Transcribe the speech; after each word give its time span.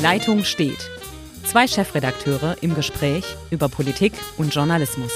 Leitung 0.00 0.44
steht. 0.44 0.90
Zwei 1.44 1.66
Chefredakteure 1.66 2.56
im 2.62 2.74
Gespräch 2.74 3.36
über 3.50 3.68
Politik 3.68 4.14
und 4.38 4.54
Journalismus. 4.54 5.12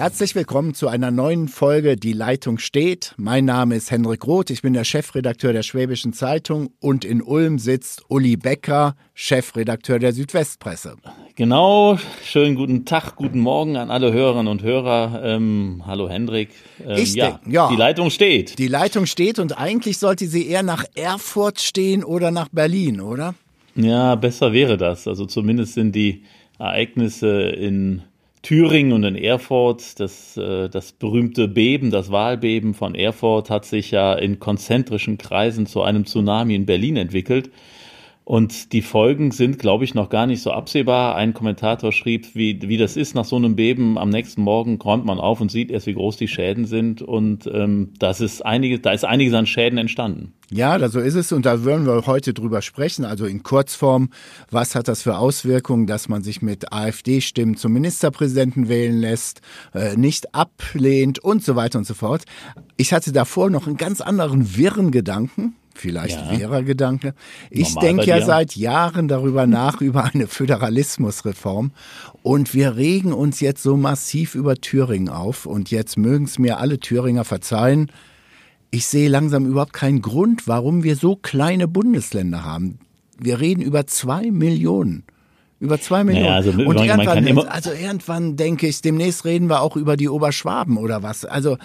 Herzlich 0.00 0.34
willkommen 0.34 0.72
zu 0.72 0.88
einer 0.88 1.10
neuen 1.10 1.46
Folge 1.46 1.98
Die 1.98 2.14
Leitung 2.14 2.56
steht. 2.56 3.12
Mein 3.18 3.44
Name 3.44 3.76
ist 3.76 3.90
Henrik 3.90 4.26
Roth, 4.26 4.48
ich 4.48 4.62
bin 4.62 4.72
der 4.72 4.84
Chefredakteur 4.84 5.52
der 5.52 5.62
Schwäbischen 5.62 6.14
Zeitung 6.14 6.70
und 6.80 7.04
in 7.04 7.20
Ulm 7.20 7.58
sitzt 7.58 8.04
Uli 8.08 8.38
Becker, 8.38 8.96
Chefredakteur 9.12 9.98
der 9.98 10.14
Südwestpresse. 10.14 10.96
Genau, 11.36 11.98
schönen 12.24 12.54
guten 12.54 12.86
Tag, 12.86 13.16
guten 13.16 13.40
Morgen 13.40 13.76
an 13.76 13.90
alle 13.90 14.10
Hörerinnen 14.10 14.48
und 14.48 14.62
Hörer. 14.62 15.20
Ähm, 15.22 15.82
hallo 15.84 16.08
Hendrik. 16.08 16.48
Ähm, 16.82 16.96
ich 16.96 17.12
ja, 17.12 17.38
ja, 17.46 17.68
die 17.68 17.76
Leitung 17.76 18.08
steht. 18.08 18.58
Die 18.58 18.68
Leitung 18.68 19.04
steht 19.04 19.38
und 19.38 19.58
eigentlich 19.58 19.98
sollte 19.98 20.28
sie 20.28 20.48
eher 20.48 20.62
nach 20.62 20.84
Erfurt 20.94 21.60
stehen 21.60 22.04
oder 22.04 22.30
nach 22.30 22.48
Berlin, 22.48 23.02
oder? 23.02 23.34
Ja, 23.74 24.14
besser 24.14 24.54
wäre 24.54 24.78
das. 24.78 25.06
Also 25.06 25.26
zumindest 25.26 25.74
sind 25.74 25.94
die 25.94 26.22
Ereignisse 26.58 27.50
in 27.50 28.00
Thüringen 28.42 28.92
und 28.92 29.04
in 29.04 29.16
Erfurt, 29.16 30.00
das, 30.00 30.36
äh, 30.36 30.68
das 30.68 30.92
berühmte 30.92 31.46
Beben, 31.46 31.90
das 31.90 32.10
Wahlbeben 32.10 32.74
von 32.74 32.94
Erfurt 32.94 33.50
hat 33.50 33.64
sich 33.66 33.90
ja 33.90 34.14
in 34.14 34.38
konzentrischen 34.38 35.18
Kreisen 35.18 35.66
zu 35.66 35.82
einem 35.82 36.06
Tsunami 36.06 36.54
in 36.54 36.66
Berlin 36.66 36.96
entwickelt. 36.96 37.50
Und 38.30 38.72
die 38.72 38.82
Folgen 38.82 39.32
sind, 39.32 39.58
glaube 39.58 39.82
ich, 39.82 39.96
noch 39.96 40.08
gar 40.08 40.28
nicht 40.28 40.40
so 40.40 40.52
absehbar. 40.52 41.16
Ein 41.16 41.34
Kommentator 41.34 41.90
schrieb, 41.90 42.28
wie, 42.36 42.62
wie 42.62 42.76
das 42.76 42.96
ist 42.96 43.12
nach 43.16 43.24
so 43.24 43.34
einem 43.34 43.56
Beben. 43.56 43.98
Am 43.98 44.08
nächsten 44.08 44.42
Morgen 44.42 44.80
räumt 44.80 45.04
man 45.04 45.18
auf 45.18 45.40
und 45.40 45.50
sieht 45.50 45.68
erst, 45.68 45.88
wie 45.88 45.94
groß 45.94 46.16
die 46.16 46.28
Schäden 46.28 46.64
sind. 46.64 47.02
Und 47.02 47.50
ähm, 47.52 47.92
das 47.98 48.20
ist 48.20 48.46
einige, 48.46 48.78
da 48.78 48.92
ist 48.92 49.04
einiges 49.04 49.34
an 49.34 49.46
Schäden 49.46 49.78
entstanden. 49.78 50.32
Ja, 50.48 50.88
so 50.88 51.00
ist 51.00 51.16
es. 51.16 51.32
Und 51.32 51.44
da 51.44 51.64
würden 51.64 51.86
wir 51.86 52.06
heute 52.06 52.32
drüber 52.32 52.62
sprechen. 52.62 53.04
Also 53.04 53.26
in 53.26 53.42
Kurzform, 53.42 54.10
was 54.48 54.76
hat 54.76 54.86
das 54.86 55.02
für 55.02 55.18
Auswirkungen, 55.18 55.88
dass 55.88 56.08
man 56.08 56.22
sich 56.22 56.40
mit 56.40 56.72
AfD-Stimmen 56.72 57.56
zum 57.56 57.72
Ministerpräsidenten 57.72 58.68
wählen 58.68 59.00
lässt, 59.00 59.40
äh, 59.74 59.96
nicht 59.96 60.36
ablehnt 60.36 61.18
und 61.18 61.42
so 61.42 61.56
weiter 61.56 61.80
und 61.80 61.84
so 61.84 61.94
fort. 61.94 62.22
Ich 62.76 62.92
hatte 62.92 63.10
davor 63.10 63.50
noch 63.50 63.66
einen 63.66 63.76
ganz 63.76 64.00
anderen 64.00 64.56
wirren 64.56 64.92
Gedanken 64.92 65.56
vielleicht 65.80 66.20
ja. 66.20 66.38
wäre 66.38 66.64
Gedanke. 66.64 67.14
Ich 67.50 67.74
denke 67.74 68.04
ja 68.04 68.24
seit 68.24 68.56
Jahren 68.56 69.08
darüber 69.08 69.46
nach, 69.46 69.80
über 69.80 70.04
eine 70.04 70.26
Föderalismusreform. 70.26 71.72
Und 72.22 72.54
wir 72.54 72.76
regen 72.76 73.12
uns 73.12 73.40
jetzt 73.40 73.62
so 73.62 73.76
massiv 73.76 74.34
über 74.34 74.56
Thüringen 74.56 75.08
auf. 75.08 75.46
Und 75.46 75.70
jetzt 75.70 75.96
mögen 75.96 76.26
es 76.26 76.38
mir 76.38 76.58
alle 76.58 76.78
Thüringer 76.78 77.24
verzeihen. 77.24 77.90
Ich 78.70 78.86
sehe 78.86 79.08
langsam 79.08 79.46
überhaupt 79.46 79.72
keinen 79.72 80.00
Grund, 80.00 80.46
warum 80.46 80.84
wir 80.84 80.94
so 80.94 81.16
kleine 81.16 81.66
Bundesländer 81.66 82.44
haben. 82.44 82.78
Wir 83.18 83.40
reden 83.40 83.62
über 83.62 83.86
zwei 83.86 84.30
Millionen. 84.30 85.04
Über 85.58 85.78
zwei 85.78 86.04
Millionen. 86.04 86.26
Naja, 86.26 86.36
also 86.36 86.50
und 86.52 86.80
irgendwann, 86.80 87.48
also 87.48 87.70
irgendwann 87.72 88.36
denke 88.36 88.66
ich, 88.66 88.80
demnächst 88.80 89.26
reden 89.26 89.50
wir 89.50 89.60
auch 89.60 89.76
über 89.76 89.96
die 89.96 90.08
Oberschwaben 90.08 90.78
oder 90.78 91.02
was. 91.02 91.26
Also 91.26 91.58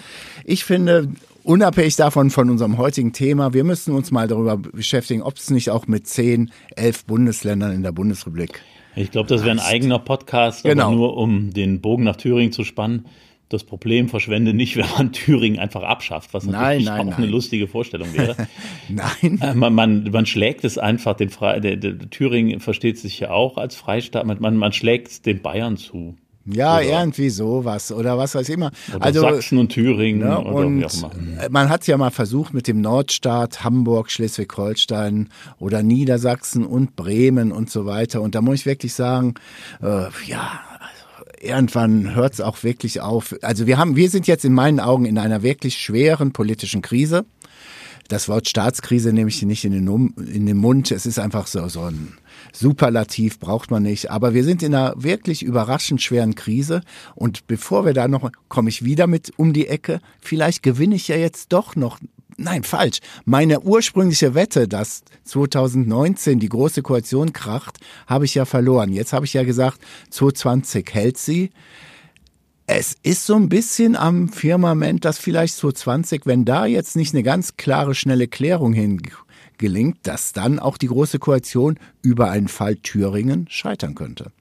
ich 0.44 0.64
finde, 0.64 1.08
unabhängig 1.46 1.96
davon 1.96 2.30
von 2.30 2.50
unserem 2.50 2.76
heutigen 2.76 3.12
Thema, 3.12 3.54
wir 3.54 3.64
müssen 3.64 3.94
uns 3.94 4.10
mal 4.10 4.28
darüber 4.28 4.56
beschäftigen, 4.56 5.22
ob 5.22 5.36
es 5.36 5.50
nicht 5.50 5.70
auch 5.70 5.86
mit 5.86 6.06
zehn, 6.06 6.50
elf 6.74 7.04
Bundesländern 7.04 7.72
in 7.72 7.82
der 7.82 7.92
Bundesrepublik. 7.92 8.62
Ich 8.96 9.10
glaube, 9.10 9.28
das 9.28 9.42
wäre 9.42 9.52
ein 9.52 9.60
eigener 9.60 9.98
Podcast, 9.98 10.64
genau. 10.64 10.86
aber 10.86 10.96
nur 10.96 11.16
um 11.16 11.52
den 11.52 11.80
Bogen 11.80 12.04
nach 12.04 12.16
Thüringen 12.16 12.52
zu 12.52 12.64
spannen. 12.64 13.06
Das 13.48 13.62
Problem 13.62 14.08
verschwende 14.08 14.54
nicht, 14.54 14.76
wenn 14.76 14.86
man 14.98 15.12
Thüringen 15.12 15.60
einfach 15.60 15.84
abschafft, 15.84 16.34
was 16.34 16.44
natürlich 16.46 16.84
nein, 16.84 16.96
nein, 16.96 17.00
auch 17.00 17.10
nein. 17.12 17.24
eine 17.24 17.26
lustige 17.26 17.68
Vorstellung 17.68 18.12
wäre. 18.12 18.48
nein. 18.88 19.38
Äh, 19.40 19.54
man, 19.54 19.72
man, 19.72 20.10
man 20.10 20.26
schlägt 20.26 20.64
es 20.64 20.78
einfach, 20.78 21.14
den 21.14 21.30
Fre 21.30 21.60
der, 21.60 21.76
der, 21.76 21.98
Thüringen 22.10 22.58
versteht 22.58 22.98
sich 22.98 23.20
ja 23.20 23.30
auch 23.30 23.56
als 23.56 23.76
Freistaat, 23.76 24.26
man, 24.26 24.56
man 24.56 24.72
schlägt 24.72 25.08
es 25.08 25.22
den 25.22 25.42
Bayern 25.42 25.76
zu. 25.76 26.16
Ja, 26.46 26.76
oder, 26.76 26.84
irgendwie 26.84 27.30
sowas 27.30 27.90
oder 27.90 28.16
was 28.18 28.34
weiß 28.34 28.48
ich 28.48 28.54
immer. 28.54 28.70
also 29.00 29.20
Sachsen 29.20 29.58
und 29.58 29.70
Thüringen 29.70 30.20
ne, 30.20 30.38
oder 30.38 30.66
und 30.66 30.80
wie 30.80 30.84
auch 30.84 30.94
immer. 30.94 31.48
Man 31.50 31.68
hat 31.68 31.86
ja 31.86 31.96
mal 31.96 32.10
versucht 32.10 32.54
mit 32.54 32.68
dem 32.68 32.80
Nordstaat 32.80 33.64
Hamburg, 33.64 34.10
Schleswig-Holstein 34.10 35.28
oder 35.58 35.82
Niedersachsen 35.82 36.64
und 36.64 36.94
Bremen 36.94 37.50
und 37.50 37.70
so 37.70 37.84
weiter. 37.86 38.22
Und 38.22 38.34
da 38.34 38.42
muss 38.42 38.60
ich 38.60 38.66
wirklich 38.66 38.94
sagen, 38.94 39.34
äh, 39.82 40.06
ja, 40.26 40.60
also 40.78 41.30
irgendwann 41.40 42.14
hört 42.14 42.34
es 42.34 42.40
auch 42.40 42.62
wirklich 42.62 43.00
auf. 43.00 43.34
Also 43.42 43.66
wir 43.66 43.78
haben, 43.78 43.96
wir 43.96 44.08
sind 44.08 44.26
jetzt 44.28 44.44
in 44.44 44.52
meinen 44.52 44.78
Augen 44.78 45.04
in 45.04 45.18
einer 45.18 45.42
wirklich 45.42 45.78
schweren 45.78 46.32
politischen 46.32 46.80
Krise. 46.80 47.24
Das 48.08 48.28
Wort 48.28 48.48
Staatskrise 48.48 49.12
nehme 49.12 49.30
ich 49.30 49.42
nicht 49.42 49.64
in 49.64 49.72
den, 49.72 50.14
in 50.32 50.46
den 50.46 50.56
Mund. 50.56 50.92
Es 50.92 51.06
ist 51.06 51.18
einfach 51.18 51.48
so, 51.48 51.66
so 51.68 51.82
ein 51.82 52.12
Superlativ 52.58 53.38
braucht 53.38 53.70
man 53.70 53.82
nicht. 53.82 54.10
Aber 54.10 54.34
wir 54.34 54.44
sind 54.44 54.62
in 54.62 54.74
einer 54.74 54.94
wirklich 54.96 55.42
überraschend 55.42 56.02
schweren 56.02 56.34
Krise. 56.34 56.80
Und 57.14 57.46
bevor 57.46 57.84
wir 57.84 57.92
da 57.92 58.08
noch, 58.08 58.30
komme 58.48 58.70
ich 58.70 58.84
wieder 58.84 59.06
mit 59.06 59.32
um 59.36 59.52
die 59.52 59.66
Ecke. 59.66 60.00
Vielleicht 60.20 60.62
gewinne 60.62 60.94
ich 60.94 61.08
ja 61.08 61.16
jetzt 61.16 61.52
doch 61.52 61.76
noch 61.76 61.98
Nein, 62.38 62.64
falsch. 62.64 62.98
Meine 63.24 63.60
ursprüngliche 63.60 64.34
Wette, 64.34 64.68
dass 64.68 65.02
2019 65.24 66.38
die 66.38 66.50
große 66.50 66.82
Koalition 66.82 67.32
kracht, 67.32 67.78
habe 68.06 68.26
ich 68.26 68.34
ja 68.34 68.44
verloren. 68.44 68.92
Jetzt 68.92 69.14
habe 69.14 69.24
ich 69.24 69.32
ja 69.32 69.42
gesagt, 69.42 69.80
2020 70.10 70.86
hält 70.92 71.16
sie. 71.16 71.50
Es 72.66 72.94
ist 73.02 73.24
so 73.24 73.36
ein 73.36 73.48
bisschen 73.48 73.96
am 73.96 74.28
Firmament, 74.28 75.06
dass 75.06 75.18
vielleicht 75.18 75.56
2020, 75.56 76.26
wenn 76.26 76.44
da 76.44 76.66
jetzt 76.66 76.94
nicht 76.94 77.14
eine 77.14 77.22
ganz 77.22 77.56
klare, 77.56 77.94
schnelle 77.94 78.28
Klärung 78.28 78.74
hinkommt, 78.74 79.25
gelingt, 79.58 79.98
dass 80.04 80.32
dann 80.32 80.58
auch 80.58 80.76
die 80.78 80.88
Große 80.88 81.18
Koalition 81.18 81.78
über 82.02 82.30
einen 82.30 82.48
Fall 82.48 82.76
Thüringen 82.76 83.46
scheitern 83.48 83.94
könnte. 83.94 84.32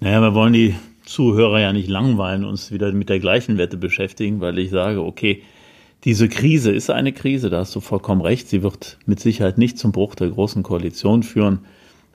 Naja, 0.00 0.20
wir 0.20 0.34
wollen 0.34 0.52
die 0.52 0.74
Zuhörer 1.04 1.60
ja 1.60 1.72
nicht 1.72 1.88
langweilen, 1.88 2.44
uns 2.44 2.72
wieder 2.72 2.92
mit 2.92 3.08
der 3.08 3.20
gleichen 3.20 3.58
Wette 3.58 3.76
beschäftigen, 3.76 4.40
weil 4.40 4.58
ich 4.58 4.70
sage, 4.70 5.02
okay, 5.02 5.42
diese 6.04 6.28
Krise 6.28 6.70
ist 6.70 6.90
eine 6.90 7.12
Krise, 7.12 7.48
da 7.48 7.60
hast 7.60 7.74
du 7.74 7.80
vollkommen 7.80 8.20
recht. 8.20 8.48
Sie 8.48 8.62
wird 8.62 8.98
mit 9.06 9.20
Sicherheit 9.20 9.56
nicht 9.56 9.78
zum 9.78 9.92
Bruch 9.92 10.14
der 10.14 10.28
Großen 10.28 10.62
Koalition 10.62 11.22
führen, 11.22 11.60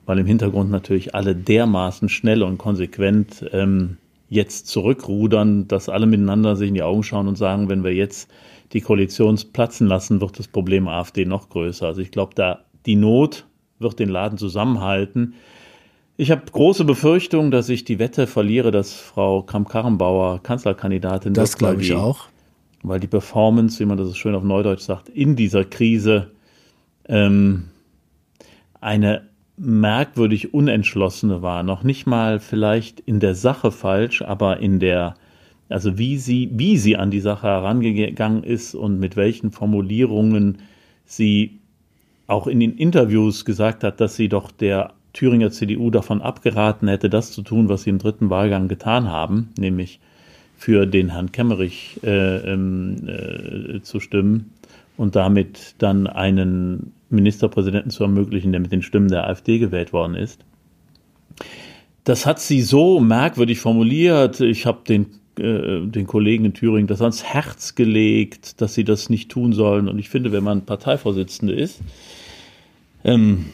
weil 0.06 0.18
im 0.18 0.26
Hintergrund 0.26 0.70
natürlich 0.70 1.14
alle 1.14 1.34
dermaßen 1.34 2.08
schnell 2.08 2.42
und 2.42 2.58
konsequent 2.58 3.44
ähm, 3.52 3.96
jetzt 4.30 4.68
zurückrudern, 4.68 5.68
dass 5.68 5.88
alle 5.90 6.06
miteinander 6.06 6.56
sich 6.56 6.68
in 6.68 6.74
die 6.74 6.82
Augen 6.82 7.02
schauen 7.02 7.28
und 7.28 7.36
sagen, 7.36 7.68
wenn 7.68 7.84
wir 7.84 7.92
jetzt 7.92 8.30
die 8.72 8.80
Koalition 8.80 9.38
platzen 9.52 9.88
lassen, 9.88 10.20
wird 10.20 10.38
das 10.38 10.48
Problem 10.48 10.88
AfD 10.88 11.24
noch 11.26 11.48
größer. 11.48 11.86
Also 11.86 12.00
ich 12.00 12.12
glaube, 12.12 12.34
da 12.36 12.60
die 12.86 12.94
Not 12.94 13.44
wird 13.80 13.98
den 13.98 14.08
Laden 14.08 14.38
zusammenhalten. 14.38 15.34
Ich 16.16 16.30
habe 16.30 16.42
große 16.50 16.84
Befürchtung, 16.84 17.50
dass 17.50 17.68
ich 17.68 17.84
die 17.84 17.98
Wette 17.98 18.26
verliere, 18.26 18.70
dass 18.70 18.94
Frau 18.94 19.42
Kramp-Karrenbauer 19.42 20.42
Kanzlerkandidatin 20.42 21.34
das 21.34 21.42
wird. 21.42 21.52
Das 21.52 21.58
glaube 21.58 21.82
ich 21.82 21.94
auch. 21.94 22.28
Weil 22.82 23.00
die 23.00 23.08
Performance, 23.08 23.80
wie 23.80 23.84
man 23.84 23.98
das 23.98 24.16
schön 24.16 24.34
auf 24.34 24.44
Neudeutsch 24.44 24.82
sagt, 24.82 25.08
in 25.08 25.34
dieser 25.34 25.64
Krise 25.64 26.30
ähm, 27.08 27.64
eine 28.80 29.29
merkwürdig 29.60 30.54
unentschlossene 30.54 31.42
war. 31.42 31.62
Noch 31.62 31.84
nicht 31.84 32.06
mal 32.06 32.40
vielleicht 32.40 33.00
in 33.00 33.20
der 33.20 33.34
Sache 33.34 33.70
falsch, 33.70 34.22
aber 34.22 34.58
in 34.58 34.80
der 34.80 35.14
also 35.70 35.96
wie 35.96 36.18
sie, 36.18 36.50
wie 36.52 36.76
sie 36.76 36.96
an 36.96 37.12
die 37.12 37.20
Sache 37.20 37.46
herangegangen 37.46 38.42
ist 38.42 38.74
und 38.74 38.98
mit 38.98 39.16
welchen 39.16 39.52
Formulierungen 39.52 40.58
sie 41.06 41.60
auch 42.26 42.48
in 42.48 42.60
den 42.60 42.76
Interviews 42.76 43.44
gesagt 43.44 43.84
hat, 43.84 44.00
dass 44.00 44.16
sie 44.16 44.28
doch 44.28 44.50
der 44.50 44.92
Thüringer 45.12 45.50
CDU 45.50 45.90
davon 45.90 46.22
abgeraten 46.22 46.88
hätte, 46.88 47.08
das 47.08 47.30
zu 47.30 47.42
tun, 47.42 47.68
was 47.68 47.84
sie 47.84 47.90
im 47.90 47.98
dritten 47.98 48.30
Wahlgang 48.30 48.68
getan 48.68 49.08
haben, 49.08 49.50
nämlich 49.58 50.00
für 50.56 50.86
den 50.86 51.10
Herrn 51.10 51.32
Kemmerich 51.32 52.00
äh, 52.02 52.52
ähm, 52.52 52.96
äh, 53.06 53.80
zu 53.82 54.00
stimmen 54.00 54.52
und 54.96 55.16
damit 55.16 55.76
dann 55.78 56.06
einen 56.06 56.92
Ministerpräsidenten 57.10 57.90
zu 57.90 58.02
ermöglichen, 58.02 58.52
der 58.52 58.60
mit 58.60 58.72
den 58.72 58.82
Stimmen 58.82 59.08
der 59.08 59.26
AfD 59.26 59.58
gewählt 59.58 59.92
worden 59.92 60.14
ist. 60.14 60.44
Das 62.04 62.26
hat 62.26 62.40
sie 62.40 62.62
so 62.62 63.00
merkwürdig 63.00 63.60
formuliert. 63.60 64.40
Ich 64.40 64.66
habe 64.66 64.80
den 64.88 65.06
äh, 65.40 65.86
den 65.86 66.06
Kollegen 66.06 66.44
in 66.44 66.54
Thüringen 66.54 66.86
das 66.86 67.00
ans 67.00 67.24
Herz 67.24 67.74
gelegt, 67.74 68.60
dass 68.60 68.74
sie 68.74 68.84
das 68.84 69.08
nicht 69.08 69.30
tun 69.30 69.52
sollen. 69.52 69.88
Und 69.88 69.98
ich 69.98 70.10
finde, 70.10 70.32
wenn 70.32 70.44
man 70.44 70.66
Parteivorsitzende 70.66 71.54
ist, 71.54 71.80
ähm, 73.04 73.46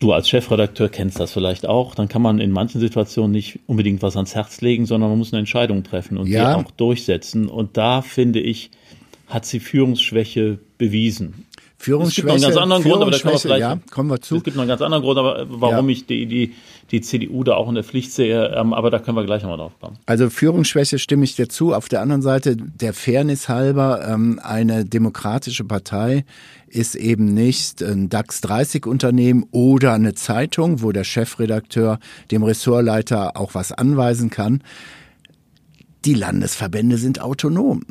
du 0.00 0.12
als 0.12 0.28
Chefredakteur 0.28 0.88
kennst 0.88 1.20
das 1.20 1.32
vielleicht 1.32 1.66
auch, 1.66 1.94
dann 1.94 2.08
kann 2.08 2.22
man 2.22 2.40
in 2.40 2.50
manchen 2.50 2.80
Situationen 2.80 3.30
nicht 3.30 3.60
unbedingt 3.66 4.02
was 4.02 4.16
ans 4.16 4.34
Herz 4.34 4.60
legen, 4.62 4.86
sondern 4.86 5.10
man 5.10 5.18
muss 5.18 5.32
eine 5.32 5.40
Entscheidung 5.40 5.84
treffen 5.84 6.18
und 6.18 6.26
ja. 6.26 6.54
die 6.54 6.64
auch 6.64 6.70
durchsetzen. 6.72 7.48
Und 7.48 7.76
da 7.76 8.02
finde 8.02 8.40
ich, 8.40 8.70
hat 9.28 9.44
sie 9.44 9.60
Führungsschwäche 9.60 10.58
bewiesen. 10.78 11.44
Führungsschwäche. 11.80 12.08
Es 12.08 12.16
gibt 12.16 12.26
noch 12.26 12.34
einen 12.34 12.42
ganz 12.42 12.56
anderen 12.56 12.82
Grund, 12.82 13.02
aber 13.02 13.10
da 13.12 13.18
kommen 13.18 13.34
wir 13.34 13.38
vielleicht, 13.38 13.60
ja, 13.60 13.78
kommen 13.92 14.10
wir 14.10 14.20
zu. 14.20 14.36
Es 14.36 14.42
gibt 14.42 14.56
noch 14.56 14.62
einen 14.62 14.68
ganz 14.68 14.82
anderen 14.82 15.02
Grund, 15.02 15.18
aber 15.18 15.46
warum 15.48 15.88
ja. 15.88 15.92
ich 15.92 16.06
die, 16.06 16.26
die, 16.26 16.54
die 16.90 17.00
CDU 17.00 17.44
da 17.44 17.54
auch 17.54 17.68
in 17.68 17.76
der 17.76 17.84
Pflicht 17.84 18.12
sehe, 18.12 18.48
ähm, 18.48 18.74
aber 18.74 18.90
da 18.90 18.98
können 18.98 19.16
wir 19.16 19.24
gleich 19.24 19.42
nochmal 19.42 19.58
drauf 19.58 19.72
kommen. 19.80 19.96
Also 20.04 20.28
Führungsschwäche 20.28 20.98
stimme 20.98 21.22
ich 21.22 21.36
dir 21.36 21.48
zu. 21.48 21.74
Auf 21.74 21.88
der 21.88 22.02
anderen 22.02 22.22
Seite, 22.22 22.56
der 22.56 22.92
Fairness 22.94 23.48
halber, 23.48 24.04
ähm, 24.08 24.40
eine 24.42 24.84
demokratische 24.84 25.62
Partei 25.62 26.24
ist 26.66 26.96
eben 26.96 27.32
nicht 27.32 27.80
ein 27.80 28.08
DAX 28.08 28.40
30 28.40 28.84
Unternehmen 28.84 29.46
oder 29.52 29.92
eine 29.92 30.14
Zeitung, 30.14 30.82
wo 30.82 30.90
der 30.90 31.04
Chefredakteur 31.04 32.00
dem 32.32 32.42
Ressortleiter 32.42 33.36
auch 33.36 33.54
was 33.54 33.70
anweisen 33.70 34.30
kann. 34.30 34.62
Die 36.04 36.14
Landesverbände 36.14 36.96
sind 36.96 37.20
autonom 37.20 37.82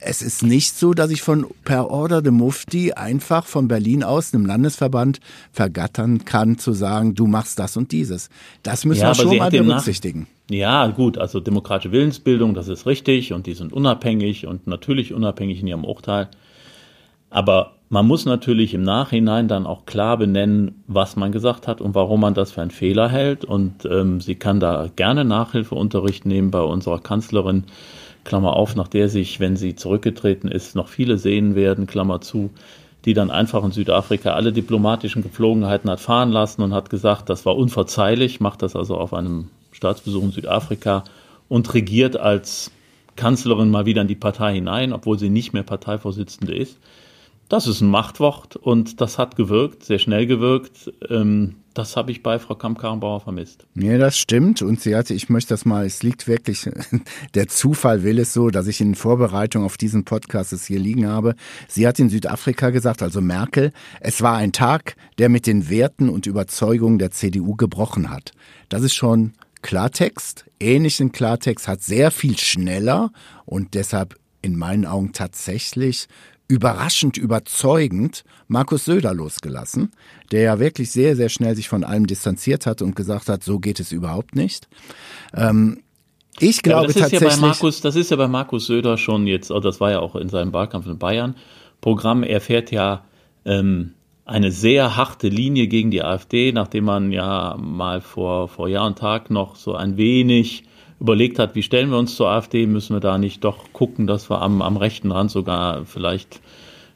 es 0.00 0.22
ist 0.22 0.42
nicht 0.42 0.74
so, 0.74 0.94
dass 0.94 1.10
ich 1.10 1.22
von 1.22 1.46
per 1.64 1.90
Order 1.90 2.22
de 2.22 2.32
Mufti 2.32 2.92
einfach 2.92 3.46
von 3.46 3.68
Berlin 3.68 4.02
aus 4.02 4.32
einem 4.32 4.46
Landesverband 4.46 5.20
vergattern 5.52 6.24
kann, 6.24 6.58
zu 6.58 6.72
sagen, 6.72 7.14
du 7.14 7.26
machst 7.26 7.58
das 7.58 7.76
und 7.76 7.92
dieses. 7.92 8.30
Das 8.62 8.84
müssen 8.84 9.02
ja, 9.02 9.08
wir 9.08 9.14
schon 9.14 9.36
mal 9.36 9.50
berücksichtigen. 9.50 10.26
Ja, 10.50 10.86
gut, 10.86 11.18
also 11.18 11.40
demokratische 11.40 11.92
Willensbildung, 11.92 12.54
das 12.54 12.68
ist 12.68 12.86
richtig 12.86 13.32
und 13.32 13.46
die 13.46 13.54
sind 13.54 13.72
unabhängig 13.72 14.46
und 14.46 14.66
natürlich 14.66 15.12
unabhängig 15.12 15.60
in 15.60 15.66
ihrem 15.66 15.84
Urteil. 15.84 16.28
Aber 17.30 17.72
man 17.90 18.06
muss 18.06 18.26
natürlich 18.26 18.74
im 18.74 18.82
Nachhinein 18.82 19.48
dann 19.48 19.66
auch 19.66 19.86
klar 19.86 20.16
benennen, 20.16 20.82
was 20.86 21.16
man 21.16 21.32
gesagt 21.32 21.66
hat 21.66 21.80
und 21.80 21.94
warum 21.94 22.20
man 22.20 22.34
das 22.34 22.52
für 22.52 22.62
einen 22.62 22.70
Fehler 22.70 23.08
hält. 23.08 23.44
Und 23.44 23.86
ähm, 23.86 24.20
sie 24.20 24.34
kann 24.34 24.60
da 24.60 24.88
gerne 24.94 25.24
Nachhilfeunterricht 25.24 26.26
nehmen 26.26 26.50
bei 26.50 26.60
unserer 26.60 27.00
Kanzlerin 27.00 27.64
Klammer 28.28 28.56
auf, 28.56 28.76
nach 28.76 28.88
der 28.88 29.08
sich, 29.08 29.40
wenn 29.40 29.56
sie 29.56 29.74
zurückgetreten 29.74 30.50
ist, 30.50 30.76
noch 30.76 30.88
viele 30.88 31.16
sehen 31.16 31.54
werden, 31.54 31.86
Klammer 31.86 32.20
zu, 32.20 32.50
die 33.06 33.14
dann 33.14 33.30
einfach 33.30 33.64
in 33.64 33.70
Südafrika 33.70 34.34
alle 34.34 34.52
diplomatischen 34.52 35.22
Gepflogenheiten 35.22 35.88
hat 35.88 35.98
fahren 35.98 36.30
lassen 36.30 36.60
und 36.60 36.74
hat 36.74 36.90
gesagt, 36.90 37.30
das 37.30 37.46
war 37.46 37.56
unverzeihlich, 37.56 38.38
macht 38.38 38.60
das 38.60 38.76
also 38.76 38.98
auf 38.98 39.14
einem 39.14 39.48
Staatsbesuch 39.72 40.22
in 40.24 40.32
Südafrika 40.32 41.04
und 41.48 41.72
regiert 41.72 42.18
als 42.18 42.70
Kanzlerin 43.16 43.70
mal 43.70 43.86
wieder 43.86 44.02
in 44.02 44.08
die 44.08 44.14
Partei 44.14 44.52
hinein, 44.52 44.92
obwohl 44.92 45.18
sie 45.18 45.30
nicht 45.30 45.54
mehr 45.54 45.62
Parteivorsitzende 45.62 46.54
ist. 46.54 46.76
Das 47.48 47.66
ist 47.66 47.80
ein 47.80 47.88
Machtwort 47.88 48.56
und 48.56 49.00
das 49.00 49.16
hat 49.16 49.34
gewirkt, 49.36 49.82
sehr 49.82 49.98
schnell 49.98 50.26
gewirkt. 50.26 50.92
Ähm, 51.08 51.56
das 51.72 51.96
habe 51.96 52.10
ich 52.10 52.22
bei 52.22 52.38
Frau 52.38 52.56
Kamp-Karrenbauer 52.56 53.20
vermisst. 53.20 53.64
Ja, 53.74 53.96
das 53.96 54.18
stimmt. 54.18 54.62
Und 54.62 54.80
sie 54.80 54.96
hatte, 54.96 55.14
ich 55.14 55.28
möchte 55.30 55.50
das 55.50 55.64
mal, 55.64 55.86
es 55.86 56.02
liegt 56.02 56.26
wirklich, 56.26 56.68
der 57.34 57.48
Zufall 57.48 58.02
will 58.02 58.18
es 58.18 58.34
so, 58.34 58.50
dass 58.50 58.66
ich 58.66 58.80
in 58.80 58.94
Vorbereitung 58.94 59.64
auf 59.64 59.76
diesen 59.78 60.04
Podcast 60.04 60.52
es 60.52 60.66
hier 60.66 60.80
liegen 60.80 61.06
habe. 61.06 61.36
Sie 61.68 61.86
hat 61.86 61.98
in 62.00 62.10
Südafrika 62.10 62.70
gesagt, 62.70 63.00
also 63.00 63.20
Merkel, 63.20 63.72
es 64.00 64.20
war 64.20 64.36
ein 64.36 64.52
Tag, 64.52 64.96
der 65.18 65.28
mit 65.28 65.46
den 65.46 65.70
Werten 65.70 66.08
und 66.10 66.26
Überzeugungen 66.26 66.98
der 66.98 67.12
CDU 67.12 67.54
gebrochen 67.54 68.10
hat. 68.10 68.32
Das 68.68 68.82
ist 68.82 68.94
schon 68.94 69.32
Klartext. 69.62 70.44
Ähnlichen 70.60 71.12
Klartext 71.12 71.66
hat 71.66 71.82
sehr 71.82 72.10
viel 72.10 72.38
schneller 72.38 73.10
und 73.46 73.74
deshalb 73.74 74.16
in 74.42 74.56
meinen 74.56 74.84
Augen 74.84 75.12
tatsächlich 75.12 76.08
überraschend 76.48 77.18
überzeugend 77.18 78.24
Markus 78.48 78.86
Söder 78.86 79.12
losgelassen, 79.12 79.92
der 80.32 80.42
ja 80.42 80.58
wirklich 80.58 80.90
sehr, 80.90 81.14
sehr 81.14 81.28
schnell 81.28 81.54
sich 81.54 81.68
von 81.68 81.84
allem 81.84 82.06
distanziert 82.06 82.66
hat 82.66 82.80
und 82.80 82.96
gesagt 82.96 83.28
hat, 83.28 83.44
so 83.44 83.58
geht 83.58 83.80
es 83.80 83.92
überhaupt 83.92 84.34
nicht. 84.34 84.66
Ähm, 85.34 85.82
ich 86.40 86.62
glaube 86.62 86.82
ja, 86.82 86.86
das 86.86 86.96
tatsächlich. 86.96 87.28
Ist 87.28 87.36
ja 87.36 87.40
bei 87.42 87.48
Markus, 87.48 87.80
das 87.82 87.96
ist 87.96 88.10
ja 88.10 88.16
bei 88.16 88.28
Markus 88.28 88.66
Söder 88.66 88.96
schon 88.96 89.26
jetzt, 89.26 89.50
oh, 89.50 89.60
das 89.60 89.80
war 89.80 89.90
ja 89.90 90.00
auch 90.00 90.16
in 90.16 90.30
seinem 90.30 90.52
Wahlkampf 90.52 90.86
in 90.86 90.98
Bayern 90.98 91.36
Programm. 91.80 92.22
Er 92.22 92.40
fährt 92.40 92.70
ja 92.70 93.04
ähm, 93.44 93.92
eine 94.24 94.50
sehr 94.50 94.96
harte 94.96 95.28
Linie 95.28 95.68
gegen 95.68 95.90
die 95.90 96.02
AfD, 96.02 96.52
nachdem 96.52 96.84
man 96.84 97.12
ja 97.12 97.56
mal 97.58 98.00
vor, 98.00 98.48
vor 98.48 98.68
Jahr 98.68 98.86
und 98.86 98.98
Tag 98.98 99.30
noch 99.30 99.56
so 99.56 99.74
ein 99.74 99.96
wenig 99.96 100.64
überlegt 101.00 101.38
hat, 101.38 101.54
wie 101.54 101.62
stellen 101.62 101.90
wir 101.90 101.98
uns 101.98 102.16
zur 102.16 102.28
AfD, 102.28 102.66
müssen 102.66 102.94
wir 102.94 103.00
da 103.00 103.18
nicht 103.18 103.44
doch 103.44 103.72
gucken, 103.72 104.06
dass 104.06 104.30
wir 104.30 104.42
am, 104.42 104.62
am 104.62 104.76
rechten 104.76 105.12
Rand 105.12 105.30
sogar 105.30 105.84
vielleicht, 105.84 106.40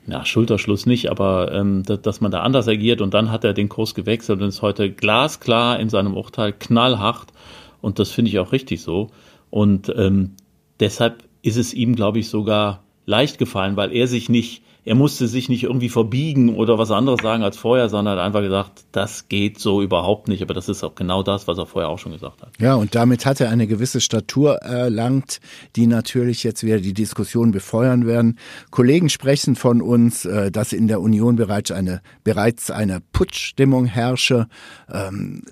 ja, 0.06 0.24
Schulterschluss 0.24 0.86
nicht, 0.86 1.10
aber 1.10 1.52
ähm, 1.52 1.84
dass, 1.84 2.02
dass 2.02 2.20
man 2.20 2.32
da 2.32 2.40
anders 2.40 2.66
agiert. 2.68 3.00
Und 3.00 3.14
dann 3.14 3.30
hat 3.30 3.44
er 3.44 3.52
den 3.52 3.68
Kurs 3.68 3.94
gewechselt 3.94 4.40
und 4.40 4.48
ist 4.48 4.62
heute 4.62 4.90
glasklar 4.90 5.78
in 5.78 5.88
seinem 5.88 6.16
Urteil, 6.16 6.52
knallhart. 6.52 7.32
Und 7.80 7.98
das 7.98 8.10
finde 8.10 8.30
ich 8.30 8.38
auch 8.38 8.52
richtig 8.52 8.82
so. 8.82 9.10
Und 9.50 9.92
ähm, 9.96 10.32
deshalb 10.80 11.24
ist 11.42 11.56
es 11.56 11.74
ihm, 11.74 11.94
glaube 11.94 12.18
ich, 12.18 12.28
sogar 12.28 12.82
leicht 13.06 13.38
gefallen, 13.38 13.76
weil 13.76 13.92
er 13.92 14.06
sich 14.06 14.28
nicht 14.28 14.62
er 14.84 14.96
musste 14.96 15.28
sich 15.28 15.48
nicht 15.48 15.62
irgendwie 15.62 15.88
verbiegen 15.88 16.56
oder 16.56 16.76
was 16.76 16.90
anderes 16.90 17.20
sagen 17.22 17.44
als 17.44 17.56
vorher, 17.56 17.88
sondern 17.88 18.18
hat 18.18 18.24
einfach 18.24 18.40
gesagt, 18.40 18.84
das 18.90 19.28
geht 19.28 19.60
so 19.60 19.80
überhaupt 19.80 20.26
nicht. 20.26 20.42
Aber 20.42 20.54
das 20.54 20.68
ist 20.68 20.82
auch 20.82 20.96
genau 20.96 21.22
das, 21.22 21.46
was 21.46 21.56
er 21.58 21.66
vorher 21.66 21.88
auch 21.88 22.00
schon 22.00 22.12
gesagt 22.12 22.42
hat. 22.42 22.50
Ja, 22.58 22.74
und 22.74 22.96
damit 22.96 23.24
hat 23.24 23.40
er 23.40 23.50
eine 23.50 23.68
gewisse 23.68 24.00
Statur 24.00 24.56
erlangt, 24.56 25.40
die 25.76 25.86
natürlich 25.86 26.42
jetzt 26.42 26.64
wieder 26.64 26.80
die 26.80 26.94
Diskussion 26.94 27.52
befeuern 27.52 28.06
werden. 28.06 28.38
Kollegen 28.70 29.08
sprechen 29.08 29.54
von 29.54 29.82
uns, 29.82 30.24
äh, 30.24 30.50
dass 30.50 30.72
in 30.72 30.88
der 30.88 31.00
Union 31.00 31.36
bereits 31.36 31.70
eine, 31.70 32.02
bereits 32.24 32.72
eine 32.72 33.00
Putschstimmung 33.12 33.84
herrsche. 33.84 34.48
Ähm, 34.92 35.42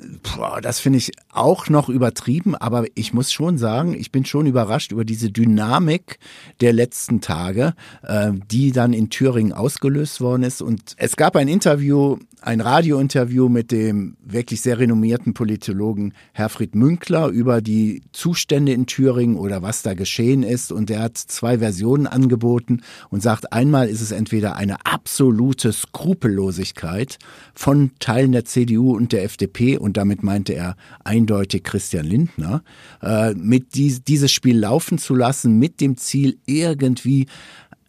das 0.60 0.80
finde 0.80 0.98
ich 0.98 1.12
auch 1.32 1.68
noch 1.68 1.88
übertrieben, 1.88 2.56
aber 2.56 2.84
ich 2.96 3.14
muss 3.14 3.30
schon 3.30 3.58
sagen, 3.58 3.94
ich 3.94 4.10
bin 4.10 4.24
schon 4.24 4.46
überrascht 4.46 4.90
über 4.90 5.04
diese 5.04 5.30
Dynamik 5.30 6.18
der 6.60 6.72
letzten 6.72 7.20
Tage, 7.20 7.74
äh, 8.02 8.32
die 8.50 8.72
dann 8.72 8.92
in 8.92 9.08
ausgelöst 9.52 10.20
worden 10.20 10.42
ist. 10.42 10.62
Und 10.62 10.94
es 10.96 11.16
gab 11.16 11.36
ein 11.36 11.48
Interview, 11.48 12.16
ein 12.40 12.60
Radiointerview 12.60 13.48
mit 13.48 13.70
dem 13.70 14.16
wirklich 14.24 14.62
sehr 14.62 14.78
renommierten 14.78 15.34
Politologen 15.34 16.14
Herfried 16.32 16.74
Münkler 16.74 17.28
über 17.28 17.60
die 17.60 18.02
Zustände 18.12 18.72
in 18.72 18.86
Thüringen 18.86 19.36
oder 19.36 19.62
was 19.62 19.82
da 19.82 19.94
geschehen 19.94 20.42
ist. 20.42 20.72
Und 20.72 20.90
er 20.90 21.02
hat 21.02 21.18
zwei 21.18 21.58
Versionen 21.58 22.06
angeboten 22.06 22.80
und 23.10 23.22
sagt, 23.22 23.52
einmal 23.52 23.88
ist 23.88 24.00
es 24.00 24.10
entweder 24.10 24.56
eine 24.56 24.86
absolute 24.86 25.72
Skrupellosigkeit 25.72 27.18
von 27.54 27.90
Teilen 27.98 28.32
der 28.32 28.46
CDU 28.46 28.96
und 28.96 29.12
der 29.12 29.24
FDP, 29.24 29.76
und 29.76 29.96
damit 29.96 30.22
meinte 30.22 30.54
er 30.54 30.76
eindeutig 31.04 31.62
Christian 31.62 32.06
Lindner, 32.06 32.62
äh, 33.02 33.34
mit 33.34 33.74
dies, 33.74 34.02
dieses 34.02 34.32
Spiel 34.32 34.58
laufen 34.58 34.98
zu 34.98 35.14
lassen, 35.14 35.58
mit 35.58 35.80
dem 35.80 35.96
Ziel, 35.96 36.38
irgendwie 36.46 37.26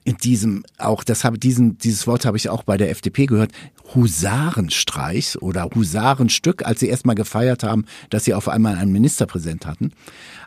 in 0.04 0.18
diesem 0.18 0.64
auch 0.78 1.04
das 1.04 1.24
habe 1.24 1.38
diesen 1.38 1.78
dieses 1.78 2.08
Wort 2.08 2.26
habe 2.26 2.38
ich 2.38 2.50
auch 2.50 2.64
bei 2.64 2.78
der 2.78 2.90
FDP 2.90 3.26
gehört 3.28 3.52
Husarenstreich 3.94 5.42
oder 5.42 5.70
Husarenstück 5.76 6.66
als 6.66 6.80
sie 6.80 6.88
erstmal 6.88 7.16
gefeiert 7.16 7.64
haben 7.64 7.86
dass 8.10 8.26
sie 8.26 8.34
auf 8.34 8.48
einmal 8.48 8.76
einen 8.76 8.92
Ministerpräsident 8.92 9.66
hatten 9.66 9.92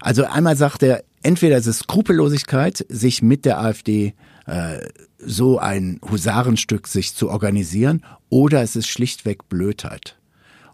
also 0.01 0.25
einmal 0.25 0.57
sagt 0.57 0.83
er 0.83 1.05
entweder 1.23 1.57
ist 1.57 1.67
es 1.67 1.81
Skrupellosigkeit 1.81 2.85
sich 2.89 3.23
mit 3.23 3.45
der 3.45 3.61
AfD 3.61 4.15
äh, 4.47 4.79
so 5.19 5.59
ein 5.59 6.01
Husarenstück 6.11 6.89
sich 6.89 7.15
zu 7.15 7.31
organisieren 7.31 8.05
oder 8.31 8.63
es 8.63 8.77
ist 8.77 8.89
schlichtweg 8.89 9.49
Blödheit 9.49 10.17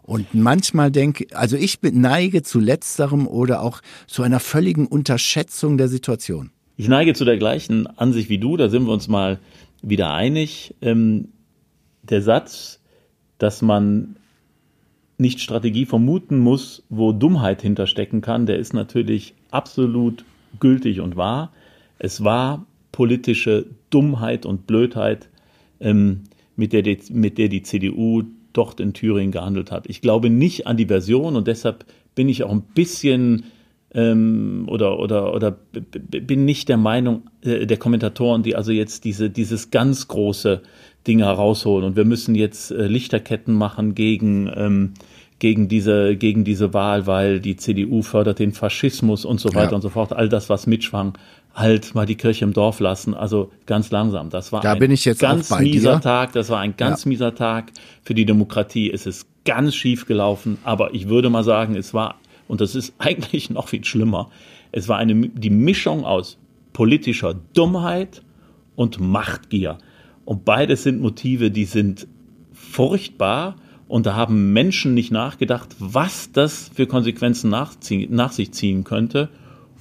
und 0.03 0.33
manchmal 0.33 0.91
denke, 0.91 1.27
also 1.31 1.55
ich 1.55 1.79
neige 1.81 2.41
zu 2.41 2.59
letzterem 2.59 3.27
oder 3.27 3.61
auch 3.61 3.81
zu 4.07 4.23
einer 4.23 4.39
völligen 4.39 4.87
Unterschätzung 4.87 5.77
der 5.77 5.87
Situation. 5.87 6.51
Ich 6.81 6.87
neige 6.87 7.13
zu 7.13 7.25
der 7.25 7.37
gleichen 7.37 7.85
Ansicht 7.85 8.27
wie 8.29 8.39
du, 8.39 8.57
da 8.57 8.67
sind 8.67 8.87
wir 8.87 8.91
uns 8.91 9.07
mal 9.07 9.37
wieder 9.83 10.15
einig. 10.15 10.73
Ähm, 10.81 11.27
der 12.01 12.23
Satz, 12.23 12.81
dass 13.37 13.61
man 13.61 14.15
nicht 15.19 15.41
Strategie 15.41 15.85
vermuten 15.85 16.39
muss, 16.39 16.81
wo 16.89 17.11
Dummheit 17.11 17.61
hinterstecken 17.61 18.21
kann, 18.21 18.47
der 18.47 18.57
ist 18.57 18.73
natürlich 18.73 19.35
absolut 19.51 20.25
gültig 20.59 21.01
und 21.01 21.15
wahr. 21.15 21.51
Es 21.99 22.23
war 22.23 22.65
politische 22.91 23.67
Dummheit 23.91 24.47
und 24.47 24.65
Blödheit, 24.65 25.29
ähm, 25.81 26.23
mit, 26.55 26.73
der 26.73 26.81
die, 26.81 26.97
mit 27.11 27.37
der 27.37 27.49
die 27.49 27.61
CDU 27.61 28.23
dort 28.53 28.79
in 28.79 28.93
Thüringen 28.93 29.31
gehandelt 29.31 29.69
hat. 29.69 29.87
Ich 29.87 30.01
glaube 30.01 30.31
nicht 30.31 30.65
an 30.65 30.77
die 30.77 30.87
Version 30.87 31.35
und 31.35 31.47
deshalb 31.47 31.85
bin 32.15 32.27
ich 32.27 32.41
auch 32.41 32.51
ein 32.51 32.63
bisschen 32.63 33.43
ähm, 33.93 34.65
oder, 34.67 34.99
oder, 34.99 35.33
oder 35.33 35.51
bin 35.51 36.45
nicht 36.45 36.69
der 36.69 36.77
Meinung 36.77 37.23
äh, 37.43 37.65
der 37.65 37.77
Kommentatoren, 37.77 38.43
die 38.43 38.55
also 38.55 38.71
jetzt 38.71 39.03
diese, 39.03 39.29
dieses 39.29 39.71
ganz 39.71 40.07
große 40.07 40.61
Ding 41.07 41.19
herausholen 41.19 41.85
und 41.85 41.95
wir 41.95 42.05
müssen 42.05 42.35
jetzt 42.35 42.71
äh, 42.71 42.87
Lichterketten 42.87 43.53
machen 43.53 43.95
gegen, 43.95 44.49
ähm, 44.55 44.93
gegen, 45.39 45.67
diese, 45.67 46.15
gegen 46.15 46.43
diese 46.43 46.73
Wahl, 46.73 47.07
weil 47.07 47.39
die 47.39 47.57
CDU 47.57 48.03
fördert 48.03 48.39
den 48.39 48.53
Faschismus 48.53 49.25
und 49.25 49.39
so 49.39 49.53
weiter 49.55 49.71
ja. 49.71 49.75
und 49.75 49.81
so 49.81 49.89
fort. 49.89 50.13
All 50.13 50.29
das, 50.29 50.49
was 50.49 50.67
mitschwang, 50.67 51.17
halt 51.55 51.95
mal 51.95 52.05
die 52.05 52.15
Kirche 52.15 52.45
im 52.45 52.53
Dorf 52.53 52.79
lassen. 52.79 53.15
Also 53.15 53.51
ganz 53.65 53.89
langsam. 53.89 54.29
Das 54.29 54.51
war 54.51 54.61
da 54.61 54.73
ein 54.73 54.79
bin 54.79 54.91
ich 54.91 55.03
jetzt 55.03 55.19
ganz 55.19 55.49
mieser 55.59 55.95
dir. 55.95 56.01
Tag. 56.01 56.33
Das 56.33 56.49
war 56.49 56.59
ein 56.59 56.75
ganz 56.77 57.05
ja. 57.05 57.09
mieser 57.09 57.33
Tag 57.33 57.71
für 58.03 58.13
die 58.13 58.25
Demokratie. 58.25 58.91
Es 58.91 59.07
ist 59.07 59.27
ganz 59.43 59.75
schief 59.75 60.05
gelaufen. 60.05 60.59
Aber 60.63 60.93
ich 60.93 61.09
würde 61.09 61.31
mal 61.31 61.43
sagen, 61.43 61.75
es 61.75 61.93
war 61.93 62.20
und 62.51 62.59
das 62.59 62.75
ist 62.75 62.93
eigentlich 62.99 63.49
noch 63.49 63.69
viel 63.69 63.85
schlimmer. 63.85 64.29
Es 64.73 64.89
war 64.89 64.97
eine, 64.97 65.29
die 65.29 65.49
Mischung 65.49 66.03
aus 66.03 66.37
politischer 66.73 67.33
Dummheit 67.53 68.23
und 68.75 68.99
Machtgier. 68.99 69.77
Und 70.25 70.43
beides 70.43 70.83
sind 70.83 70.99
Motive, 70.99 71.49
die 71.49 71.63
sind 71.63 72.07
furchtbar. 72.51 73.55
Und 73.87 74.05
da 74.05 74.15
haben 74.15 74.51
Menschen 74.51 74.93
nicht 74.93 75.11
nachgedacht, 75.11 75.69
was 75.79 76.33
das 76.33 76.69
für 76.73 76.87
Konsequenzen 76.87 77.49
nach, 77.49 77.73
nach 78.09 78.33
sich 78.33 78.51
ziehen 78.51 78.83
könnte. 78.83 79.29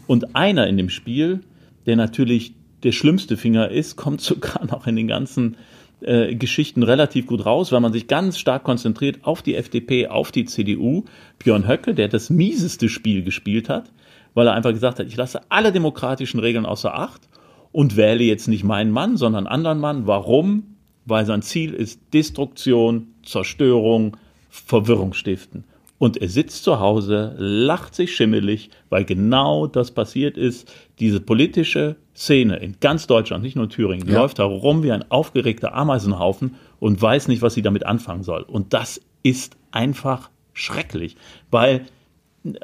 Und 0.06 0.36
einer 0.36 0.68
in 0.68 0.76
dem 0.76 0.90
Spiel, 0.90 1.40
der 1.86 1.96
natürlich 1.96 2.54
der 2.84 2.92
schlimmste 2.92 3.36
Finger 3.36 3.68
ist, 3.68 3.96
kommt 3.96 4.20
sogar 4.20 4.64
noch 4.66 4.86
in 4.86 4.94
den 4.94 5.08
ganzen 5.08 5.56
äh, 6.02 6.35
Geschichten 6.35 6.83
relativ 6.83 7.26
gut 7.26 7.45
raus, 7.45 7.73
weil 7.73 7.80
man 7.80 7.92
sich 7.92 8.07
ganz 8.07 8.38
stark 8.38 8.64
konzentriert 8.64 9.19
auf 9.23 9.42
die 9.42 9.54
FDP, 9.54 10.09
auf 10.09 10.33
die 10.33 10.45
CDU. 10.45 11.04
Björn 11.38 11.69
Höcke, 11.69 11.95
der 11.95 12.09
das 12.09 12.30
mieseste 12.30 12.88
Spiel 12.88 13.23
gespielt 13.23 13.69
hat, 13.69 13.92
weil 14.35 14.47
er 14.47 14.54
einfach 14.54 14.73
gesagt 14.73 14.99
hat, 14.99 15.07
ich 15.07 15.16
lasse 15.16 15.40
alle 15.49 15.73
demokratischen 15.73 16.40
Regeln 16.40 16.66
außer 16.66 16.95
Acht 16.95 17.28
und 17.73 17.97
wähle 17.97 18.25
jetzt 18.25 18.49
nicht 18.49 18.64
meinen 18.64 18.90
Mann, 18.90 19.16
sondern 19.16 19.47
anderen 19.47 19.78
Mann. 19.78 20.07
Warum? 20.07 20.76
Weil 21.07 21.26
sein 21.26 21.42
Ziel 21.42 21.73
ist 21.73 22.00
Destruktion, 22.12 23.09
Zerstörung, 23.23 24.16
Verwirrung 24.49 25.12
stiften. 25.12 25.64
Und 26.00 26.16
er 26.16 26.30
sitzt 26.30 26.64
zu 26.64 26.80
Hause, 26.80 27.35
lacht 27.37 27.95
sich 27.95 28.16
schimmelig, 28.16 28.71
weil 28.88 29.04
genau 29.04 29.66
das 29.66 29.90
passiert 29.90 30.38
ist. 30.38 30.73
Diese 30.99 31.21
politische 31.21 31.97
Szene 32.16 32.57
in 32.57 32.76
ganz 32.80 33.07
Deutschland, 33.07 33.45
nicht 33.45 33.54
nur 33.54 33.66
in 33.66 33.71
Thüringen, 33.71 34.09
ja. 34.09 34.21
läuft 34.21 34.38
herum 34.38 34.83
wie 34.83 34.92
ein 34.92 35.11
aufgeregter 35.11 35.75
Ameisenhaufen 35.75 36.54
und 36.78 37.02
weiß 37.02 37.28
nicht, 37.28 37.42
was 37.42 37.52
sie 37.52 37.61
damit 37.61 37.85
anfangen 37.85 38.23
soll. 38.23 38.45
Und 38.45 38.73
das 38.73 39.02
ist 39.23 39.59
einfach 39.73 40.30
schrecklich, 40.54 41.16
weil, 41.50 41.85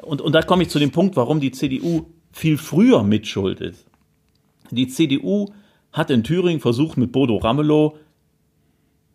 und, 0.01 0.19
und 0.19 0.33
da 0.33 0.41
komme 0.41 0.63
ich 0.63 0.69
zu 0.69 0.79
dem 0.79 0.89
Punkt, 0.89 1.15
warum 1.15 1.39
die 1.39 1.51
CDU 1.51 2.07
viel 2.31 2.57
früher 2.57 3.03
mitschuld 3.03 3.61
ist. 3.61 3.85
Die 4.71 4.87
CDU 4.87 5.49
hat 5.91 6.09
in 6.09 6.23
Thüringen 6.23 6.59
versucht, 6.59 6.97
mit 6.97 7.11
Bodo 7.11 7.37
Ramelow 7.37 7.99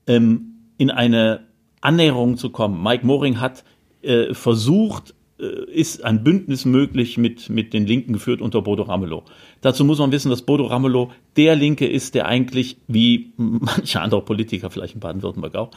ähm, 0.06 0.54
in 0.78 0.92
eine 0.92 1.40
Annäherung 1.80 2.36
zu 2.36 2.50
kommen. 2.50 2.80
Mike 2.80 3.04
Moring 3.04 3.40
hat 3.40 3.64
äh, 4.02 4.34
versucht, 4.34 5.14
äh, 5.38 5.70
ist 5.70 6.04
ein 6.04 6.24
Bündnis 6.24 6.64
möglich 6.64 7.18
mit, 7.18 7.48
mit 7.48 7.72
den 7.72 7.86
Linken 7.86 8.12
geführt 8.12 8.40
unter 8.40 8.62
Bodo 8.62 8.84
Ramelow. 8.84 9.24
Dazu 9.60 9.84
muss 9.84 9.98
man 9.98 10.12
wissen, 10.12 10.30
dass 10.30 10.42
Bodo 10.42 10.66
Ramelow 10.66 11.10
der 11.36 11.56
Linke 11.56 11.86
ist, 11.86 12.14
der 12.14 12.26
eigentlich, 12.26 12.76
wie 12.88 13.32
manche 13.36 14.00
andere 14.00 14.22
Politiker, 14.22 14.70
vielleicht 14.70 14.94
in 14.94 15.00
Baden-Württemberg 15.00 15.54
auch, 15.56 15.70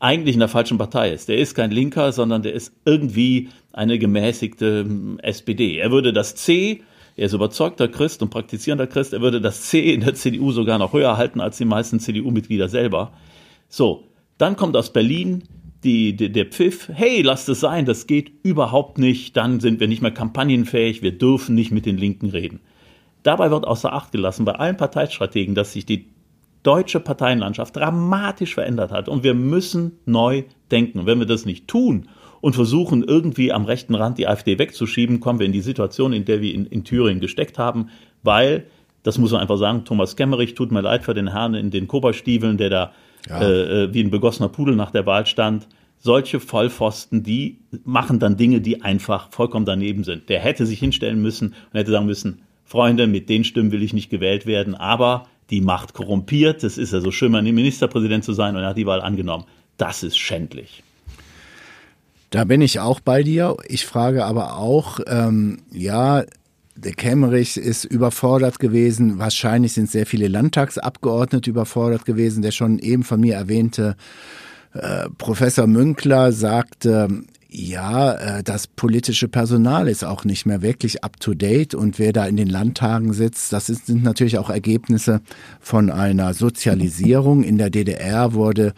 eigentlich 0.00 0.34
in 0.34 0.40
der 0.40 0.48
falschen 0.48 0.78
Partei 0.78 1.12
ist. 1.12 1.28
Der 1.28 1.38
ist 1.38 1.54
kein 1.54 1.70
Linker, 1.70 2.12
sondern 2.12 2.42
der 2.42 2.52
ist 2.52 2.72
irgendwie 2.84 3.48
eine 3.72 3.98
gemäßigte 3.98 4.84
hm, 4.84 5.18
SPD. 5.20 5.78
Er 5.78 5.90
würde 5.90 6.12
das 6.12 6.34
C 6.34 6.82
er 7.18 7.26
ist 7.26 7.32
überzeugter 7.32 7.88
Christ 7.88 8.22
und 8.22 8.30
praktizierender 8.30 8.86
Christ. 8.86 9.12
Er 9.12 9.20
würde 9.20 9.40
das 9.40 9.62
C 9.62 9.92
in 9.92 10.02
der 10.02 10.14
CDU 10.14 10.52
sogar 10.52 10.78
noch 10.78 10.92
höher 10.92 11.16
halten 11.16 11.40
als 11.40 11.56
die 11.56 11.64
meisten 11.64 11.98
CDU-Mitglieder 11.98 12.68
selber. 12.68 13.10
So, 13.68 14.04
dann 14.38 14.54
kommt 14.54 14.76
aus 14.76 14.92
Berlin 14.92 15.42
die, 15.84 16.16
die, 16.16 16.32
der 16.32 16.46
Pfiff, 16.46 16.88
hey, 16.92 17.22
lasst 17.22 17.48
es 17.48 17.60
sein, 17.60 17.84
das 17.84 18.06
geht 18.06 18.32
überhaupt 18.42 18.98
nicht, 18.98 19.36
dann 19.36 19.60
sind 19.60 19.80
wir 19.80 19.88
nicht 19.88 20.02
mehr 20.02 20.10
kampagnenfähig, 20.10 21.02
wir 21.02 21.16
dürfen 21.16 21.54
nicht 21.54 21.70
mit 21.70 21.86
den 21.86 21.98
Linken 21.98 22.30
reden. 22.30 22.60
Dabei 23.22 23.50
wird 23.50 23.66
außer 23.66 23.92
Acht 23.92 24.12
gelassen 24.12 24.44
bei 24.44 24.52
allen 24.52 24.76
Parteistrategen, 24.76 25.54
dass 25.54 25.72
sich 25.72 25.86
die 25.86 26.06
deutsche 26.62 27.00
Parteienlandschaft 27.00 27.76
dramatisch 27.76 28.54
verändert 28.54 28.90
hat 28.90 29.08
und 29.08 29.22
wir 29.22 29.34
müssen 29.34 29.92
neu 30.04 30.44
denken. 30.70 31.06
Wenn 31.06 31.18
wir 31.18 31.26
das 31.26 31.46
nicht 31.46 31.68
tun 31.68 32.08
und 32.40 32.54
versuchen, 32.54 33.04
irgendwie 33.04 33.52
am 33.52 33.64
rechten 33.64 33.94
Rand 33.94 34.18
die 34.18 34.26
AfD 34.26 34.58
wegzuschieben, 34.58 35.20
kommen 35.20 35.38
wir 35.38 35.46
in 35.46 35.52
die 35.52 35.60
Situation, 35.60 36.12
in 36.12 36.24
der 36.24 36.40
wir 36.40 36.52
in, 36.52 36.66
in 36.66 36.84
Thüringen 36.84 37.20
gesteckt 37.20 37.58
haben, 37.58 37.90
weil, 38.22 38.66
das 39.04 39.18
muss 39.18 39.30
man 39.30 39.40
einfach 39.40 39.58
sagen, 39.58 39.84
Thomas 39.84 40.16
Kemmerich, 40.16 40.54
tut 40.54 40.72
mir 40.72 40.80
leid 40.80 41.04
für 41.04 41.14
den 41.14 41.28
Herrn 41.28 41.54
in 41.54 41.70
den 41.70 41.86
Koberstiefeln, 41.86 42.58
der 42.58 42.70
da 42.70 42.92
ja. 43.28 43.40
äh, 43.40 43.84
äh 43.84 43.94
wie 43.94 44.02
ein 44.02 44.10
begossener 44.10 44.48
Pudel 44.48 44.76
nach 44.76 44.90
der 44.90 45.06
Wahl 45.06 45.26
stand. 45.26 45.68
Solche 46.00 46.38
Vollpfosten, 46.38 47.24
die 47.24 47.58
machen 47.84 48.20
dann 48.20 48.36
Dinge, 48.36 48.60
die 48.60 48.82
einfach 48.82 49.30
vollkommen 49.32 49.66
daneben 49.66 50.04
sind. 50.04 50.28
Der 50.28 50.40
hätte 50.40 50.64
sich 50.64 50.78
hinstellen 50.78 51.20
müssen 51.20 51.48
und 51.48 51.78
hätte 51.78 51.90
sagen 51.90 52.06
müssen, 52.06 52.42
Freunde, 52.64 53.06
mit 53.06 53.28
den 53.28 53.44
Stimmen 53.44 53.72
will 53.72 53.82
ich 53.82 53.94
nicht 53.94 54.10
gewählt 54.10 54.46
werden, 54.46 54.74
aber 54.74 55.26
die 55.50 55.60
Macht 55.60 55.94
korrumpiert, 55.94 56.62
das 56.62 56.76
ist 56.76 56.92
ja 56.92 57.00
so 57.00 57.10
schön, 57.10 57.32
mal 57.32 57.42
Ministerpräsident 57.42 58.24
zu 58.24 58.32
sein 58.32 58.54
und 58.54 58.62
er 58.62 58.68
hat 58.68 58.76
die 58.76 58.86
Wahl 58.86 59.00
angenommen. 59.00 59.44
Das 59.78 60.02
ist 60.02 60.18
schändlich. 60.18 60.82
Da 62.30 62.44
bin 62.44 62.60
ich 62.60 62.78
auch 62.80 63.00
bei 63.00 63.22
dir. 63.22 63.56
Ich 63.66 63.86
frage 63.86 64.26
aber 64.26 64.58
auch, 64.58 65.00
ähm, 65.06 65.62
ja, 65.72 66.24
der 66.78 66.92
Kemmerich 66.92 67.56
ist 67.56 67.84
überfordert 67.84 68.60
gewesen. 68.60 69.18
Wahrscheinlich 69.18 69.72
sind 69.72 69.90
sehr 69.90 70.06
viele 70.06 70.28
Landtagsabgeordnete 70.28 71.50
überfordert 71.50 72.04
gewesen. 72.04 72.42
Der 72.42 72.52
schon 72.52 72.78
eben 72.78 73.02
von 73.02 73.20
mir 73.20 73.34
erwähnte 73.34 73.96
äh, 74.74 75.08
Professor 75.18 75.66
Münkler 75.66 76.32
sagte, 76.32 77.08
ja, 77.48 78.12
äh, 78.12 78.42
das 78.44 78.66
politische 78.66 79.26
Personal 79.26 79.88
ist 79.88 80.04
auch 80.04 80.24
nicht 80.24 80.46
mehr 80.46 80.62
wirklich 80.62 81.02
up-to-date 81.02 81.74
und 81.74 81.98
wer 81.98 82.12
da 82.12 82.26
in 82.26 82.36
den 82.36 82.48
Landtagen 82.48 83.12
sitzt, 83.12 83.52
das 83.52 83.66
sind 83.66 84.04
natürlich 84.04 84.38
auch 84.38 84.50
Ergebnisse 84.50 85.22
von 85.60 85.90
einer 85.90 86.34
Sozialisierung. 86.34 87.42
In 87.42 87.58
der 87.58 87.70
DDR 87.70 88.34
wurde 88.34 88.74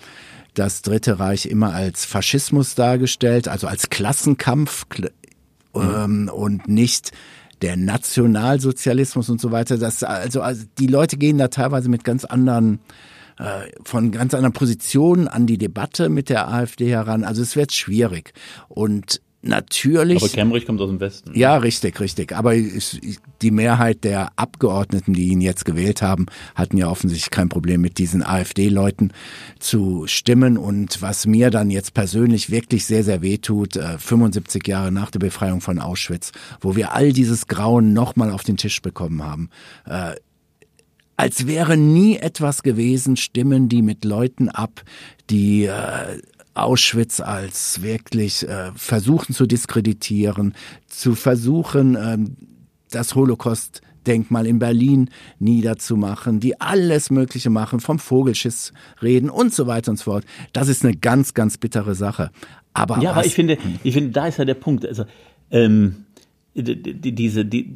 das 0.54 0.82
Dritte 0.82 1.18
Reich 1.18 1.46
immer 1.46 1.74
als 1.74 2.04
Faschismus 2.04 2.74
dargestellt, 2.74 3.48
also 3.48 3.66
als 3.66 3.90
Klassenkampf 3.90 4.86
ähm, 5.74 6.22
mhm. 6.22 6.28
und 6.28 6.68
nicht 6.68 7.12
der 7.62 7.76
Nationalsozialismus 7.76 9.28
und 9.28 9.40
so 9.40 9.52
weiter. 9.52 9.78
Das, 9.78 10.02
also, 10.02 10.40
also 10.42 10.64
die 10.78 10.86
Leute 10.86 11.16
gehen 11.16 11.38
da 11.38 11.48
teilweise 11.48 11.88
mit 11.88 12.04
ganz 12.04 12.24
anderen 12.24 12.80
äh, 13.38 13.70
von 13.84 14.10
ganz 14.12 14.34
anderen 14.34 14.52
Positionen 14.52 15.28
an 15.28 15.46
die 15.46 15.58
Debatte 15.58 16.08
mit 16.08 16.28
der 16.28 16.48
AfD 16.48 16.90
heran. 16.90 17.24
Also 17.24 17.42
es 17.42 17.56
wird 17.56 17.72
schwierig. 17.72 18.32
Und 18.68 19.20
Natürlich. 19.42 20.22
Aber 20.22 20.28
Kemmerich 20.28 20.66
kommt 20.66 20.80
aus 20.82 20.90
dem 20.90 21.00
Westen. 21.00 21.32
Ja, 21.34 21.56
richtig, 21.56 21.98
richtig. 21.98 22.36
Aber 22.36 22.54
die 22.54 23.50
Mehrheit 23.50 24.04
der 24.04 24.32
Abgeordneten, 24.36 25.14
die 25.14 25.28
ihn 25.28 25.40
jetzt 25.40 25.64
gewählt 25.64 26.02
haben, 26.02 26.26
hatten 26.54 26.76
ja 26.76 26.88
offensichtlich 26.90 27.30
kein 27.30 27.48
Problem 27.48 27.80
mit 27.80 27.96
diesen 27.96 28.22
AfD-Leuten 28.22 29.12
zu 29.58 30.06
stimmen. 30.06 30.58
Und 30.58 31.00
was 31.00 31.26
mir 31.26 31.50
dann 31.50 31.70
jetzt 31.70 31.94
persönlich 31.94 32.50
wirklich 32.50 32.84
sehr, 32.84 33.02
sehr 33.02 33.22
weh 33.22 33.38
tut, 33.38 33.78
75 33.78 34.66
äh, 34.66 34.70
Jahre 34.70 34.92
nach 34.92 35.10
der 35.10 35.20
Befreiung 35.20 35.62
von 35.62 35.78
Auschwitz, 35.78 36.32
wo 36.60 36.76
wir 36.76 36.92
all 36.92 37.12
dieses 37.14 37.46
Grauen 37.46 37.94
nochmal 37.94 38.30
auf 38.30 38.42
den 38.42 38.58
Tisch 38.58 38.82
bekommen 38.82 39.24
haben, 39.24 39.48
äh, 39.86 40.16
als 41.20 41.46
wäre 41.46 41.76
nie 41.76 42.16
etwas 42.16 42.62
gewesen, 42.62 43.16
stimmen 43.16 43.68
die 43.68 43.82
mit 43.82 44.06
Leuten 44.06 44.48
ab, 44.48 44.82
die 45.28 45.64
äh, 45.64 46.18
Auschwitz 46.54 47.20
als 47.20 47.82
wirklich 47.82 48.48
äh, 48.48 48.72
versuchen 48.74 49.34
zu 49.34 49.46
diskreditieren, 49.46 50.54
zu 50.86 51.14
versuchen, 51.14 51.96
ähm, 51.96 52.36
das 52.90 53.14
Holocaust 53.14 53.82
Denkmal 54.06 54.46
in 54.46 54.58
Berlin 54.58 55.10
niederzumachen, 55.38 56.40
die 56.40 56.60
alles 56.60 57.10
Mögliche 57.10 57.50
machen, 57.50 57.80
vom 57.80 57.98
Vogelschiss 57.98 58.72
reden 59.02 59.28
und 59.28 59.52
so 59.52 59.66
weiter 59.66 59.90
und 59.90 59.98
so 59.98 60.04
fort. 60.04 60.24
Das 60.52 60.68
ist 60.68 60.84
eine 60.84 60.96
ganz, 60.96 61.34
ganz 61.34 61.58
bittere 61.58 61.94
Sache. 61.94 62.30
Aber 62.72 63.00
ja, 63.02 63.12
aber 63.12 63.26
ich 63.26 63.34
finde, 63.34 63.58
ich 63.84 63.94
finde, 63.94 64.10
da 64.10 64.26
ist 64.26 64.38
ja 64.38 64.44
der 64.44 64.54
Punkt. 64.54 64.86
Also 64.86 65.04
ähm, 65.50 66.06
diese, 66.54 67.44
die, 67.44 67.74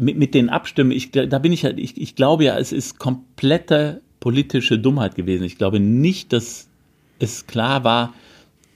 mit, 0.00 0.18
mit 0.18 0.34
den 0.34 0.48
Abstimmen, 0.48 0.90
ich, 0.90 1.10
da 1.12 1.38
bin 1.38 1.52
ich 1.52 1.62
ja, 1.62 1.70
ich, 1.70 2.00
ich 2.00 2.16
glaube 2.16 2.44
ja, 2.44 2.58
es 2.58 2.72
ist 2.72 2.98
komplette 2.98 4.02
politische 4.20 4.78
Dummheit 4.78 5.14
gewesen. 5.14 5.44
Ich 5.44 5.56
glaube 5.56 5.80
nicht, 5.80 6.32
dass 6.32 6.68
es 7.24 7.46
klar 7.46 7.84
war, 7.84 8.14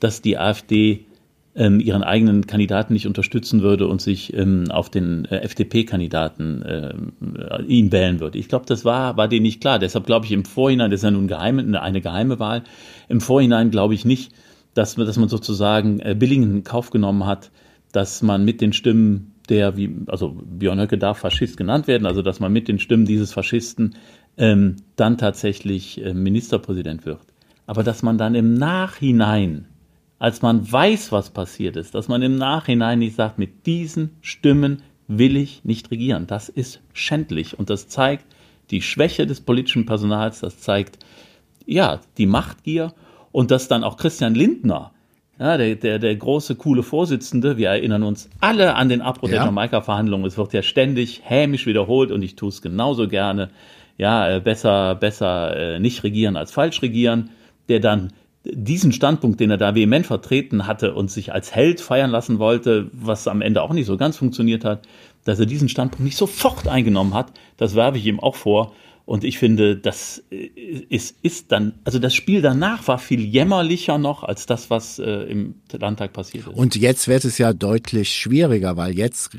dass 0.00 0.22
die 0.22 0.38
AfD 0.38 1.06
ähm, 1.54 1.80
ihren 1.80 2.02
eigenen 2.02 2.46
Kandidaten 2.46 2.92
nicht 2.92 3.06
unterstützen 3.06 3.62
würde 3.62 3.88
und 3.88 4.00
sich 4.00 4.32
ähm, 4.34 4.70
auf 4.70 4.90
den 4.90 5.24
äh, 5.24 5.38
FDP-Kandidaten 5.40 6.62
äh, 6.62 7.62
ihn 7.66 7.90
wählen 7.90 8.20
würde. 8.20 8.38
Ich 8.38 8.48
glaube, 8.48 8.66
das 8.66 8.84
war, 8.84 9.16
war 9.16 9.28
denen 9.28 9.42
nicht 9.42 9.60
klar. 9.60 9.78
Deshalb 9.78 10.06
glaube 10.06 10.26
ich 10.26 10.32
im 10.32 10.44
Vorhinein, 10.44 10.90
das 10.90 11.00
ist 11.00 11.04
ja 11.04 11.10
nun 11.10 11.26
geheime, 11.26 11.80
eine 11.80 12.00
geheime 12.00 12.38
Wahl, 12.38 12.62
im 13.08 13.20
Vorhinein 13.20 13.70
glaube 13.70 13.94
ich 13.94 14.04
nicht, 14.04 14.32
dass, 14.74 14.94
dass 14.94 15.16
man 15.16 15.28
sozusagen 15.28 15.98
äh, 15.98 16.14
Billingen 16.16 16.58
in 16.58 16.64
Kauf 16.64 16.90
genommen 16.90 17.26
hat, 17.26 17.50
dass 17.90 18.22
man 18.22 18.44
mit 18.44 18.60
den 18.60 18.72
Stimmen 18.72 19.34
der, 19.48 19.76
wie, 19.76 19.96
also 20.06 20.36
Björn 20.44 20.78
Höcke 20.78 20.98
darf 20.98 21.18
Faschist 21.18 21.56
genannt 21.56 21.88
werden, 21.88 22.06
also 22.06 22.22
dass 22.22 22.38
man 22.38 22.52
mit 22.52 22.68
den 22.68 22.78
Stimmen 22.78 23.06
dieses 23.06 23.32
Faschisten 23.32 23.96
ähm, 24.36 24.76
dann 24.94 25.18
tatsächlich 25.18 26.04
äh, 26.04 26.14
Ministerpräsident 26.14 27.06
wird. 27.06 27.20
Aber 27.68 27.82
dass 27.82 28.02
man 28.02 28.16
dann 28.16 28.34
im 28.34 28.54
Nachhinein, 28.54 29.66
als 30.18 30.40
man 30.40 30.72
weiß, 30.72 31.12
was 31.12 31.28
passiert 31.28 31.76
ist, 31.76 31.94
dass 31.94 32.08
man 32.08 32.22
im 32.22 32.36
Nachhinein 32.36 32.98
nicht 32.98 33.14
sagt, 33.14 33.38
mit 33.38 33.66
diesen 33.66 34.16
Stimmen 34.22 34.82
will 35.06 35.36
ich 35.36 35.64
nicht 35.64 35.90
regieren. 35.90 36.26
Das 36.26 36.48
ist 36.48 36.80
schändlich 36.94 37.58
und 37.58 37.68
das 37.68 37.86
zeigt 37.86 38.24
die 38.70 38.80
Schwäche 38.80 39.26
des 39.26 39.42
politischen 39.42 39.84
Personals, 39.84 40.40
das 40.40 40.60
zeigt 40.60 40.98
ja 41.66 42.00
die 42.16 42.24
Machtgier 42.24 42.94
und 43.32 43.50
dass 43.50 43.68
dann 43.68 43.84
auch 43.84 43.98
Christian 43.98 44.34
Lindner 44.34 44.92
ja, 45.38 45.58
der, 45.58 45.76
der, 45.76 45.98
der 45.98 46.16
große, 46.16 46.54
coole 46.54 46.82
Vorsitzende, 46.82 47.58
wir 47.58 47.68
erinnern 47.68 48.02
uns 48.02 48.30
alle 48.40 48.76
an 48.76 48.88
den 48.88 49.02
Abbruch 49.02 49.28
ja. 49.28 49.36
der 49.36 49.44
Jamaika-Verhandlungen. 49.44 50.24
Es 50.24 50.38
wird 50.38 50.54
ja 50.54 50.62
ständig 50.62 51.20
hämisch 51.22 51.66
wiederholt 51.66 52.12
und 52.12 52.22
ich 52.22 52.34
tue 52.34 52.48
es 52.48 52.62
genauso 52.62 53.08
gerne. 53.08 53.50
ja, 53.98 54.36
äh, 54.36 54.40
besser, 54.40 54.94
besser 54.94 55.74
äh, 55.74 55.80
nicht 55.80 56.02
regieren 56.02 56.38
als 56.38 56.50
falsch 56.50 56.80
regieren, 56.80 57.28
der 57.68 57.80
dann 57.80 58.12
diesen 58.44 58.92
Standpunkt, 58.92 59.40
den 59.40 59.50
er 59.50 59.56
da 59.56 59.74
vehement 59.74 60.06
vertreten 60.06 60.66
hatte 60.66 60.94
und 60.94 61.10
sich 61.10 61.32
als 61.32 61.54
Held 61.54 61.80
feiern 61.80 62.10
lassen 62.10 62.38
wollte, 62.38 62.90
was 62.92 63.28
am 63.28 63.42
Ende 63.42 63.62
auch 63.62 63.72
nicht 63.72 63.86
so 63.86 63.96
ganz 63.96 64.16
funktioniert 64.16 64.64
hat, 64.64 64.86
dass 65.24 65.38
er 65.38 65.46
diesen 65.46 65.68
Standpunkt 65.68 66.04
nicht 66.04 66.16
sofort 66.16 66.68
eingenommen 66.68 67.14
hat, 67.14 67.32
das 67.56 67.74
werfe 67.74 67.98
ich 67.98 68.06
ihm 68.06 68.20
auch 68.20 68.36
vor. 68.36 68.72
Und 69.04 69.24
ich 69.24 69.38
finde, 69.38 69.74
das 69.74 70.22
ist, 70.28 71.16
ist 71.22 71.50
dann, 71.50 71.72
also 71.84 71.98
das 71.98 72.14
Spiel 72.14 72.42
danach 72.42 72.86
war 72.88 72.98
viel 72.98 73.20
jämmerlicher 73.20 73.96
noch 73.96 74.22
als 74.22 74.44
das, 74.44 74.68
was 74.68 74.98
äh, 74.98 75.22
im 75.22 75.54
Landtag 75.72 76.12
passiert 76.12 76.46
ist. 76.46 76.54
Und 76.54 76.76
jetzt 76.76 77.08
wird 77.08 77.24
es 77.24 77.38
ja 77.38 77.54
deutlich 77.54 78.14
schwieriger, 78.14 78.76
weil 78.76 78.92
jetzt 78.92 79.30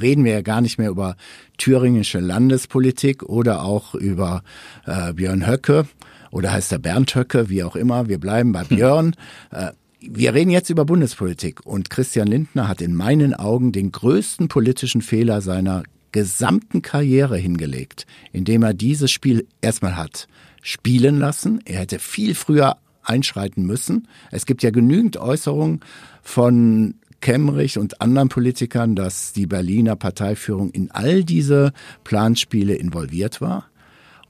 reden 0.00 0.24
wir 0.24 0.32
ja 0.34 0.42
gar 0.42 0.60
nicht 0.60 0.78
mehr 0.78 0.88
über 0.88 1.16
thüringische 1.56 2.20
Landespolitik 2.20 3.24
oder 3.24 3.64
auch 3.64 3.96
über 3.96 4.44
äh, 4.86 5.12
Björn 5.12 5.48
Höcke 5.48 5.88
oder 6.30 6.52
heißt 6.52 6.72
er 6.72 6.78
Bernd 6.78 7.14
Höcke, 7.14 7.48
wie 7.48 7.62
auch 7.62 7.76
immer. 7.76 8.08
Wir 8.08 8.18
bleiben 8.18 8.52
bei 8.52 8.64
Björn. 8.64 9.14
Äh, 9.50 9.72
wir 10.00 10.32
reden 10.32 10.50
jetzt 10.50 10.70
über 10.70 10.84
Bundespolitik 10.84 11.66
und 11.66 11.90
Christian 11.90 12.28
Lindner 12.28 12.68
hat 12.68 12.80
in 12.80 12.94
meinen 12.94 13.34
Augen 13.34 13.72
den 13.72 13.90
größten 13.90 14.46
politischen 14.48 15.02
Fehler 15.02 15.40
seiner 15.40 15.82
gesamten 16.12 16.82
Karriere 16.82 17.36
hingelegt, 17.36 18.06
indem 18.32 18.62
er 18.62 18.74
dieses 18.74 19.10
Spiel 19.10 19.46
erstmal 19.60 19.96
hat 19.96 20.28
spielen 20.62 21.18
lassen. 21.18 21.60
Er 21.64 21.80
hätte 21.80 21.98
viel 21.98 22.34
früher 22.34 22.76
einschreiten 23.02 23.64
müssen. 23.64 24.08
Es 24.30 24.46
gibt 24.46 24.62
ja 24.62 24.70
genügend 24.70 25.16
Äußerungen 25.16 25.80
von 26.22 26.94
Kemmerich 27.20 27.78
und 27.78 28.00
anderen 28.00 28.28
Politikern, 28.28 28.94
dass 28.94 29.32
die 29.32 29.46
Berliner 29.46 29.96
Parteiführung 29.96 30.70
in 30.70 30.90
all 30.90 31.24
diese 31.24 31.72
Planspiele 32.04 32.74
involviert 32.74 33.40
war. 33.40 33.66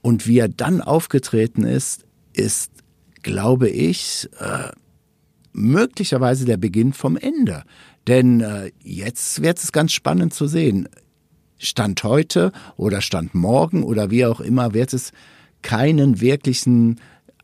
Und 0.01 0.27
wie 0.27 0.39
er 0.39 0.49
dann 0.49 0.81
aufgetreten 0.81 1.65
ist, 1.65 2.05
ist, 2.33 2.71
glaube 3.23 3.69
ich, 3.69 4.29
äh, 4.39 4.71
möglicherweise 5.53 6.45
der 6.45 6.57
Beginn 6.57 6.93
vom 6.93 7.17
Ende. 7.17 7.65
Denn 8.07 8.41
äh, 8.41 8.71
jetzt 8.83 9.43
wird 9.43 9.59
es 9.59 9.73
ganz 9.73 9.93
spannend 9.93 10.33
zu 10.33 10.47
sehen. 10.47 10.89
Stand 11.59 12.03
heute 12.05 12.53
oder 12.77 13.01
Stand 13.01 13.35
morgen 13.35 13.83
oder 13.83 14.11
wie 14.11 14.25
auch 14.25 14.41
immer 14.41 14.75
wird 14.75 14.93
es 14.93 15.13
keinen 15.63 16.21
wirklichen 16.21 17.01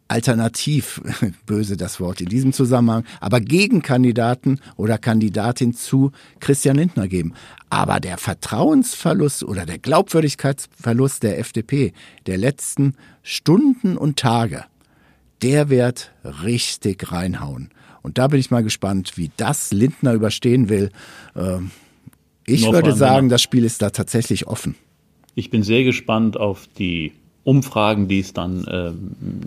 Alternativ, 0.08 1.00
böse 1.46 1.76
das 1.76 1.98
Wort 1.98 2.20
in 2.20 2.28
diesem 2.28 2.52
Zusammenhang, 2.52 3.04
aber 3.20 3.40
Gegenkandidaten 3.40 4.60
oder 4.76 4.98
Kandidatin 4.98 5.74
zu 5.74 6.12
Christian 6.40 6.76
Lindner 6.76 7.08
geben. 7.08 7.34
Aber 7.70 8.00
der 8.00 8.18
Vertrauensverlust 8.18 9.44
oder 9.44 9.66
der 9.66 9.78
Glaubwürdigkeitsverlust 9.78 11.22
der 11.22 11.38
FDP 11.38 11.92
der 12.26 12.38
letzten 12.38 12.94
Stunden 13.22 13.96
und 13.96 14.18
Tage, 14.18 14.64
der 15.42 15.70
wird 15.70 16.12
richtig 16.42 17.10
reinhauen. 17.10 17.70
Und 18.02 18.18
da 18.18 18.28
bin 18.28 18.38
ich 18.38 18.50
mal 18.50 18.62
gespannt, 18.62 19.16
wie 19.16 19.30
das 19.38 19.72
Lindner 19.72 20.12
überstehen 20.12 20.68
will. 20.68 20.90
Ähm, 21.34 21.70
ich 22.46 22.70
würde 22.70 22.94
sagen, 22.94 23.30
das 23.30 23.40
Spiel 23.40 23.64
ist 23.64 23.80
da 23.80 23.88
tatsächlich 23.88 24.46
offen. 24.46 24.74
Ich 25.34 25.50
bin 25.50 25.62
sehr 25.62 25.84
gespannt 25.84 26.36
auf 26.36 26.68
die 26.78 27.12
Umfragen, 27.44 28.08
die 28.08 28.20
es 28.20 28.32
dann 28.32 28.64
äh, 28.64 28.92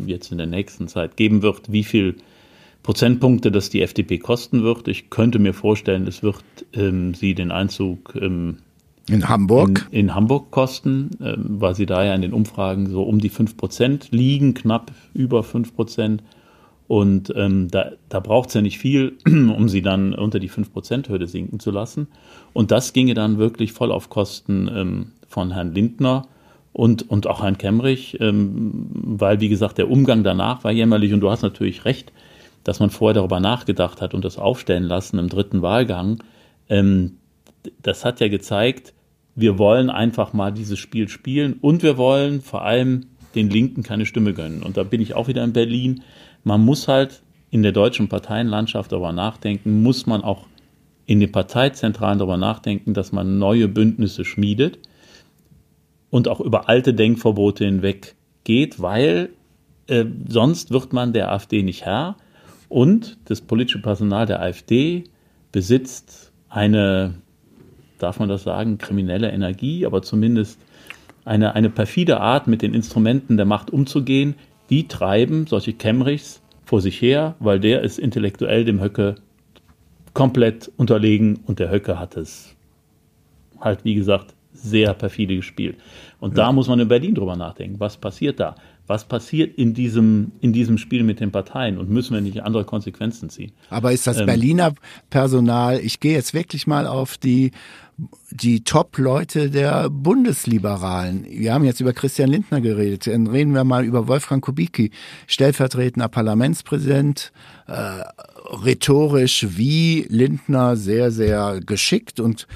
jetzt 0.05 0.31
in 0.31 0.37
der 0.37 0.47
nächsten 0.47 0.87
Zeit 0.87 1.17
geben 1.17 1.41
wird, 1.41 1.71
wie 1.71 1.83
viel 1.83 2.15
Prozentpunkte 2.83 3.51
das 3.51 3.69
die 3.69 3.81
FDP 3.81 4.17
kosten 4.19 4.63
wird. 4.63 4.87
Ich 4.87 5.09
könnte 5.09 5.39
mir 5.39 5.53
vorstellen, 5.53 6.07
es 6.07 6.23
wird 6.23 6.43
ähm, 6.73 7.13
sie 7.13 7.33
den 7.35 7.51
Einzug 7.51 8.15
ähm, 8.15 8.59
in 9.09 9.27
Hamburg 9.27 9.87
in, 9.91 9.99
in 9.99 10.15
Hamburg 10.15 10.51
kosten, 10.51 11.11
ähm, 11.21 11.45
weil 11.59 11.75
sie 11.75 11.85
da 11.85 12.03
ja 12.03 12.13
in 12.13 12.21
den 12.21 12.33
Umfragen 12.33 12.89
so 12.89 13.03
um 13.03 13.19
die 13.19 13.29
5 13.29 13.57
Prozent 13.57 14.09
liegen, 14.11 14.53
knapp 14.53 14.91
über 15.13 15.43
5 15.43 15.75
Prozent. 15.75 16.23
Und 16.87 17.33
ähm, 17.35 17.67
da, 17.69 17.91
da 18.07 18.21
braucht 18.21 18.49
es 18.49 18.55
ja 18.55 18.61
nicht 18.61 18.77
viel, 18.77 19.17
um 19.25 19.67
sie 19.67 19.81
dann 19.81 20.13
unter 20.13 20.39
die 20.39 20.49
5%-Hürde 20.49 21.27
sinken 21.27 21.59
zu 21.59 21.71
lassen. 21.71 22.07
Und 22.53 22.71
das 22.71 22.93
ginge 22.93 23.13
dann 23.13 23.37
wirklich 23.37 23.73
voll 23.73 23.91
auf 23.91 24.09
Kosten 24.09 24.69
ähm, 24.73 25.11
von 25.27 25.51
Herrn 25.51 25.73
Lindner 25.73 26.27
und, 26.77 27.09
und 27.09 27.25
auch 27.25 27.41
Herrn 27.41 27.57
Kemmerich, 27.57 28.17
ähm, 28.19 28.85
weil, 28.91 29.39
wie 29.39 29.49
gesagt, 29.49 29.79
der 29.79 29.89
Umgang 29.89 30.23
danach 30.23 30.63
war 30.63 30.71
jämmerlich. 30.71 31.11
Und 31.11 31.21
du 31.21 31.31
hast 31.31 31.41
natürlich 31.41 31.85
recht, 31.85 32.13
dass 32.63 32.79
man 32.79 32.91
vorher 32.91 33.15
darüber 33.15 33.39
nachgedacht 33.39 33.99
hat 34.01 34.13
und 34.13 34.23
das 34.23 34.37
aufstellen 34.37 34.83
lassen 34.83 35.17
im 35.17 35.27
dritten 35.27 35.61
Wahlgang. 35.61 36.23
Ähm, 36.69 37.17
das 37.81 38.05
hat 38.05 38.19
ja 38.19 38.27
gezeigt, 38.27 38.93
wir 39.35 39.57
wollen 39.57 39.89
einfach 39.89 40.33
mal 40.33 40.51
dieses 40.51 40.77
Spiel 40.77 41.09
spielen 41.09 41.57
und 41.61 41.81
wir 41.81 41.97
wollen 41.97 42.41
vor 42.41 42.63
allem 42.63 43.07
den 43.33 43.49
Linken 43.49 43.81
keine 43.81 44.05
Stimme 44.05 44.33
gönnen. 44.33 44.61
Und 44.61 44.77
da 44.77 44.83
bin 44.83 45.01
ich 45.01 45.15
auch 45.15 45.27
wieder 45.27 45.43
in 45.43 45.53
Berlin 45.53 46.03
man 46.47 46.63
muss 46.63 46.87
halt 46.87 47.21
in 47.49 47.61
der 47.61 47.71
deutschen 47.71 48.07
Parteienlandschaft 48.07 48.91
darüber 48.91 49.11
nachdenken, 49.11 49.83
muss 49.83 50.05
man 50.05 50.23
auch 50.23 50.47
in 51.05 51.19
den 51.19 51.31
Parteizentralen 51.31 52.19
darüber 52.19 52.37
nachdenken, 52.37 52.93
dass 52.93 53.11
man 53.11 53.37
neue 53.37 53.67
Bündnisse 53.67 54.25
schmiedet 54.25 54.79
und 56.09 56.27
auch 56.27 56.39
über 56.39 56.69
alte 56.69 56.93
Denkverbote 56.93 57.65
hinweg 57.65 58.15
geht, 58.43 58.81
weil 58.81 59.29
äh, 59.87 60.05
sonst 60.27 60.71
wird 60.71 60.93
man 60.93 61.13
der 61.13 61.31
AfD 61.31 61.63
nicht 61.63 61.85
Herr 61.85 62.17
und 62.69 63.17
das 63.25 63.41
politische 63.41 63.81
Personal 63.81 64.25
der 64.25 64.41
AfD 64.41 65.05
besitzt 65.51 66.31
eine, 66.49 67.15
darf 67.99 68.19
man 68.19 68.29
das 68.29 68.43
sagen, 68.43 68.77
kriminelle 68.77 69.31
Energie, 69.31 69.85
aber 69.85 70.01
zumindest 70.01 70.59
eine, 71.25 71.55
eine 71.55 71.69
perfide 71.69 72.19
Art, 72.19 72.47
mit 72.47 72.61
den 72.61 72.73
Instrumenten 72.73 73.37
der 73.37 73.45
Macht 73.45 73.71
umzugehen, 73.71 74.35
die 74.69 74.87
treiben 74.87 75.47
solche 75.47 75.73
Kemmrichs 75.73 76.41
vor 76.65 76.81
sich 76.81 77.01
her, 77.01 77.35
weil 77.39 77.59
der 77.59 77.81
ist 77.81 77.99
intellektuell 77.99 78.65
dem 78.65 78.81
Höcke 78.81 79.15
komplett 80.13 80.71
unterlegen 80.77 81.39
und 81.45 81.59
der 81.59 81.69
Höcke 81.69 81.99
hat 81.99 82.17
es 82.17 82.55
halt, 83.59 83.85
wie 83.85 83.95
gesagt, 83.95 84.33
sehr 84.67 84.93
perfide 84.93 85.35
gespielt. 85.35 85.77
Und 86.19 86.37
ja. 86.37 86.45
da 86.45 86.51
muss 86.51 86.67
man 86.67 86.79
in 86.79 86.87
Berlin 86.87 87.15
drüber 87.15 87.35
nachdenken. 87.35 87.79
Was 87.79 87.97
passiert 87.97 88.39
da? 88.39 88.55
Was 88.87 89.05
passiert 89.05 89.57
in 89.57 89.73
diesem, 89.73 90.31
in 90.39 90.53
diesem 90.53 90.77
Spiel 90.77 91.03
mit 91.03 91.19
den 91.19 91.31
Parteien? 91.31 91.77
Und 91.77 91.89
müssen 91.89 92.13
wir 92.13 92.21
nicht 92.21 92.41
andere 92.41 92.63
Konsequenzen 92.63 93.29
ziehen? 93.29 93.51
Aber 93.69 93.91
ist 93.91 94.07
das 94.07 94.19
ähm, 94.19 94.25
Berliner 94.25 94.73
Personal, 95.09 95.79
ich 95.79 95.99
gehe 95.99 96.13
jetzt 96.13 96.33
wirklich 96.33 96.67
mal 96.67 96.87
auf 96.87 97.17
die 97.17 97.51
die 98.29 98.63
Top-Leute 98.63 99.49
der 99.49 99.89
Bundesliberalen. 99.89 101.25
Wir 101.27 101.53
haben 101.53 101.63
jetzt 101.63 101.79
über 101.79 101.93
Christian 101.93 102.29
Lindner 102.29 102.61
geredet. 102.61 103.07
Dann 103.07 103.25
reden 103.25 103.53
wir 103.53 103.63
mal 103.63 103.85
über 103.85 104.07
Wolfgang 104.07 104.43
Kubicki, 104.43 104.91
stellvertretender 105.25 106.07
Parlamentspräsident, 106.07 107.31
äh, 107.65 108.03
rhetorisch 108.63 109.47
wie 109.49 110.05
Lindner 110.09 110.75
sehr, 110.75 111.09
sehr 111.09 111.59
geschickt 111.65 112.19
und 112.19 112.47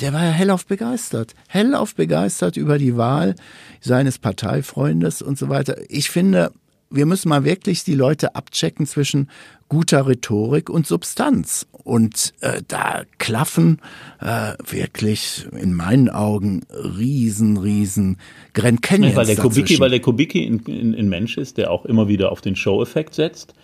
der 0.00 0.12
war 0.12 0.24
ja 0.24 0.30
hellauf 0.30 0.66
begeistert. 0.66 1.34
Hellauf 1.48 1.94
begeistert 1.94 2.56
über 2.56 2.78
die 2.78 2.96
Wahl 2.96 3.34
seines 3.80 4.18
Parteifreundes 4.18 5.22
und 5.22 5.38
so 5.38 5.48
weiter. 5.48 5.76
Ich 5.88 6.10
finde, 6.10 6.52
wir 6.90 7.06
müssen 7.06 7.28
mal 7.28 7.44
wirklich 7.44 7.84
die 7.84 7.94
Leute 7.94 8.34
abchecken 8.34 8.86
zwischen 8.86 9.30
guter 9.68 10.06
Rhetorik 10.06 10.68
und 10.68 10.86
Substanz. 10.86 11.66
Und 11.72 12.34
äh, 12.40 12.62
da 12.66 13.04
klaffen 13.18 13.80
äh, 14.20 14.52
wirklich 14.68 15.46
in 15.56 15.72
meinen 15.72 16.10
Augen 16.10 16.62
riesen, 16.70 17.56
riesen 17.56 18.18
Grand 18.52 18.82
Canyons 18.82 19.16
weil 19.16 19.26
der 19.26 19.36
Kubicki, 19.36 19.78
Weil 19.78 19.90
der 19.90 20.00
Kubicki 20.00 20.44
ein, 20.46 20.94
ein 20.94 21.08
Mensch 21.08 21.38
ist, 21.38 21.56
der 21.56 21.70
auch 21.70 21.84
immer 21.84 22.08
wieder 22.08 22.32
auf 22.32 22.40
den 22.40 22.56
Show-Effekt 22.56 23.14
setzt. 23.14 23.54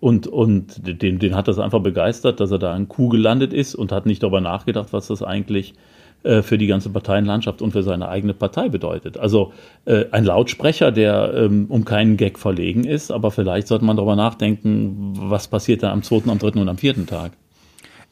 Und, 0.00 0.26
und 0.26 1.02
den, 1.02 1.18
den 1.18 1.34
hat 1.34 1.48
das 1.48 1.58
einfach 1.58 1.80
begeistert, 1.80 2.40
dass 2.40 2.50
er 2.50 2.58
da 2.58 2.76
in 2.76 2.88
Kuh 2.88 3.08
gelandet 3.08 3.52
ist 3.52 3.74
und 3.74 3.90
hat 3.90 4.06
nicht 4.06 4.22
darüber 4.22 4.40
nachgedacht, 4.40 4.92
was 4.92 5.08
das 5.08 5.22
eigentlich 5.22 5.74
äh, 6.22 6.42
für 6.42 6.56
die 6.56 6.66
ganze 6.66 6.90
Parteienlandschaft 6.90 7.62
und 7.62 7.72
für 7.72 7.82
seine 7.82 8.08
eigene 8.08 8.34
Partei 8.34 8.68
bedeutet. 8.68 9.18
Also 9.18 9.52
äh, 9.84 10.04
ein 10.12 10.24
Lautsprecher, 10.24 10.92
der 10.92 11.32
ähm, 11.34 11.66
um 11.68 11.84
keinen 11.84 12.16
Gag 12.16 12.38
verlegen 12.38 12.84
ist, 12.84 13.10
aber 13.10 13.30
vielleicht 13.30 13.68
sollte 13.68 13.84
man 13.84 13.96
darüber 13.96 14.16
nachdenken, 14.16 15.14
was 15.14 15.48
passiert 15.48 15.82
da 15.82 15.92
am 15.92 16.02
zweiten, 16.02 16.30
am 16.30 16.38
dritten 16.38 16.58
und 16.58 16.68
am 16.68 16.78
vierten 16.78 17.06
Tag. 17.06 17.32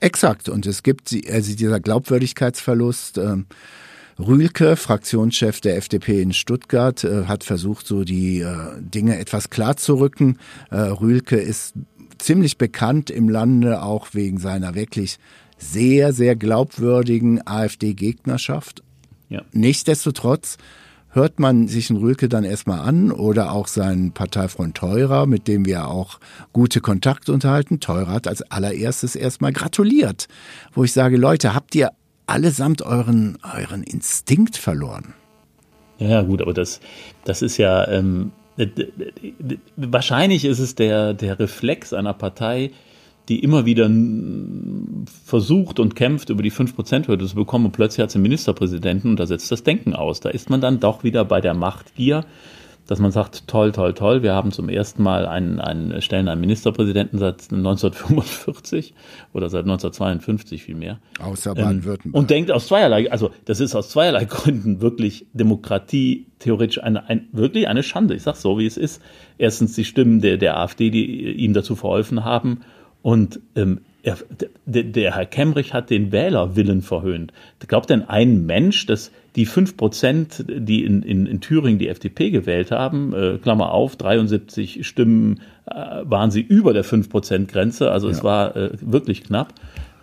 Exakt. 0.01 0.49
Und 0.49 0.67
es 0.67 0.83
gibt 0.83 1.15
also 1.33 1.57
dieser 1.57 1.81
Glaubwürdigkeitsverlust. 1.81 3.19
Ähm 3.19 3.47
Rühlke, 4.19 4.77
Fraktionschef 4.77 5.61
der 5.61 5.77
FDP 5.77 6.23
in 6.23 6.33
Stuttgart, 6.33 7.05
äh, 7.05 7.25
hat 7.25 7.45
versucht, 7.45 7.87
so 7.87 8.05
die 8.05 8.41
äh, 8.41 8.57
Dinge 8.81 9.19
etwas 9.19 9.51
klarzurücken. 9.51 10.39
Äh, 10.71 10.77
Rühlke 10.77 11.37
ist 11.37 11.75
ziemlich 12.19 12.57
bekannt 12.57 13.11
im 13.11 13.29
Lande, 13.29 13.83
auch 13.83 14.09
wegen 14.13 14.39
seiner 14.39 14.75
wirklich 14.75 15.19
sehr, 15.59 16.13
sehr 16.13 16.37
glaubwürdigen 16.37 17.47
AfD-Gegnerschaft. 17.47 18.83
Ja. 19.29 19.43
Nichtsdestotrotz 19.53 20.57
hört 21.11 21.41
man 21.41 21.67
sich 21.67 21.91
einen 21.91 21.99
Rülke 21.99 22.29
dann 22.29 22.45
erstmal 22.45 22.81
an 22.81 23.11
oder 23.11 23.53
auch 23.53 23.69
seinen 23.69 24.13
Parteifreund 24.13 24.77
Teurer, 24.77 25.27
mit 25.27 25.49
dem 25.49 25.65
wir 25.65 25.89
auch 25.89 26.21
gute 26.53 26.81
Kontakte 26.81 27.33
unterhalten. 27.33 27.81
Teurer 27.81 28.13
hat 28.13 28.29
als 28.29 28.43
allererstes 28.43 29.17
erstmal 29.17 29.53
gratuliert, 29.53 30.29
wo 30.73 30.85
ich 30.85 30.93
sage, 30.93 31.17
Leute, 31.17 31.55
habt 31.55 31.75
ihr 31.75 31.91
allesamt 32.27 32.83
euren, 32.83 33.39
euren 33.57 33.83
Instinkt 33.83 34.57
verloren? 34.57 35.15
Ja, 35.99 36.23
gut, 36.23 36.43
aber 36.43 36.53
das, 36.53 36.81
das 37.25 37.43
ist 37.43 37.57
ja, 37.57 37.89
ähm, 37.89 38.33
wahrscheinlich 39.77 40.45
ist 40.45 40.59
es 40.59 40.75
der, 40.75 41.15
der 41.15 41.39
Reflex 41.39 41.93
einer 41.93 42.13
Partei, 42.13 42.71
die 43.29 43.43
immer 43.43 43.67
wieder 43.67 43.91
versucht 45.25 45.81
und 45.81 45.97
kämpft, 45.97 46.31
über 46.31 46.43
die 46.43 46.53
5%-Hürde 46.53 47.27
zu 47.27 47.35
bekommen 47.35 47.67
und 47.67 47.73
plötzlich 47.73 48.03
hat 48.03 48.11
sie 48.11 48.17
einen 48.17 48.23
Ministerpräsidenten 48.23 49.11
und 49.11 49.21
da 49.21 49.27
setzt 49.27 49.51
das 49.51 49.65
Denken 49.65 49.95
aus. 49.95 50.21
Da 50.21 50.29
ist 50.29 50.49
man 50.49 50.61
dann 50.61 50.79
doch 50.79 51.03
wieder 51.03 51.25
bei 51.25 51.41
der 51.41 51.55
Machtgier 51.55 52.25
dass 52.87 52.99
man 53.01 53.11
sagt, 53.11 53.49
toll, 53.49 53.73
toll, 53.73 53.95
toll, 53.95 54.23
wir 54.23 54.33
haben 54.33 54.53
zum 54.53 54.69
ersten 54.69 55.03
Mal 55.03 55.27
einen, 55.27 55.61
einen 55.61 56.01
stellen 56.03 56.29
einen 56.29 56.41
Ministerpräsidenten 56.41 57.19
seit 57.19 57.53
1945 57.53 58.95
oder 59.33 59.49
seit 59.49 59.65
1952 59.65 60.63
vielmehr. 60.63 60.99
Außer 61.21 61.51
ähm, 61.51 61.57
Baden-Württemberg. 61.57 62.21
und 62.21 62.31
denkt 62.31 62.51
aus 62.51 62.69
zweierlei, 62.69 63.11
also 63.11 63.31
das 63.45 63.61
ist 63.61 63.75
aus 63.75 63.91
zweierlei 63.91 64.25
Gründen 64.27 64.81
wirklich 64.81 65.27
Demokratie 65.33 66.27
theoretisch 66.39 66.83
eine, 66.83 67.09
ein, 67.09 67.29
wirklich 67.33 67.69
eine 67.69 67.83
Schande. 67.83 68.15
Ich 68.15 68.23
sage 68.23 68.39
so, 68.39 68.59
wie 68.59 68.67
es 68.67 68.77
ist. 68.77 69.03
Erstens 69.39 69.75
die 69.75 69.85
Stimmen 69.85 70.21
der, 70.21 70.37
der 70.37 70.59
AfD, 70.59 70.91
die 70.91 71.33
ihm 71.33 71.55
dazu 71.55 71.75
verholfen 71.75 72.25
haben 72.25 72.61
und 73.03 73.41
ähm, 73.55 73.81
er, 74.07 74.19
der, 74.67 74.85
der 74.85 75.17
Herr 75.17 75.27
Kemmerich 75.27 75.75
hat 75.75 75.91
den 75.91 76.13
Wählerwillen 76.13 76.83
verhöhnt. 76.83 77.33
Glaubt 77.67 77.91
denn 77.91 78.03
ein 78.03 78.47
Mensch, 78.47 78.87
dass 78.87 79.11
die 79.37 79.47
fünf 79.47 79.77
Prozent, 79.77 80.45
die 80.49 80.85
in, 80.85 81.03
in, 81.03 81.27
in 81.27 81.41
Thüringen 81.41 81.79
die 81.79 81.89
FDP 81.89 82.31
gewählt 82.31 82.71
haben, 82.71 83.15
äh, 83.15 83.39
Klammer 83.39 83.73
auf, 83.73 83.97
73 83.97 84.87
Stimmen 84.87 85.41
äh, 85.67 85.75
waren 86.05 86.31
sie 86.31 86.41
über 86.41 86.73
der 86.73 86.85
fünf 86.85 87.11
Prozent 87.11 87.49
Grenze, 87.51 87.93
also 87.93 88.09
ja. 88.09 88.15
es 88.15 88.25
war 88.25 88.57
äh, 88.57 88.71
wirklich 88.81 89.25
knapp. 89.25 89.53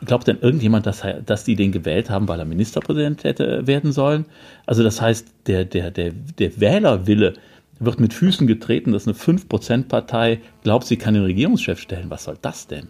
Glaubt 0.05 0.27
denn 0.27 0.37
irgendjemand, 0.41 0.85
dass, 0.85 1.03
dass 1.25 1.45
die 1.45 1.55
den 1.55 1.71
gewählt 1.71 2.09
haben, 2.09 2.27
weil 2.27 2.37
er 2.37 2.45
Ministerpräsident 2.45 3.23
hätte 3.23 3.65
werden 3.67 3.93
sollen? 3.93 4.25
Also 4.65 4.83
das 4.83 5.01
heißt, 5.01 5.27
der, 5.47 5.63
der, 5.65 5.91
der, 5.91 6.11
der 6.11 6.59
Wählerwille 6.59 7.33
wird 7.79 7.99
mit 7.99 8.13
Füßen 8.13 8.45
getreten, 8.45 8.91
dass 8.91 9.07
eine 9.07 9.15
5%-Partei 9.15 10.41
glaubt, 10.63 10.85
sie 10.85 10.97
kann 10.97 11.13
den 11.13 11.23
Regierungschef 11.23 11.79
stellen. 11.79 12.09
Was 12.09 12.25
soll 12.25 12.37
das 12.41 12.67
denn? 12.67 12.89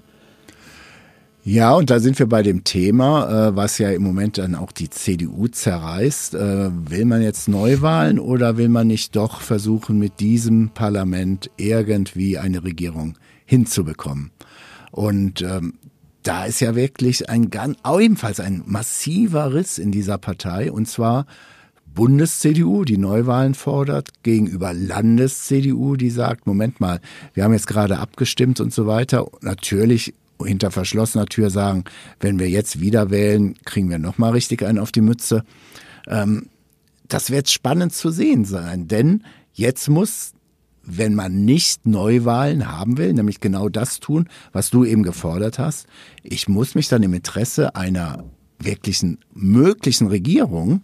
Ja, 1.46 1.74
und 1.74 1.90
da 1.90 2.00
sind 2.00 2.18
wir 2.20 2.28
bei 2.28 2.42
dem 2.42 2.64
Thema, 2.64 3.50
äh, 3.50 3.56
was 3.56 3.78
ja 3.78 3.92
im 3.92 4.02
Moment 4.02 4.38
dann 4.38 4.56
auch 4.56 4.72
die 4.72 4.90
CDU 4.90 5.50
zerreißt. 5.50 6.36
Äh, 6.36 6.70
will 6.90 7.04
man 7.04 7.22
jetzt 7.22 7.50
Neuwahlen 7.50 8.18
oder 8.18 8.56
will 8.56 8.70
man 8.70 8.88
nicht 8.88 9.18
doch 9.18 9.42
versuchen, 9.42 10.00
mit 10.00 10.22
diesem 10.22 10.70
Parlament 10.70 11.52
irgendwie 11.58 12.38
eine 12.38 12.64
Regierung 12.64 13.18
hinzubekommen? 13.46 14.32
Und 14.92 15.42
ähm, 15.42 15.74
da 16.24 16.46
ist 16.46 16.62
ja 16.62 16.76
wirklich 16.76 17.30
ein 17.30 17.50
ganz, 17.50 17.78
ebenfalls 17.86 18.40
ein 18.40 18.64
massiver 18.66 19.54
Riss 19.54 19.80
in 19.80 19.92
dieser 19.92 20.18
Partei, 20.18 20.72
und 20.72 20.88
zwar 20.88 21.26
Bundes-CDU, 21.94 22.86
die 22.86 22.98
Neuwahlen 22.98 23.54
fordert, 23.54 24.24
gegenüber 24.24 24.74
Landes-CDU, 24.74 25.98
die 25.98 26.10
sagt, 26.10 26.48
Moment 26.48 26.80
mal, 26.80 27.02
wir 27.34 27.44
haben 27.44 27.52
jetzt 27.54 27.68
gerade 27.68 28.00
abgestimmt 28.00 28.62
und 28.62 28.74
so 28.74 28.88
weiter. 28.88 29.28
Natürlich 29.42 30.14
hinter 30.46 30.72
verschlossener 30.72 31.26
Tür 31.26 31.50
sagen, 31.50 31.84
wenn 32.20 32.40
wir 32.40 32.50
jetzt 32.50 32.80
wieder 32.80 33.10
wählen, 33.10 33.56
kriegen 33.66 33.90
wir 33.90 34.00
nochmal 34.00 34.32
richtig 34.32 34.64
einen 34.64 34.80
auf 34.80 34.92
die 34.92 35.02
Mütze. 35.02 35.44
Ähm, 36.08 36.50
das 37.08 37.32
wird 37.32 37.50
spannend 37.50 37.94
zu 37.94 38.12
sehen 38.12 38.46
sein, 38.46 38.88
denn 38.88 39.24
jetzt 39.54 39.90
muss, 39.90 40.34
wenn 40.84 41.16
man 41.16 41.46
nicht 41.46 41.86
Neuwahlen 41.86 42.72
haben 42.72 42.98
will, 42.98 43.14
nämlich 43.14 43.40
genau 43.40 43.70
das 43.70 44.00
tun, 44.00 44.28
was 44.52 44.70
du 44.70 44.84
eben 44.84 45.04
gefordert 45.04 45.60
hast, 45.60 45.88
ich 46.24 46.48
muss 46.48 46.76
mich 46.76 46.88
dann 46.88 47.04
im 47.04 47.14
Interesse 47.14 47.76
einer 47.76 48.24
wirklichen 48.60 49.20
möglichen 49.34 50.08
Regierung 50.08 50.82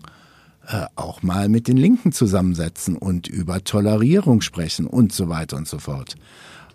äh, 0.68 0.86
auch 0.96 1.24
mal 1.24 1.50
mit 1.50 1.68
den 1.68 1.78
Linken 1.78 2.12
zusammensetzen 2.12 2.96
und 2.96 3.28
über 3.28 3.64
Tolerierung 3.64 4.42
sprechen 4.42 4.86
und 4.86 5.12
so 5.12 5.30
weiter 5.30 5.58
und 5.58 5.68
so 5.68 5.80
fort. 5.80 6.16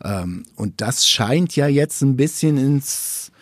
Ähm, 0.04 0.44
und 0.56 0.80
das 0.80 1.08
scheint 1.08 1.56
ja 1.56 1.66
jetzt 1.66 2.02
ein 2.02 2.16
bisschen 2.16 2.56
ins 2.56 3.32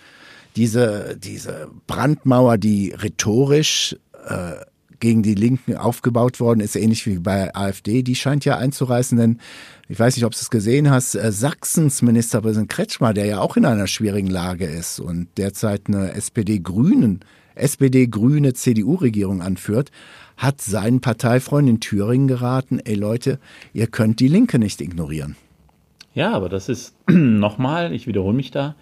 diese, 0.57 1.17
diese 1.17 1.71
Brandmauer, 1.87 2.59
die 2.59 2.91
rhetorisch 2.91 3.97
äh, 4.27 4.53
gegen 5.01 5.23
die 5.25 5.35
Linken 5.35 5.77
aufgebaut 5.77 6.39
worden 6.39 6.61
ist, 6.61 6.77
ähnlich 6.77 7.07
wie 7.07 7.19
bei 7.19 7.55
AfD, 7.57 8.03
die 8.03 8.15
scheint 8.15 8.45
ja 8.45 8.57
einzureißen, 8.57 9.19
denn 9.19 9.41
ich 9.89 9.99
weiß 9.99 10.15
nicht, 10.15 10.25
ob 10.25 10.33
du 10.33 10.39
es 10.39 10.49
gesehen 10.49 10.91
hast, 10.91 11.17
äh, 11.17 11.33
Sachsens 11.33 12.03
Ministerpräsident 12.03 12.71
Kretschmer, 12.71 13.13
der 13.13 13.27
ja 13.27 13.41
auch 13.41 13.57
in 13.57 13.65
einer 13.65 13.89
schwierigen 13.89 14.29
Lage 14.29 14.67
ist 14.67 15.01
und 15.01 15.27
derzeit 15.39 15.89
eine 15.89 16.15
SPD-Grünen, 16.15 17.21
SPD-Grüne 17.57 18.55
CDU-Regierung 18.55 19.43
anführt, 19.43 19.91
hat 20.37 20.61
seinen 20.61 21.01
Parteifreund 21.01 21.69
in 21.69 21.81
Thüringen 21.81 22.29
geraten, 22.29 22.79
ey 22.79 22.95
Leute, 22.95 23.41
ihr 23.73 23.89
könnt 23.89 24.21
die 24.21 24.29
Linke 24.29 24.61
nicht 24.61 24.81
ignorieren. 24.81 25.37
Ja, 26.15 26.33
aber 26.33 26.49
das 26.49 26.69
ist 26.69 26.97
nochmal, 27.09 27.93
ich 27.93 28.07
wiederhole 28.07 28.37
mich 28.37 28.51
da, 28.51 28.75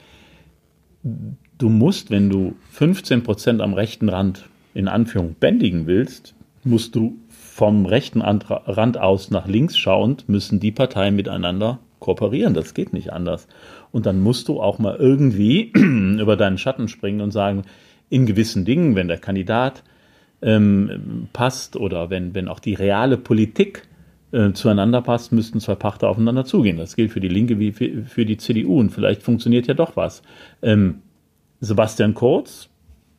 du 1.02 1.68
musst, 1.68 2.10
wenn 2.10 2.28
du 2.28 2.54
15 2.70 3.22
Prozent 3.22 3.60
am 3.60 3.74
rechten 3.74 4.08
Rand 4.08 4.48
in 4.74 4.88
Anführung 4.88 5.34
bändigen 5.38 5.86
willst, 5.86 6.34
musst 6.64 6.94
du 6.94 7.16
vom 7.28 7.86
rechten 7.86 8.22
Rand 8.22 8.98
aus 8.98 9.30
nach 9.30 9.46
links 9.46 9.76
schauend, 9.76 10.28
müssen 10.28 10.60
die 10.60 10.72
Parteien 10.72 11.16
miteinander 11.16 11.78
kooperieren. 11.98 12.54
Das 12.54 12.74
geht 12.74 12.92
nicht 12.92 13.12
anders. 13.12 13.46
Und 13.92 14.06
dann 14.06 14.20
musst 14.20 14.48
du 14.48 14.60
auch 14.60 14.78
mal 14.78 14.96
irgendwie 14.96 15.72
über 15.74 16.36
deinen 16.36 16.58
Schatten 16.58 16.88
springen 16.88 17.20
und 17.20 17.30
sagen, 17.30 17.62
in 18.08 18.26
gewissen 18.26 18.64
Dingen, 18.64 18.96
wenn 18.96 19.08
der 19.08 19.18
Kandidat 19.18 19.82
ähm, 20.42 21.28
passt 21.32 21.76
oder 21.76 22.10
wenn, 22.10 22.34
wenn 22.34 22.48
auch 22.48 22.60
die 22.60 22.74
reale 22.74 23.16
Politik 23.16 23.86
äh, 24.32 24.52
zueinander 24.52 25.02
passt, 25.02 25.32
müssten 25.32 25.60
zwei 25.60 25.74
Pachter 25.74 26.08
aufeinander 26.08 26.44
zugehen. 26.44 26.76
Das 26.76 26.96
gilt 26.96 27.12
für 27.12 27.20
die 27.20 27.28
Linke 27.28 27.58
wie 27.58 27.72
für, 27.72 28.04
für 28.04 28.24
die 28.24 28.36
CDU 28.36 28.78
und 28.78 28.90
vielleicht 28.90 29.22
funktioniert 29.22 29.66
ja 29.66 29.74
doch 29.74 29.96
was. 29.96 30.22
Ähm, 30.62 31.02
Sebastian 31.60 32.14
Kurz, 32.14 32.68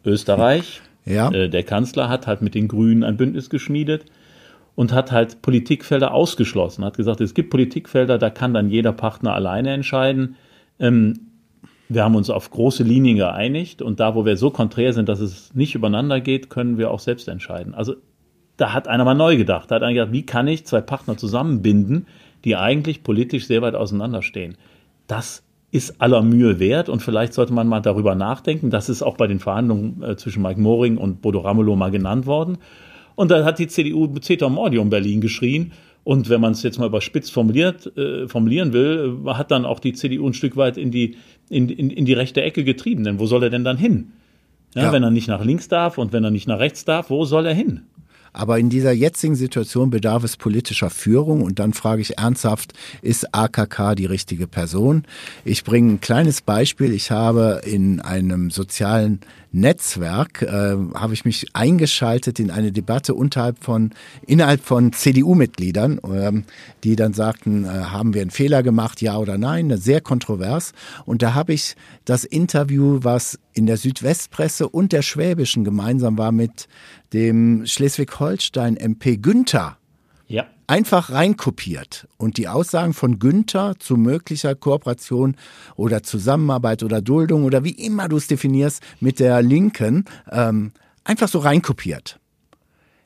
Österreich, 0.05 0.81
ja. 1.05 1.31
äh, 1.31 1.49
der 1.49 1.63
Kanzler, 1.63 2.09
hat 2.09 2.27
halt 2.27 2.41
mit 2.41 2.55
den 2.55 2.67
Grünen 2.67 3.03
ein 3.03 3.17
Bündnis 3.17 3.49
geschmiedet 3.49 4.05
und 4.75 4.93
hat 4.93 5.11
halt 5.11 5.41
Politikfelder 5.41 6.13
ausgeschlossen. 6.13 6.83
Hat 6.85 6.97
gesagt, 6.97 7.21
es 7.21 7.33
gibt 7.33 7.49
Politikfelder, 7.49 8.17
da 8.17 8.29
kann 8.29 8.53
dann 8.53 8.69
jeder 8.69 8.93
Partner 8.93 9.33
alleine 9.33 9.71
entscheiden. 9.71 10.35
Ähm, 10.79 11.27
wir 11.89 12.05
haben 12.05 12.15
uns 12.15 12.29
auf 12.29 12.49
große 12.51 12.83
Linien 12.83 13.17
geeinigt 13.17 13.81
und 13.81 13.99
da, 13.99 14.15
wo 14.15 14.25
wir 14.25 14.37
so 14.37 14.49
konträr 14.49 14.93
sind, 14.93 15.09
dass 15.09 15.19
es 15.19 15.53
nicht 15.53 15.75
übereinander 15.75 16.21
geht, 16.21 16.49
können 16.49 16.77
wir 16.77 16.89
auch 16.89 17.01
selbst 17.01 17.27
entscheiden. 17.27 17.73
Also 17.73 17.95
da 18.61 18.73
hat 18.73 18.87
einer 18.87 19.05
mal 19.05 19.15
neu 19.15 19.37
gedacht. 19.37 19.71
Da 19.71 19.75
hat 19.75 19.83
einer 19.83 19.93
gedacht, 19.93 20.11
wie 20.11 20.25
kann 20.25 20.47
ich 20.47 20.65
zwei 20.65 20.81
Partner 20.81 21.17
zusammenbinden, 21.17 22.05
die 22.45 22.55
eigentlich 22.55 23.01
politisch 23.01 23.47
sehr 23.47 23.63
weit 23.63 23.73
auseinanderstehen. 23.73 24.55
Das 25.07 25.43
ist 25.71 25.99
aller 25.99 26.21
Mühe 26.21 26.59
wert 26.59 26.87
und 26.87 27.01
vielleicht 27.01 27.33
sollte 27.33 27.53
man 27.53 27.67
mal 27.67 27.79
darüber 27.79 28.13
nachdenken. 28.13 28.69
Das 28.69 28.87
ist 28.87 29.01
auch 29.01 29.17
bei 29.17 29.25
den 29.25 29.39
Verhandlungen 29.39 30.03
äh, 30.03 30.15
zwischen 30.15 30.43
Mike 30.43 30.59
Moring 30.59 30.97
und 30.97 31.21
Bodo 31.21 31.39
Ramelow 31.39 31.75
mal 31.75 31.89
genannt 31.89 32.27
worden. 32.27 32.59
Und 33.15 33.31
da 33.31 33.43
hat 33.43 33.57
die 33.57 33.67
CDU 33.67 34.07
Ceter 34.19 34.49
Mordium 34.49 34.89
Berlin 34.89 35.21
geschrien. 35.21 35.71
Und 36.03 36.29
wenn 36.29 36.41
man 36.41 36.51
es 36.51 36.61
jetzt 36.61 36.77
mal 36.77 36.87
überspitzt 36.87 37.31
formuliert, 37.31 37.95
äh, 37.97 38.27
formulieren 38.27 38.73
will, 38.73 39.17
äh, 39.25 39.29
hat 39.31 39.49
dann 39.49 39.65
auch 39.65 39.79
die 39.79 39.93
CDU 39.93 40.27
ein 40.27 40.33
Stück 40.33 40.55
weit 40.55 40.77
in 40.77 40.91
die, 40.91 41.15
in, 41.49 41.69
in, 41.69 41.89
in 41.89 42.05
die 42.05 42.13
rechte 42.13 42.41
Ecke 42.43 42.63
getrieben. 42.63 43.03
Denn 43.03 43.19
wo 43.19 43.25
soll 43.25 43.43
er 43.43 43.49
denn 43.49 43.63
dann 43.63 43.77
hin? 43.77 44.11
Ja, 44.75 44.83
ja. 44.83 44.91
Wenn 44.91 45.03
er 45.03 45.11
nicht 45.11 45.27
nach 45.27 45.43
links 45.43 45.67
darf 45.67 45.97
und 45.97 46.13
wenn 46.13 46.23
er 46.23 46.31
nicht 46.31 46.47
nach 46.47 46.59
rechts 46.59 46.85
darf, 46.85 47.09
wo 47.09 47.25
soll 47.25 47.45
er 47.45 47.53
hin? 47.53 47.81
Aber 48.33 48.59
in 48.59 48.69
dieser 48.69 48.91
jetzigen 48.91 49.35
Situation 49.35 49.89
bedarf 49.89 50.23
es 50.23 50.37
politischer 50.37 50.89
Führung 50.89 51.41
und 51.41 51.59
dann 51.59 51.73
frage 51.73 52.01
ich 52.01 52.17
ernsthaft, 52.17 52.73
ist 53.01 53.33
AKK 53.33 53.95
die 53.95 54.05
richtige 54.05 54.47
Person? 54.47 55.03
Ich 55.43 55.63
bringe 55.63 55.93
ein 55.93 56.01
kleines 56.01 56.41
Beispiel. 56.41 56.93
Ich 56.93 57.11
habe 57.11 57.61
in 57.65 57.99
einem 57.99 58.49
sozialen 58.49 59.19
Netzwerk 59.51 60.41
äh, 60.41 60.77
habe 60.93 61.13
ich 61.13 61.25
mich 61.25 61.47
eingeschaltet 61.53 62.39
in 62.39 62.51
eine 62.51 62.71
Debatte 62.71 63.13
unterhalb 63.13 63.63
von 63.63 63.91
innerhalb 64.25 64.63
von 64.63 64.93
CDU-Mitgliedern, 64.93 65.99
ähm, 66.03 66.45
die 66.83 66.95
dann 66.95 67.13
sagten, 67.13 67.65
äh, 67.65 67.67
haben 67.67 68.13
wir 68.13 68.21
einen 68.21 68.31
Fehler 68.31 68.63
gemacht, 68.63 69.01
ja 69.01 69.17
oder 69.17 69.37
nein, 69.37 69.75
sehr 69.77 69.99
kontrovers. 69.99 70.71
Und 71.05 71.21
da 71.21 71.33
habe 71.33 71.53
ich 71.53 71.75
das 72.05 72.23
Interview, 72.23 72.99
was 73.01 73.39
in 73.53 73.65
der 73.65 73.77
Südwestpresse 73.77 74.69
und 74.69 74.93
der 74.93 75.01
Schwäbischen 75.01 75.63
gemeinsam 75.63 76.17
war 76.17 76.31
mit 76.31 76.67
dem 77.13 77.65
Schleswig-Holstein 77.65 78.77
MP 78.77 79.17
Günther. 79.17 79.77
Einfach 80.71 81.11
reinkopiert. 81.11 82.07
Und 82.15 82.37
die 82.37 82.47
Aussagen 82.47 82.93
von 82.93 83.19
Günther 83.19 83.75
zu 83.77 83.97
möglicher 83.97 84.55
Kooperation 84.55 85.35
oder 85.75 86.01
Zusammenarbeit 86.01 86.81
oder 86.81 87.01
Duldung 87.01 87.43
oder 87.43 87.65
wie 87.65 87.71
immer 87.71 88.07
du 88.07 88.15
es 88.15 88.27
definierst 88.27 88.81
mit 89.01 89.19
der 89.19 89.41
Linken 89.41 90.05
ähm, 90.31 90.71
einfach 91.03 91.27
so 91.27 91.39
reinkopiert. 91.39 92.21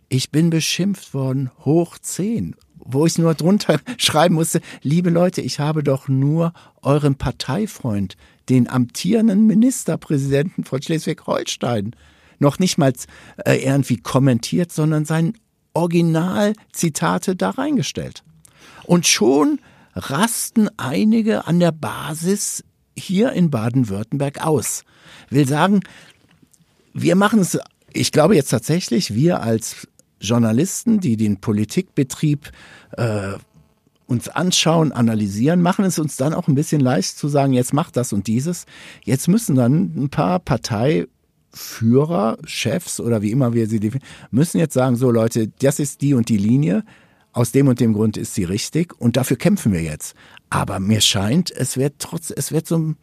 Ich 0.10 0.30
bin 0.30 0.52
beschimpft 0.52 1.16
worden, 1.16 1.50
hoch 1.66 1.98
zehn, 1.98 2.56
wo 2.76 3.08
ich 3.08 3.18
nur 3.18 3.34
drunter 3.34 3.80
schreiben 3.98 4.36
musste, 4.36 4.62
liebe 4.84 5.10
Leute, 5.10 5.42
ich 5.42 5.60
habe 5.60 5.82
doch 5.82 6.08
nur 6.08 6.54
euren 6.84 7.16
Parteifreund, 7.16 8.16
den 8.48 8.70
amtierenden 8.70 9.48
Ministerpräsidenten 9.48 10.66
von 10.66 10.84
Schleswig-Holstein, 10.84 11.96
noch 12.38 12.60
nicht 12.60 12.78
mal 12.78 12.94
äh, 13.44 13.56
irgendwie 13.56 13.98
kommentiert, 13.98 14.72
sondern 14.72 15.06
seinen 15.06 15.34
Originalzitate 15.76 17.36
da 17.36 17.52
reingestellt. 17.52 18.24
Und 18.86 19.06
schon 19.08 19.60
rasten 19.94 20.70
einige 20.78 21.48
an 21.48 21.60
der 21.60 21.72
Basis 21.72 22.64
hier 22.98 23.32
in 23.34 23.52
Baden-Württemberg 23.52 24.46
aus. 24.46 24.84
Will 25.30 25.48
sagen, 25.48 25.82
wir 26.94 27.16
machen 27.16 27.40
es, 27.40 27.60
ich 27.94 28.12
glaube 28.12 28.36
jetzt 28.36 28.50
tatsächlich, 28.50 29.14
wir 29.14 29.42
als 29.42 29.88
Journalisten, 30.20 31.00
die 31.00 31.18
den 31.18 31.42
Politikbetrieb 31.42 32.52
äh, 32.94 33.34
uns 34.08 34.30
anschauen, 34.30 34.92
analysieren, 34.92 35.62
machen 35.62 35.84
es 35.86 36.00
uns 36.00 36.16
dann 36.16 36.34
auch 36.34 36.48
ein 36.48 36.56
bisschen 36.56 36.80
leicht 36.80 37.18
zu 37.18 37.28
sagen, 37.28 37.54
jetzt 37.54 37.74
macht 37.74 37.98
das 37.98 38.14
und 38.14 38.28
dieses. 38.28 38.66
Jetzt 39.04 39.28
müssen 39.28 39.56
dann 39.56 39.94
ein 39.96 40.10
paar 40.10 40.40
Parteiführer, 41.56 42.38
Chefs 42.46 43.00
oder 43.00 43.22
wie 43.22 43.32
immer 43.32 43.54
wir 43.54 43.68
sie 43.68 43.80
definieren, 43.80 44.08
müssen 44.32 44.60
jetzt 44.60 44.74
sagen, 44.74 44.96
so 44.96 45.10
Leute, 45.10 45.52
das 45.60 45.80
ist 45.80 46.02
die 46.02 46.14
und 46.14 46.30
die 46.30 46.38
Linie. 46.38 46.84
Aus 47.32 47.52
dem 47.52 47.68
und 47.68 47.82
dem 47.82 47.94
Grund 47.94 48.16
ist 48.16 48.34
sie 48.34 48.46
richtig 48.46 48.94
und 48.98 49.18
dafür 49.18 49.36
kämpfen 49.36 49.74
wir 49.74 49.82
jetzt. 49.82 50.16
Aber 50.50 50.80
mir 50.80 51.02
scheint, 51.02 51.52
es 51.52 51.76
wird 51.76 51.96
trotz, 52.00 52.32
es 52.32 52.54
wird 52.54 52.66
so, 52.66 52.94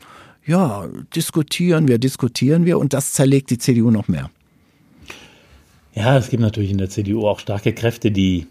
ja, 0.46 0.88
diskutieren 1.14 1.86
wir, 1.86 1.98
diskutieren 1.98 2.64
wir 2.64 2.78
und 2.78 2.94
das 2.94 3.12
zerlegt 3.12 3.50
die 3.50 3.58
CDU 3.58 3.90
noch 3.90 4.08
mehr. 4.08 4.30
Ja, 5.94 6.16
es 6.16 6.30
gibt 6.30 6.42
natürlich 6.42 6.70
in 6.70 6.78
der 6.78 6.88
CDU 6.88 7.26
auch 7.26 7.40
starke 7.40 7.74
Kräfte, 7.74 8.10
die, 8.10 8.46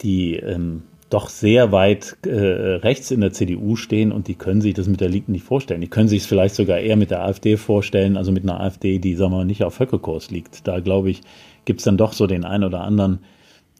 die 0.00 0.36
ähm, 0.36 0.84
doch 1.08 1.28
sehr 1.28 1.70
weit 1.70 2.16
äh, 2.26 2.30
rechts 2.30 3.10
in 3.10 3.20
der 3.20 3.32
CDU 3.32 3.76
stehen 3.76 4.10
und 4.10 4.26
die 4.26 4.34
können 4.34 4.60
sich 4.60 4.74
das 4.74 4.88
mit 4.88 5.00
der 5.00 5.08
Linken 5.08 5.32
nicht 5.32 5.44
vorstellen. 5.44 5.80
Die 5.80 5.88
können 5.88 6.08
sich 6.08 6.22
es 6.22 6.26
vielleicht 6.26 6.56
sogar 6.56 6.78
eher 6.78 6.96
mit 6.96 7.10
der 7.10 7.22
AfD 7.22 7.56
vorstellen, 7.56 8.16
also 8.16 8.32
mit 8.32 8.42
einer 8.42 8.60
AfD, 8.60 8.98
die, 8.98 9.14
sagen 9.14 9.32
wir 9.32 9.38
mal, 9.38 9.44
nicht 9.44 9.62
auf 9.62 9.78
Höckekurs 9.78 10.30
liegt. 10.30 10.66
Da, 10.66 10.80
glaube 10.80 11.10
ich, 11.10 11.22
gibt 11.64 11.80
es 11.80 11.84
dann 11.84 11.96
doch 11.96 12.12
so 12.12 12.26
den 12.26 12.44
einen 12.44 12.64
oder 12.64 12.80
anderen, 12.80 13.20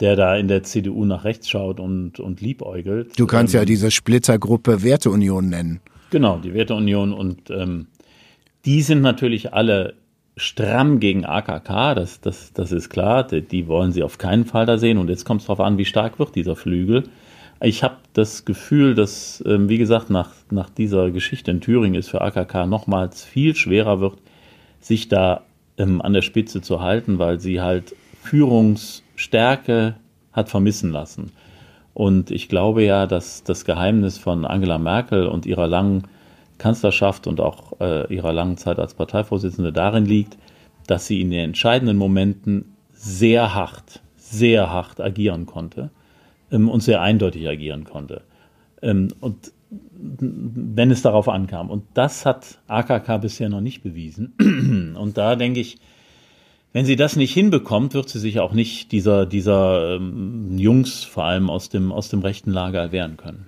der 0.01 0.15
da 0.15 0.37
in 0.37 0.47
der 0.47 0.63
CDU 0.63 1.05
nach 1.05 1.25
rechts 1.25 1.49
schaut 1.49 1.81
und, 1.81 2.21
und 2.21 2.41
liebäugelt. 2.41 3.19
Du 3.19 3.27
kannst 3.27 3.55
ähm, 3.55 3.61
ja 3.61 3.65
diese 3.65 3.91
Splittergruppe 3.91 4.83
Werteunion 4.83 5.49
nennen. 5.49 5.81
Genau, 6.11 6.39
die 6.39 6.55
Werteunion 6.55 7.13
und 7.13 7.51
ähm, 7.51 7.89
die 8.65 8.83
sind 8.83 9.01
natürlich 9.01 9.53
alle 9.53 9.95
stramm 10.37 11.01
gegen 11.01 11.25
AKK, 11.25 11.95
das, 11.95 12.21
das, 12.21 12.53
das 12.53 12.73
ist 12.73 12.91
klar, 12.91 13.25
die, 13.25 13.69
wollen 13.69 13.93
sie 13.93 14.03
auf 14.03 14.19
keinen 14.19 14.45
Fall 14.45 14.67
da 14.67 14.77
sehen 14.77 14.99
und 14.99 15.09
jetzt 15.09 15.25
kommt 15.25 15.41
es 15.41 15.47
darauf 15.47 15.61
an, 15.61 15.79
wie 15.79 15.87
stark 15.87 16.19
wird 16.19 16.35
dieser 16.35 16.57
Flügel. 16.57 17.05
Ich 17.63 17.83
habe 17.83 17.97
das 18.13 18.45
Gefühl, 18.45 18.95
dass, 18.95 19.43
ähm, 19.47 19.71
wie 19.71 19.79
gesagt, 19.79 20.11
nach, 20.11 20.31
nach 20.51 20.69
dieser 20.69 21.11
Geschichte 21.11 21.51
in 21.51 21.63
Thüringen 21.63 21.99
es 21.99 22.09
für 22.09 22.21
AKK 22.21 22.67
nochmals 22.67 23.25
viel 23.25 23.57
schwerer 23.57 24.01
wird, 24.01 24.19
sich 24.79 25.09
da 25.09 25.43
ähm, 25.79 26.03
an 26.03 26.13
der 26.13 26.21
Spitze 26.21 26.61
zu 26.61 26.83
halten, 26.83 27.19
weil 27.19 27.41
sie 27.41 27.63
halt 27.63 27.95
Führungsstärke 28.23 29.95
hat 30.33 30.51
vermissen 30.51 30.93
lassen. 30.93 31.33
Und 31.95 32.31
ich 32.31 32.51
glaube 32.51 32.85
ja, 32.85 33.07
dass 33.07 33.43
das 33.43 33.65
Geheimnis 33.65 34.19
von 34.19 34.45
Angela 34.45 34.77
Merkel 34.77 35.27
und 35.27 35.47
ihrer 35.47 35.67
langen 35.67 36.03
Kanzlerschaft 36.59 37.27
und 37.27 37.41
auch 37.41 37.81
äh, 37.81 38.13
ihrer 38.13 38.33
langen 38.33 38.57
Zeit 38.57 38.79
als 38.79 38.95
Parteivorsitzende 38.95 39.73
darin 39.73 40.07
liegt, 40.07 40.39
dass 40.87 41.07
sie 41.07 41.21
in 41.21 41.31
den 41.31 41.41
entscheidenden 41.41 41.97
Momenten 41.97 42.77
sehr 42.93 43.55
hart, 43.55 44.01
sehr 44.17 44.71
hart 44.71 45.01
agieren 45.01 45.47
konnte 45.47 45.91
ähm, 46.51 46.69
und 46.69 46.81
sehr 46.81 47.01
eindeutig 47.01 47.49
agieren 47.49 47.85
konnte. 47.85 48.23
Ähm, 48.83 49.09
und 49.21 49.53
wenn 49.71 50.91
es 50.91 51.03
darauf 51.03 51.29
ankam. 51.29 51.71
Und 51.71 51.85
das 51.95 52.25
hat 52.25 52.59
AKK 52.69 53.19
bisher 53.19 53.49
noch 53.49 53.61
nicht 53.61 53.83
bewiesen. 53.83 54.95
Und 54.97 55.19
da 55.19 55.37
denke 55.37 55.61
ich, 55.61 55.79
wenn 56.73 56.87
sie 56.87 56.97
das 56.97 57.17
nicht 57.17 57.33
hinbekommt, 57.33 57.95
wird 57.95 58.09
sie 58.09 58.19
sich 58.19 58.39
auch 58.39 58.53
nicht 58.53 58.93
dieser, 58.93 59.27
dieser 59.27 59.97
ähm, 59.97 60.59
Jungs, 60.59 61.05
vor 61.05 61.25
allem 61.25 61.51
aus 61.51 61.69
dem, 61.69 61.91
aus 61.91 62.11
dem 62.11 62.21
rechten 62.21 62.53
Lager, 62.53 62.81
erwehren 62.81 63.17
können. 63.17 63.47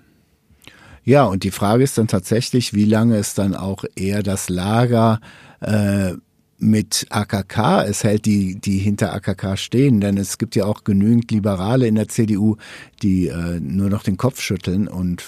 Ja, 1.08 1.24
und 1.24 1.42
die 1.42 1.52
Frage 1.52 1.84
ist 1.84 1.96
dann 1.96 2.06
tatsächlich, 2.06 2.74
wie 2.74 2.84
lange 2.84 3.16
ist 3.16 3.38
dann 3.38 3.54
auch 3.54 3.84
eher 3.96 4.22
das 4.22 4.50
Lager 4.50 5.20
äh, 5.62 6.12
mit 6.58 7.06
AKK 7.08 7.84
es 7.84 8.04
hält, 8.04 8.26
die, 8.26 8.56
die 8.56 8.76
hinter 8.76 9.14
AKK 9.14 9.56
stehen. 9.56 10.02
Denn 10.02 10.18
es 10.18 10.36
gibt 10.36 10.54
ja 10.54 10.66
auch 10.66 10.84
genügend 10.84 11.30
Liberale 11.30 11.86
in 11.86 11.94
der 11.94 12.08
CDU, 12.08 12.56
die 13.00 13.28
äh, 13.28 13.58
nur 13.58 13.88
noch 13.88 14.02
den 14.02 14.18
Kopf 14.18 14.42
schütteln 14.42 14.86
und 14.86 15.24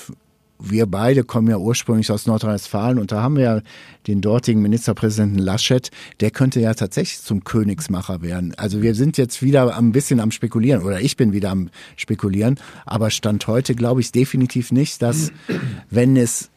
wir 0.62 0.86
beide 0.86 1.24
kommen 1.24 1.48
ja 1.48 1.56
ursprünglich 1.56 2.10
aus 2.10 2.26
Nordrhein-Westfalen 2.26 2.98
und 2.98 3.12
da 3.12 3.22
haben 3.22 3.36
wir 3.36 3.44
ja 3.44 3.60
den 4.06 4.20
dortigen 4.20 4.62
Ministerpräsidenten 4.62 5.38
Laschet, 5.38 5.90
der 6.20 6.30
könnte 6.30 6.60
ja 6.60 6.74
tatsächlich 6.74 7.22
zum 7.22 7.44
Königsmacher 7.44 8.22
werden. 8.22 8.54
Also 8.56 8.82
wir 8.82 8.94
sind 8.94 9.16
jetzt 9.18 9.42
wieder 9.42 9.76
ein 9.76 9.92
bisschen 9.92 10.20
am 10.20 10.30
Spekulieren 10.30 10.82
oder 10.82 11.00
ich 11.00 11.16
bin 11.16 11.32
wieder 11.32 11.50
am 11.50 11.70
Spekulieren, 11.96 12.58
aber 12.86 13.10
Stand 13.10 13.46
heute 13.46 13.74
glaube 13.74 14.00
ich 14.00 14.12
definitiv 14.12 14.72
nicht, 14.72 15.02
dass 15.02 15.32
wenn 15.90 16.16
es 16.16 16.50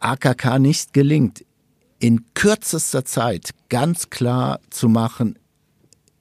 AKK 0.00 0.58
nicht 0.58 0.92
gelingt, 0.92 1.44
in 1.98 2.24
kürzester 2.34 3.04
Zeit 3.04 3.50
ganz 3.68 4.08
klar 4.08 4.60
zu 4.70 4.88
machen, 4.88 5.38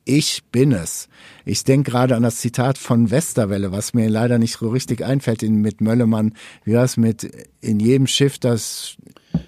ich 0.09 0.43
bin 0.51 0.71
es. 0.71 1.07
Ich 1.45 1.63
denke 1.63 1.91
gerade 1.91 2.15
an 2.15 2.23
das 2.23 2.37
Zitat 2.37 2.79
von 2.79 3.11
Westerwelle, 3.11 3.71
was 3.71 3.93
mir 3.93 4.09
leider 4.09 4.39
nicht 4.39 4.57
so 4.57 4.69
richtig 4.69 5.05
einfällt 5.05 5.43
in, 5.43 5.61
mit 5.61 5.81
Möllemann. 5.81 6.33
Wie 6.63 6.73
war 6.73 6.83
es 6.83 6.97
mit 6.97 7.29
in 7.61 7.79
jedem 7.79 8.07
Schiff, 8.07 8.39
das 8.39 8.97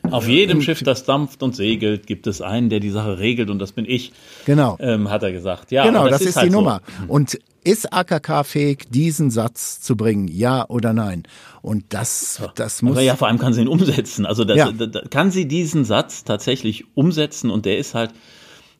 auf 0.04 0.28
jedem 0.28 0.62
Schiff, 0.62 0.84
das 0.84 1.06
dampft 1.06 1.42
und 1.42 1.56
segelt, 1.56 2.06
gibt 2.06 2.28
es 2.28 2.42
einen, 2.42 2.70
der 2.70 2.80
die 2.80 2.92
Sache 2.92 3.18
regelt 3.18 3.50
und 3.50 3.58
das 3.58 3.72
bin 3.72 3.86
ich. 3.86 4.14
Genau. 4.46 4.78
Ähm, 4.80 5.10
hat 5.10 5.24
er 5.24 5.32
gesagt. 5.32 5.72
Ja, 5.72 5.84
genau, 5.84 6.08
das, 6.08 6.20
das, 6.20 6.30
ist, 6.30 6.36
halt 6.36 6.48
die 6.48 6.52
so. 6.52 6.60
Nummer. 6.60 6.82
Und 7.08 7.40
ist 7.64 7.92
AKK 7.92 8.44
fähig, 8.44 8.92
diesen 8.92 9.32
Satz 9.32 9.82
zu 9.82 9.96
bringen? 9.96 10.28
Ja 10.28 10.70
oder 10.70 10.94
nein? 10.94 11.24
Und 11.64 11.86
das, 11.90 12.40
das 12.54 12.84
muss. 12.84 12.94
Aber 12.94 13.02
ja, 13.02 13.16
vor 13.16 13.28
allem 13.28 13.40
kann 13.40 13.54
sie 13.54 13.62
ihn 13.62 13.68
umsetzen. 13.68 14.28
Also 14.28 14.46
das, 14.46 14.58
ja. 14.58 14.72
kann 15.10 15.32
sie 15.32 15.48
diesen 15.48 15.86
Satz 15.86 16.24
tatsächlich 16.24 16.86
umsetzen 16.96 17.50
und 17.50 17.66
der 17.66 17.80
ist 17.80 17.96
halt, 17.96 18.12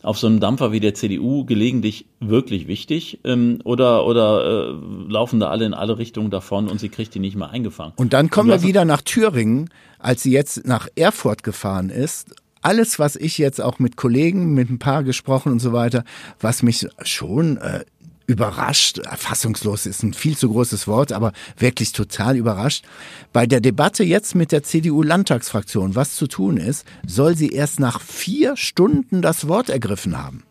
auf 0.04 0.18
so 0.18 0.28
einem 0.28 0.40
Dampfer 0.40 0.72
wie 0.72 0.80
der 0.80 0.94
CDU 0.94 1.46
gelegentlich 1.46 2.06
wirklich 2.20 2.68
wichtig 2.68 3.20
ähm, 3.24 3.60
oder, 3.64 4.06
oder 4.06 4.72
äh, 4.72 5.12
laufen 5.12 5.40
da 5.40 5.50
alle 5.50 5.66
in 5.66 5.74
alle 5.74 5.98
Richtungen 5.98 6.32
davon 6.32 6.68
und 6.68 6.80
sie 6.80 6.90
kriegt 6.90 7.14
die 7.16 7.20
nicht 7.20 7.36
mehr 7.36 7.50
eingefangen. 7.50 7.94
Und 7.96 8.14
dann 8.14 8.30
kommen 8.30 8.50
wir 8.50 8.64
wieder 8.64 8.86
nach 8.86 9.02
Thüringen, 9.02 9.70
als 10.00 10.24
sie 10.24 10.32
jetzt 10.32 10.66
nach 10.66 10.88
Erfurt 10.96 11.44
gefahren 11.44 11.90
ist. 11.90 12.36
Alles, 12.64 13.00
was 13.00 13.16
ich 13.16 13.38
jetzt 13.38 13.60
auch 13.60 13.80
mit 13.80 13.96
Kollegen, 13.96 14.54
mit 14.54 14.70
ein 14.70 14.80
paar 14.80 15.04
gesprochen 15.04 15.52
und 15.52 15.60
so 15.60 15.74
weiter, 15.74 16.04
was 16.40 16.62
mich 16.62 16.88
schon 17.04 17.58
äh, 17.58 17.84
überrascht, 18.32 19.02
fassungslos 19.18 19.86
ist 19.86 20.04
ein 20.04 20.14
viel 20.14 20.38
zu 20.38 20.50
großes 20.50 20.88
Wort, 20.88 21.12
aber 21.12 21.34
wirklich 21.58 21.92
total 21.92 22.38
überrascht. 22.38 22.86
Bei 23.34 23.46
der 23.46 23.60
Debatte 23.60 24.04
jetzt 24.04 24.36
mit 24.36 24.52
der 24.52 24.64
CDU-Landtagsfraktion, 24.64 25.96
was 25.96 26.16
zu 26.16 26.28
tun 26.28 26.58
ist, 26.58 26.86
soll 27.06 27.36
sie 27.36 27.50
erst 27.50 27.80
nach 27.80 28.02
vier 28.02 28.56
Stunden 28.56 29.22
das 29.22 29.48
Wort 29.48 29.70
ergriffen 29.70 30.18
haben. 30.18 30.44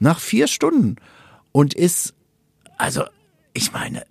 Nach 0.00 0.18
vier 0.18 0.48
Stunden. 0.48 0.96
Und 1.52 1.74
ist, 1.74 2.14
also, 2.76 3.04
ich 3.54 3.72
meine, 3.72 4.04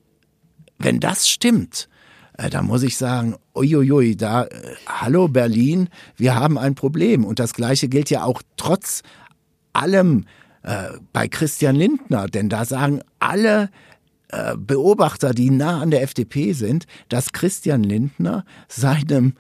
wenn 0.80 1.00
das 1.00 1.28
stimmt, 1.28 1.90
äh, 2.38 2.50
da 2.50 2.62
muss 2.62 2.84
ich 2.84 2.98
sagen, 2.98 3.36
uiuiui, 3.54 4.16
da, 4.16 4.46
äh, 4.46 4.76
hallo 4.88 5.28
Berlin, 5.28 5.90
wir 6.16 6.36
haben 6.36 6.58
ein 6.58 6.76
Problem. 6.76 7.26
Und 7.26 7.40
das 7.40 7.54
Gleiche 7.54 7.90
gilt 7.90 8.10
ja 8.10 8.24
auch 8.24 8.42
trotz 8.56 9.04
allem, 9.74 10.26
äh, 10.68 11.00
bei 11.14 11.30
Christian 11.30 11.78
Lindner, 11.78 12.28
denn 12.28 12.50
da 12.50 12.66
sagen 12.66 13.00
alle 13.20 13.70
äh, 14.28 14.58
Beobachter, 14.58 15.34
die 15.34 15.50
nah 15.50 15.80
an 15.80 15.92
der 15.92 16.02
FDP 16.02 16.52
sind, 16.52 16.88
dass 17.08 17.32
Christian 17.32 17.84
Lindner 17.84 18.44
seinem 18.68 19.36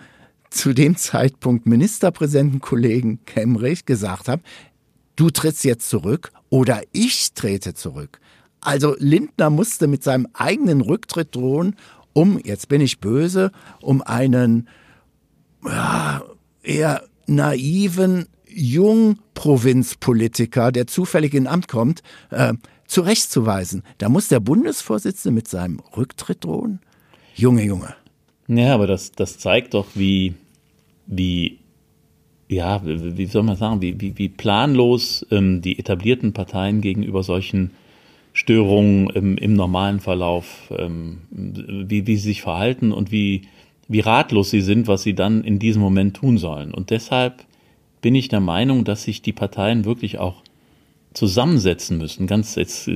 zu 0.49 0.71
dem 0.71 0.95
Zeitpunkt 0.95 1.65
Ministerpräsidentenkollegen 1.65 3.25
Kemmerich 3.25 3.83
gesagt 3.83 4.29
hat, 4.29 4.39
du 5.17 5.29
trittst 5.29 5.65
jetzt 5.65 5.89
zurück 5.89 6.31
oder 6.49 6.81
ich 6.93 7.33
trete 7.33 7.73
zurück. 7.73 8.21
Also 8.61 8.95
Lindner 8.97 9.49
musste 9.49 9.87
mit 9.87 10.03
seinem 10.03 10.27
eigenen 10.33 10.79
Rücktritt 10.79 11.35
drohen, 11.35 11.75
um, 12.13 12.39
jetzt 12.41 12.69
bin 12.69 12.79
ich 12.79 13.01
böse, 13.01 13.51
um 13.81 14.01
einen 14.01 14.69
ja, 15.65 16.23
eher 16.63 17.03
naiven 17.25 18.27
Jungprovinzpolitiker, 18.57 20.71
der 20.71 20.87
zufällig 20.87 21.33
in 21.33 21.47
Amt 21.47 21.67
kommt, 21.67 22.01
äh, 22.31 22.53
zurechtzuweisen. 22.87 23.83
Da 23.99 24.09
muss 24.09 24.29
der 24.29 24.39
Bundesvorsitzende 24.39 25.35
mit 25.35 25.47
seinem 25.47 25.79
Rücktritt 25.95 26.43
drohen? 26.43 26.79
Junge, 27.35 27.63
Junge. 27.63 27.93
Ja, 28.47 28.73
aber 28.73 28.87
das, 28.87 29.11
das 29.11 29.37
zeigt 29.37 29.75
doch, 29.75 29.85
wie, 29.93 30.33
wie, 31.05 31.59
ja, 32.47 32.81
wie 32.83 33.25
soll 33.25 33.43
man 33.43 33.57
sagen, 33.57 33.81
wie, 33.81 34.01
wie, 34.01 34.17
wie 34.17 34.29
planlos 34.29 35.25
ähm, 35.31 35.61
die 35.61 35.77
etablierten 35.77 36.33
Parteien 36.33 36.81
gegenüber 36.81 37.23
solchen 37.23 37.71
Störungen 38.33 39.09
im, 39.09 39.37
im 39.37 39.53
normalen 39.53 39.99
Verlauf, 39.99 40.71
ähm, 40.75 41.19
wie, 41.29 42.07
wie 42.07 42.15
sie 42.15 42.29
sich 42.29 42.41
verhalten 42.41 42.91
und 42.91 43.11
wie, 43.11 43.43
wie 43.87 43.99
ratlos 43.99 44.49
sie 44.49 44.61
sind, 44.61 44.87
was 44.87 45.03
sie 45.03 45.13
dann 45.13 45.43
in 45.43 45.59
diesem 45.59 45.81
Moment 45.81 46.17
tun 46.17 46.37
sollen. 46.37 46.73
Und 46.73 46.89
deshalb 46.89 47.45
bin 48.01 48.15
ich 48.15 48.27
der 48.27 48.39
Meinung, 48.39 48.83
dass 48.83 49.03
sich 49.03 49.21
die 49.21 49.33
Parteien 49.33 49.85
wirklich 49.85 50.19
auch 50.19 50.43
zusammensetzen 51.13 51.97
müssen, 51.97 52.27
ganz 52.27 52.55
jetzt 52.55 52.89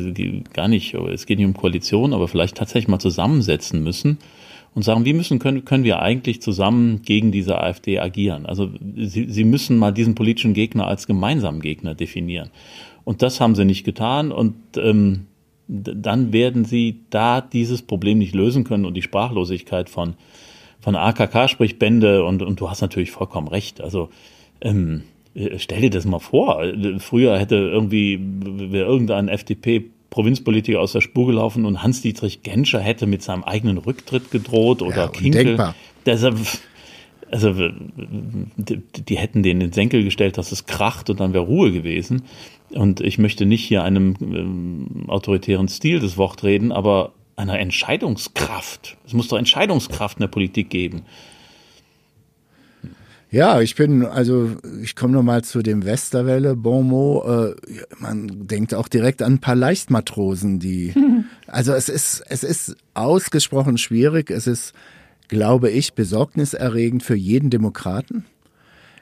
gar 0.53 0.67
nicht, 0.67 0.93
es 0.93 1.25
geht 1.25 1.39
nicht 1.39 1.47
um 1.47 1.55
Koalition, 1.55 2.13
aber 2.13 2.27
vielleicht 2.27 2.55
tatsächlich 2.55 2.87
mal 2.87 2.99
zusammensetzen 2.99 3.83
müssen 3.83 4.19
und 4.75 4.83
sagen, 4.83 5.05
wie 5.05 5.13
müssen, 5.13 5.39
können, 5.39 5.65
können 5.65 5.83
wir 5.83 6.01
eigentlich 6.01 6.41
zusammen 6.41 7.01
gegen 7.01 7.31
diese 7.31 7.59
AfD 7.59 7.99
agieren? 7.99 8.45
Also 8.45 8.69
sie, 8.95 9.27
sie 9.27 9.43
müssen 9.43 9.77
mal 9.77 9.91
diesen 9.91 10.13
politischen 10.13 10.53
Gegner 10.53 10.87
als 10.87 11.07
gemeinsamen 11.07 11.61
Gegner 11.61 11.95
definieren. 11.95 12.51
Und 13.03 13.23
das 13.23 13.41
haben 13.41 13.55
sie 13.55 13.65
nicht 13.65 13.83
getan 13.83 14.31
und 14.31 14.55
ähm, 14.77 15.25
dann 15.67 16.33
werden 16.33 16.65
sie 16.65 16.99
da 17.09 17.41
dieses 17.41 17.81
Problem 17.81 18.19
nicht 18.19 18.35
lösen 18.35 18.65
können 18.65 18.85
und 18.85 18.93
die 18.93 19.01
Sprachlosigkeit 19.01 19.89
von, 19.89 20.15
von 20.79 20.95
AKK, 20.95 21.47
sprich 21.47 21.79
Bände 21.79 22.23
und, 22.23 22.41
und 22.41 22.59
du 22.59 22.69
hast 22.69 22.81
natürlich 22.81 23.11
vollkommen 23.11 23.47
recht. 23.47 23.81
Also 23.81 24.09
ähm, 24.62 25.04
stell 25.58 25.82
dir 25.82 25.89
das 25.89 26.06
mal 26.06 26.19
vor. 26.19 26.63
Früher 27.00 27.39
hätte 27.39 27.56
irgendwie 27.56 28.19
wäre 28.21 28.86
irgendein 28.86 29.28
FDP 29.28 29.86
Provinzpolitiker 30.10 30.80
aus 30.80 30.91
der 30.91 31.02
Spur 31.02 31.26
gelaufen 31.26 31.65
und 31.65 31.82
Hans-Dietrich 31.82 32.43
Genscher 32.43 32.82
hätte 32.82 33.08
mit 33.08 33.24
seinem 33.24 33.43
eigenen 33.43 33.78
Rücktritt 33.78 34.30
gedroht 34.30 34.82
oder 34.82 35.06
ja, 35.06 35.08
Kinkel. 35.08 35.74
Deshalb, 36.06 36.38
also 37.32 37.54
die, 38.58 38.82
die, 39.08 39.17
hätten 39.17 39.41
den 39.41 39.58
in 39.58 39.60
den 39.67 39.71
Senkel 39.71 40.04
gestellt, 40.04 40.38
dass 40.38 40.52
es 40.52 40.65
kracht 40.65 41.10
und 41.10 41.21
dann 41.21 41.34
wäre 41.34 41.45
Ruhe 41.45 41.71
gewesen. 41.71 42.24
Und 42.71 43.00
ich 43.00 43.19
möchte 43.19 43.45
nicht 43.45 43.63
hier 43.63 43.84
einem 43.84 44.15
ähm, 44.21 45.06
autoritären 45.08 45.69
Stil 45.69 46.00
das 46.00 46.17
Wort 46.17 46.43
reden, 46.43 46.74
aber 46.74 47.13
einer 47.38 47.60
Entscheidungskraft. 47.60 48.97
Es 49.06 49.13
muss 49.13 49.30
doch 49.30 49.38
Entscheidungskraft 49.38 50.17
in 50.17 50.21
der 50.21 50.28
Politik 50.28 50.69
geben. 50.69 51.04
Ja, 53.34 53.62
ich 53.62 53.76
bin, 53.76 54.06
also 54.06 54.58
ich 54.82 54.94
komme 54.94 55.13
nochmal 55.13 55.41
zu 55.41 55.62
dem 55.62 55.86
Westerwelle 55.86 56.58
Bonmot. 56.58 57.26
Äh, 57.26 57.56
man 57.98 58.46
denkt 58.46 58.76
auch 58.76 58.89
direkt 58.89 59.22
an 59.22 59.36
ein 59.36 59.39
paar 59.39 59.56
Leichtmatrosen, 59.56 60.60
die. 60.60 60.94
Also 61.48 61.74
es 61.74 61.89
ist, 61.89 62.24
es 62.30 62.46
ist 62.46 62.78
ausgesprochen 62.94 63.78
schwierig. 63.78 64.32
Es 64.32 64.48
ist, 64.48 64.74
glaube 65.28 65.70
ich, 65.70 65.96
besorgniserregend 65.96 67.04
für 67.04 67.15
jeden 67.15 67.50
Demokraten. 67.50 68.26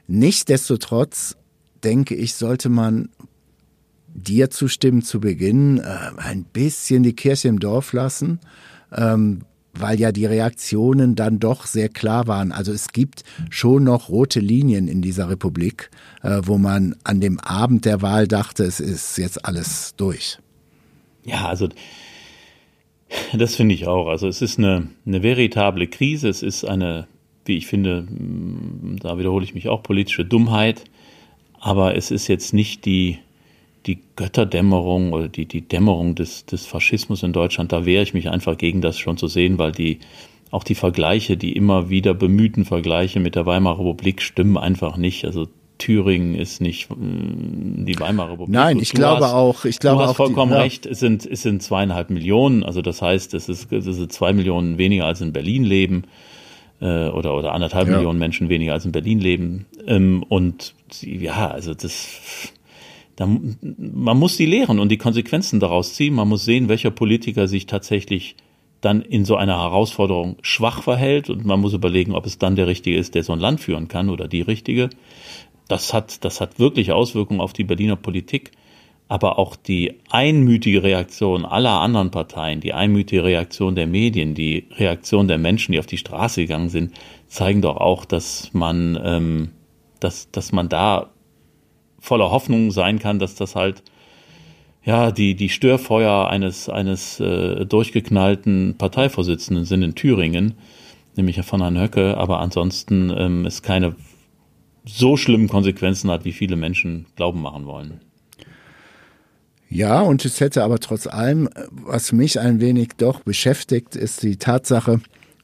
Nichtsdestotrotz 0.08 1.36
denke 1.84 2.16
ich, 2.16 2.34
sollte 2.34 2.68
man 2.68 3.10
dir 4.08 4.50
zustimmen 4.50 5.02
zu 5.02 5.20
Beginn, 5.20 5.78
äh, 5.78 6.10
ein 6.16 6.42
bisschen 6.42 7.04
die 7.04 7.14
Kirche 7.14 7.46
im 7.46 7.60
Dorf 7.60 7.92
lassen. 7.92 8.40
Ähm, 8.92 9.42
weil 9.74 10.00
ja 10.00 10.12
die 10.12 10.26
Reaktionen 10.26 11.14
dann 11.14 11.38
doch 11.38 11.66
sehr 11.66 11.88
klar 11.88 12.26
waren. 12.26 12.52
Also 12.52 12.72
es 12.72 12.88
gibt 12.88 13.24
schon 13.50 13.84
noch 13.84 14.08
rote 14.08 14.40
Linien 14.40 14.88
in 14.88 15.02
dieser 15.02 15.28
Republik, 15.28 15.90
äh, 16.22 16.40
wo 16.44 16.58
man 16.58 16.96
an 17.04 17.20
dem 17.20 17.38
Abend 17.40 17.84
der 17.84 18.02
Wahl 18.02 18.26
dachte, 18.26 18.64
es 18.64 18.80
ist 18.80 19.16
jetzt 19.18 19.44
alles 19.44 19.94
durch. 19.96 20.38
Ja, 21.24 21.48
also 21.48 21.68
das 23.32 23.56
finde 23.56 23.74
ich 23.74 23.86
auch. 23.86 24.08
Also 24.08 24.28
es 24.28 24.42
ist 24.42 24.58
eine, 24.58 24.88
eine 25.06 25.22
veritable 25.22 25.86
Krise. 25.86 26.28
Es 26.28 26.42
ist 26.42 26.64
eine, 26.64 27.06
wie 27.44 27.56
ich 27.56 27.66
finde, 27.66 28.06
da 29.00 29.18
wiederhole 29.18 29.44
ich 29.44 29.54
mich 29.54 29.68
auch, 29.68 29.82
politische 29.82 30.24
Dummheit. 30.24 30.84
Aber 31.58 31.96
es 31.96 32.10
ist 32.10 32.28
jetzt 32.28 32.54
nicht 32.54 32.84
die 32.86 33.18
die 33.86 34.00
Götterdämmerung 34.16 35.12
oder 35.12 35.28
die, 35.28 35.46
die 35.46 35.62
Dämmerung 35.62 36.14
des, 36.14 36.44
des 36.46 36.66
Faschismus 36.66 37.22
in 37.22 37.32
Deutschland, 37.32 37.72
da 37.72 37.84
wehre 37.86 38.02
ich 38.02 38.14
mich 38.14 38.28
einfach 38.28 38.58
gegen 38.58 38.80
das 38.80 38.98
schon 38.98 39.16
zu 39.16 39.26
sehen, 39.26 39.58
weil 39.58 39.72
die 39.72 40.00
auch 40.50 40.64
die 40.64 40.74
Vergleiche, 40.74 41.36
die 41.36 41.52
immer 41.52 41.90
wieder 41.90 42.12
bemühten 42.12 42.64
Vergleiche 42.64 43.20
mit 43.20 43.36
der 43.36 43.46
Weimarer 43.46 43.78
Republik 43.78 44.20
stimmen 44.20 44.56
einfach 44.56 44.96
nicht. 44.96 45.24
Also 45.24 45.46
Thüringen 45.78 46.34
ist 46.34 46.60
nicht 46.60 46.90
mm, 46.90 47.84
die 47.86 47.98
Weimarer 47.98 48.32
Republik. 48.32 48.54
Nein, 48.54 48.78
ich 48.78 48.92
glaube 48.92 49.24
hast, 49.24 49.32
auch. 49.32 49.64
Ich 49.64 49.78
glaube 49.78 49.98
du 49.98 50.02
hast 50.02 50.10
auch 50.10 50.16
vollkommen 50.16 50.50
die, 50.50 50.56
ja. 50.56 50.62
recht. 50.62 50.86
Es 50.86 50.98
sind, 51.00 51.24
es 51.24 51.42
sind 51.42 51.62
zweieinhalb 51.62 52.10
Millionen. 52.10 52.64
Also 52.64 52.82
das 52.82 53.00
heißt, 53.00 53.32
es 53.34 53.48
ist, 53.48 53.72
es 53.72 53.84
sind 53.84 54.12
zwei 54.12 54.32
Millionen 54.32 54.76
weniger 54.76 55.06
als 55.06 55.20
in 55.20 55.32
Berlin 55.32 55.64
leben 55.64 56.04
äh, 56.80 57.08
oder 57.08 57.36
oder 57.36 57.52
anderthalb 57.52 57.88
ja. 57.88 57.94
Millionen 57.94 58.18
Menschen 58.18 58.48
weniger 58.48 58.72
als 58.72 58.84
in 58.84 58.92
Berlin 58.92 59.20
leben. 59.20 59.66
Ähm, 59.86 60.24
und 60.28 60.74
ja, 61.00 61.48
also 61.48 61.74
das 61.74 62.52
da, 63.20 63.26
man 63.26 64.18
muss 64.18 64.38
sie 64.38 64.46
lehren 64.46 64.78
und 64.78 64.88
die 64.88 64.96
Konsequenzen 64.96 65.60
daraus 65.60 65.92
ziehen. 65.92 66.14
Man 66.14 66.26
muss 66.26 66.46
sehen, 66.46 66.70
welcher 66.70 66.90
Politiker 66.90 67.48
sich 67.48 67.66
tatsächlich 67.66 68.34
dann 68.80 69.02
in 69.02 69.26
so 69.26 69.36
einer 69.36 69.58
Herausforderung 69.60 70.38
schwach 70.40 70.82
verhält 70.82 71.28
und 71.28 71.44
man 71.44 71.60
muss 71.60 71.74
überlegen, 71.74 72.14
ob 72.14 72.24
es 72.24 72.38
dann 72.38 72.56
der 72.56 72.66
Richtige 72.66 72.96
ist, 72.96 73.14
der 73.14 73.22
so 73.22 73.34
ein 73.34 73.38
Land 73.38 73.60
führen 73.60 73.88
kann 73.88 74.08
oder 74.08 74.26
die 74.26 74.40
Richtige. 74.40 74.88
Das 75.68 75.92
hat, 75.92 76.24
das 76.24 76.40
hat 76.40 76.58
wirklich 76.58 76.92
Auswirkungen 76.92 77.42
auf 77.42 77.52
die 77.52 77.64
Berliner 77.64 77.96
Politik. 77.96 78.52
Aber 79.08 79.38
auch 79.38 79.54
die 79.54 79.98
einmütige 80.08 80.82
Reaktion 80.82 81.44
aller 81.44 81.80
anderen 81.80 82.10
Parteien, 82.10 82.60
die 82.60 82.72
einmütige 82.72 83.24
Reaktion 83.24 83.74
der 83.74 83.86
Medien, 83.86 84.34
die 84.34 84.68
Reaktion 84.78 85.28
der 85.28 85.36
Menschen, 85.36 85.72
die 85.72 85.78
auf 85.78 85.86
die 85.86 85.98
Straße 85.98 86.40
gegangen 86.40 86.70
sind, 86.70 86.94
zeigen 87.26 87.60
doch 87.60 87.76
auch, 87.76 88.06
dass 88.06 88.54
man, 88.54 88.98
ähm, 89.04 89.50
dass, 89.98 90.30
dass 90.30 90.52
man 90.52 90.70
da 90.70 91.10
voller 92.00 92.30
Hoffnung 92.30 92.70
sein 92.70 92.98
kann, 92.98 93.18
dass 93.18 93.34
das 93.34 93.54
halt 93.54 93.82
ja 94.84 95.10
die 95.10 95.34
die 95.34 95.48
Störfeuer 95.48 96.28
eines 96.28 96.68
eines 96.68 97.20
äh, 97.20 97.66
durchgeknallten 97.66 98.76
Parteivorsitzenden 98.78 99.64
sind 99.64 99.82
in 99.82 99.94
Thüringen, 99.94 100.54
nämlich 101.16 101.40
von 101.42 101.60
Herrn 101.60 101.78
Höcke, 101.78 102.16
aber 102.16 102.40
ansonsten 102.40 103.12
ähm, 103.16 103.46
es 103.46 103.62
keine 103.62 103.94
so 104.84 105.16
schlimmen 105.16 105.48
Konsequenzen 105.48 106.10
hat, 106.10 106.24
wie 106.24 106.32
viele 106.32 106.56
Menschen 106.56 107.06
glauben 107.16 107.42
machen 107.42 107.66
wollen. 107.66 108.00
Ja, 109.68 110.00
und 110.00 110.24
es 110.24 110.40
hätte 110.40 110.64
aber 110.64 110.80
trotz 110.80 111.06
allem, 111.06 111.48
was 111.70 112.10
mich 112.10 112.40
ein 112.40 112.60
wenig 112.60 112.90
doch 112.96 113.20
beschäftigt, 113.20 113.94
ist 113.94 114.24
die 114.24 114.36
Tatsache, 114.36 115.00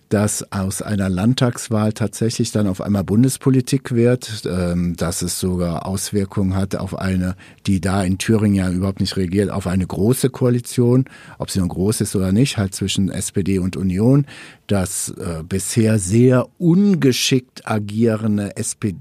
dass 0.09 0.53
aus 0.53 0.83
einer 0.83 1.09
Landtagswahl 1.09 1.93
tatsächlich 1.93 2.53
dann 2.53 2.67
auf 2.67 2.81
einmal 2.81 3.05
Bundespolitik 3.05 3.93
wird, 3.93 4.45
ähm, 4.47 4.97
dass 4.97 5.23
es 5.23 5.41
sogar 5.41 5.87
Auswirkungen 5.87 6.55
hat 6.55 6.77
auf 6.77 6.99
eine, 6.99 7.35
die 7.67 7.81
da 7.81 8.03
in 8.03 8.19
Thüringen 8.19 8.55
ja 8.55 8.71
überhaupt 8.71 9.01
nicht 9.01 9.17
regiert, 9.17 9.51
auf 9.51 9.67
eine 9.67 9.87
große 9.87 10.31
Koalition, 10.31 11.07
ob 11.39 11.51
sie 11.51 11.59
nun 11.59 11.69
groß 11.69 12.01
ist 12.03 12.15
oder 12.15 12.33
nicht, 12.33 12.57
halt 12.57 12.75
zwischen 12.75 13.11
SPD 13.11 13.59
und 13.59 13.77
Union, 13.77 14.27
das 14.67 15.11
äh, 15.11 15.43
bisher 15.43 15.99
sehr 15.99 16.47
ungeschickt 16.59 17.69
agierende 17.69 18.57
SPD 18.57 18.97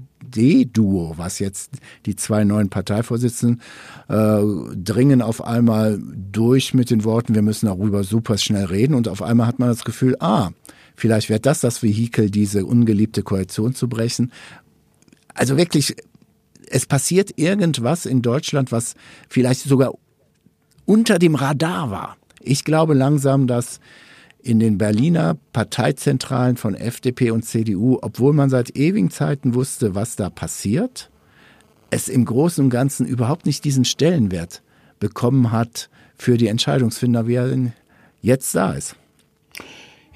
duo 0.64 1.14
was 1.16 1.38
jetzt 1.38 1.70
die 2.04 2.16
zwei 2.16 2.44
neuen 2.44 2.68
Parteivorsitzenden 2.68 3.60
äh, 4.08 4.74
dringen 4.74 5.22
auf 5.22 5.42
einmal 5.42 6.00
durch 6.32 6.74
mit 6.74 6.90
den 6.90 7.04
Worten, 7.04 7.34
wir 7.34 7.42
müssen 7.42 7.66
darüber 7.66 8.04
super 8.04 8.36
schnell 8.36 8.66
reden. 8.66 8.94
Und 8.94 9.08
auf 9.08 9.22
einmal 9.22 9.46
hat 9.46 9.58
man 9.58 9.68
das 9.68 9.84
Gefühl, 9.84 10.16
ah, 10.20 10.50
Vielleicht 10.96 11.28
wäre 11.28 11.40
das 11.40 11.60
das 11.60 11.82
Vehikel, 11.82 12.30
diese 12.30 12.64
ungeliebte 12.64 13.22
Koalition 13.22 13.74
zu 13.74 13.88
brechen. 13.88 14.32
Also 15.34 15.56
wirklich, 15.56 15.94
es 16.68 16.86
passiert 16.86 17.38
irgendwas 17.38 18.06
in 18.06 18.22
Deutschland, 18.22 18.72
was 18.72 18.94
vielleicht 19.28 19.60
sogar 19.60 19.92
unter 20.86 21.18
dem 21.18 21.34
Radar 21.34 21.90
war. 21.90 22.16
Ich 22.40 22.64
glaube 22.64 22.94
langsam, 22.94 23.46
dass 23.46 23.80
in 24.42 24.60
den 24.60 24.78
Berliner 24.78 25.36
Parteizentralen 25.52 26.56
von 26.56 26.74
FDP 26.74 27.32
und 27.32 27.44
CDU, 27.44 27.98
obwohl 28.00 28.32
man 28.32 28.48
seit 28.48 28.76
ewigen 28.76 29.10
Zeiten 29.10 29.54
wusste, 29.54 29.94
was 29.94 30.16
da 30.16 30.30
passiert, 30.30 31.10
es 31.90 32.08
im 32.08 32.24
Großen 32.24 32.64
und 32.64 32.70
Ganzen 32.70 33.06
überhaupt 33.06 33.44
nicht 33.44 33.64
diesen 33.64 33.84
Stellenwert 33.84 34.62
bekommen 35.00 35.52
hat 35.52 35.90
für 36.16 36.38
die 36.38 36.46
Entscheidungsfinder, 36.46 37.26
wie 37.26 37.34
er 37.34 37.72
jetzt 38.22 38.54
da 38.54 38.72
ist. 38.72 38.96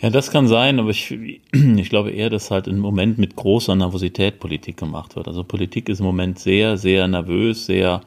Ja, 0.03 0.09
das 0.09 0.31
kann 0.31 0.49
sein, 0.49 0.79
aber 0.81 0.91
ich, 0.91 1.11
ich 1.53 1.91
glaube 1.91 2.11
eher, 2.11 2.31
dass 2.31 2.51
halt 2.51 2.67
im 2.67 2.79
Moment 2.79 3.19
mit 3.19 3.37
großer 3.37 3.77
Nervosität 3.77 4.41
Politik 4.41 4.79
gemacht 4.79 5.15
wird. 5.17 5.29
Also 5.29 5.45
Politik 5.45 5.89
ist 5.89 6.01
im 6.01 6.07
Moment 6.07 6.39
sehr, 6.39 6.79
sehr 6.79 7.07
nervös, 7.07 7.67
sehr, 7.67 8.01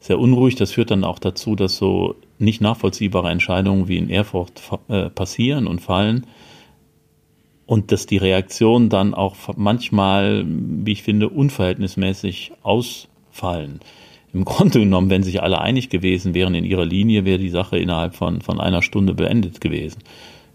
sehr 0.00 0.18
unruhig. 0.18 0.56
Das 0.56 0.72
führt 0.72 0.90
dann 0.90 1.04
auch 1.04 1.20
dazu, 1.20 1.54
dass 1.54 1.76
so 1.76 2.16
nicht 2.38 2.60
nachvollziehbare 2.60 3.30
Entscheidungen 3.30 3.86
wie 3.86 3.96
in 3.96 4.10
Erfurt 4.10 4.60
äh, 4.88 5.08
passieren 5.08 5.68
und 5.68 5.80
fallen. 5.80 6.26
Und 7.64 7.90
dass 7.92 8.06
die 8.06 8.18
Reaktionen 8.18 8.88
dann 8.88 9.14
auch 9.14 9.36
manchmal, 9.56 10.44
wie 10.46 10.92
ich 10.92 11.02
finde, 11.02 11.28
unverhältnismäßig 11.28 12.52
ausfallen. 12.62 13.80
Im 14.32 14.44
Grunde 14.44 14.80
genommen, 14.80 15.10
wenn 15.10 15.22
sich 15.22 15.42
alle 15.42 15.60
einig 15.60 15.90
gewesen 15.90 16.34
wären 16.34 16.56
in 16.56 16.64
ihrer 16.64 16.84
Linie, 16.84 17.24
wäre 17.24 17.38
die 17.38 17.50
Sache 17.50 17.78
innerhalb 17.78 18.16
von, 18.16 18.40
von 18.40 18.60
einer 18.60 18.82
Stunde 18.82 19.14
beendet 19.14 19.60
gewesen 19.60 20.00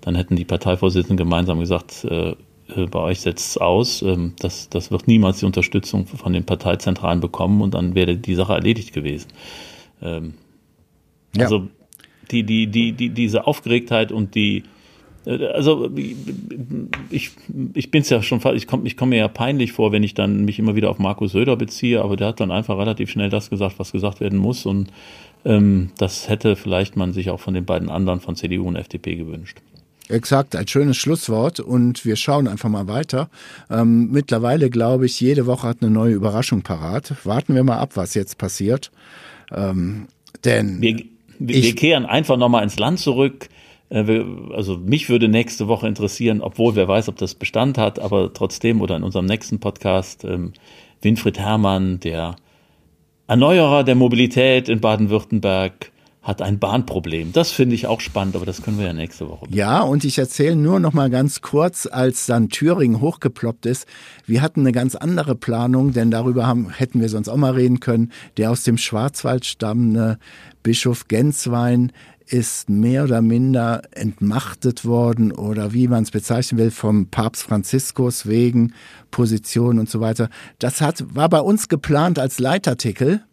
dann 0.02 0.16
hätten 0.16 0.36
die 0.36 0.46
Parteivorsitzenden 0.46 1.18
gemeinsam 1.18 1.60
gesagt, 1.60 2.06
äh, 2.06 2.32
äh, 2.76 2.86
bei 2.90 3.00
euch 3.00 3.22
setzt 3.22 3.52
es 3.52 3.58
aus, 3.58 4.02
ähm, 4.02 4.34
das, 4.40 4.70
das 4.70 4.92
wird 4.92 5.08
niemals 5.08 5.40
die 5.40 5.46
Unterstützung 5.46 6.06
von 6.08 6.34
den 6.34 6.46
Parteizentralen 6.46 7.20
bekommen 7.20 7.62
und 7.62 7.74
dann 7.74 7.96
wäre 7.96 8.16
die 8.16 8.36
Sache 8.36 8.54
erledigt 8.54 8.94
gewesen. 8.94 9.30
Ähm, 10.02 10.34
ja. 11.36 11.44
Also 11.44 11.68
die, 12.32 12.44
die, 12.44 12.68
die, 12.68 12.94
die, 12.94 13.10
diese 13.10 13.48
Aufgeregtheit 13.48 14.12
und 14.12 14.36
die, 14.36 14.64
Äh, 15.26 15.46
also 15.48 15.90
ich, 17.10 17.32
ich 17.74 17.92
bin 17.92 18.02
es 18.02 18.10
ja 18.10 18.22
schon, 18.22 18.42
ich 18.56 18.68
komme 18.68 18.88
ich 18.88 18.98
komm 18.98 19.10
mir 19.10 19.18
ja 19.18 19.28
peinlich 19.28 19.72
vor, 19.72 19.92
wenn 19.92 20.04
ich 20.04 20.14
dann 20.14 20.46
mich 20.46 20.60
immer 20.60 20.76
wieder 20.76 20.90
auf 20.90 21.00
Markus 21.00 21.34
Söder 21.34 21.56
beziehe, 21.56 22.02
aber 22.02 22.16
der 22.16 22.28
hat 22.28 22.40
dann 22.40 22.52
einfach 22.52 22.78
relativ 22.78 23.10
schnell 23.12 23.30
das 23.30 23.50
gesagt, 23.50 23.76
was 23.78 23.92
gesagt 23.92 24.20
werden 24.20 24.40
muss 24.40 24.66
und 24.66 24.92
ähm, 25.46 25.92
das 25.98 26.30
hätte 26.30 26.56
vielleicht 26.56 26.96
man 26.96 27.14
sich 27.14 27.30
auch 27.30 27.40
von 27.40 27.54
den 27.54 27.66
beiden 27.66 27.90
anderen 27.90 28.20
von 28.20 28.36
CDU 28.36 28.68
und 28.68 28.76
FDP 28.76 29.16
gewünscht. 29.16 29.62
Exakt, 30.10 30.56
ein 30.56 30.68
schönes 30.68 30.98
Schlusswort 30.98 31.60
und 31.60 32.06
wir 32.06 32.16
schauen 32.16 32.48
einfach 32.48 32.70
mal 32.70 32.88
weiter. 32.88 33.30
Ähm, 33.70 34.10
mittlerweile 34.12 34.70
glaube 34.70 35.06
ich, 35.06 35.20
jede 35.22 35.46
Woche 35.46 35.68
hat 35.68 35.78
eine 35.82 35.92
neue 35.92 36.14
Überraschung 36.14 36.64
parat. 36.64 37.14
Warten 37.24 37.56
wir 37.56 37.64
mal 37.64 37.78
ab, 37.78 37.92
was 37.96 38.14
jetzt 38.14 38.38
passiert. 38.38 38.92
Ähm, 39.54 40.08
denn 40.44 40.82
wir, 40.82 41.04
wir, 41.40 41.56
ich, 41.56 41.66
wir 41.66 41.76
kehren 41.76 42.06
einfach 42.06 42.38
nochmal 42.38 42.64
ins 42.64 42.78
Land 42.78 43.00
zurück. 43.00 43.48
Äh, 43.90 44.24
also 44.54 44.78
mich 44.78 45.10
würde 45.10 45.28
nächste 45.28 45.68
Woche 45.68 45.88
interessieren, 45.88 46.42
obwohl 46.42 46.76
wer 46.76 46.88
weiß, 46.88 47.10
ob 47.10 47.18
das 47.18 47.36
Bestand 47.36 47.78
hat, 47.78 48.00
aber 48.00 48.34
trotzdem 48.34 48.82
oder 48.82 48.98
in 48.98 49.04
unserem 49.04 49.26
nächsten 49.26 49.60
Podcast 49.60 50.24
ähm, 50.26 50.54
Winfried 51.02 51.40
Herrmann, 51.40 52.00
der 52.00 52.36
Erneuerer 53.28 53.84
der 53.84 53.96
Mobilität 53.96 54.68
in 54.68 54.82
Baden-Württemberg, 54.82 55.92
hat 56.22 56.42
ein 56.44 56.60
Bahnproblem. 56.60 57.34
Das 57.34 57.52
finde 57.52 57.74
ich 57.74 57.88
auch 57.88 58.00
spannend, 58.00 58.36
aber 58.36 58.46
das 58.46 58.62
können 58.62 58.78
wir 58.78 58.86
ja 58.86 58.94
nächste 58.94 59.28
Woche. 59.28 59.46
Machen. 59.46 59.56
Ja, 59.56 59.82
und 59.82 60.04
ich 60.04 60.20
erzähle 60.20 60.56
nur 60.56 60.80
noch 60.80 60.94
mal 60.94 61.10
ganz 61.10 61.42
kurz, 61.42 61.88
als 61.88 62.28
dann 62.28 62.50
Thüringen 62.50 63.02
hochgeploppt 63.02 63.66
ist. 63.66 63.88
Wir 64.28 64.44
hatten 64.44 64.60
eine 64.60 64.72
ganz 64.72 64.96
andere 64.96 65.36
Planung, 65.36 65.94
denn 65.94 66.12
darüber 66.12 66.46
haben, 66.46 66.70
hätten 66.70 67.02
wir 67.02 67.10
sonst 67.10 67.28
auch 67.28 67.38
mal 67.38 67.54
reden 67.54 67.80
können. 67.80 68.12
Der 68.38 68.52
aus 68.52 68.64
dem 68.64 68.78
Schwarzwald 68.78 69.46
stammende 69.46 70.20
Bischof 70.62 71.08
Genswein 71.08 71.92
ist 72.28 72.70
mehr 72.70 73.04
oder 73.04 73.22
minder 73.22 73.82
entmachtet 73.92 74.86
worden 74.86 75.32
oder 75.32 75.74
wie 75.74 75.88
man 75.88 76.04
es 76.04 76.12
bezeichnen 76.12 76.60
will 76.60 76.72
vom 76.72 77.08
Papst 77.08 77.44
Franziskus 77.44 78.28
wegen 78.28 78.74
Position 79.10 79.80
und 79.80 79.90
so 79.90 80.00
weiter. 80.00 80.30
Das 80.60 80.82
hat 80.82 81.04
war 81.14 81.28
bei 81.30 81.42
uns 81.42 81.68
geplant 81.68 82.20
als 82.20 82.40
Leitartikel 82.40 83.24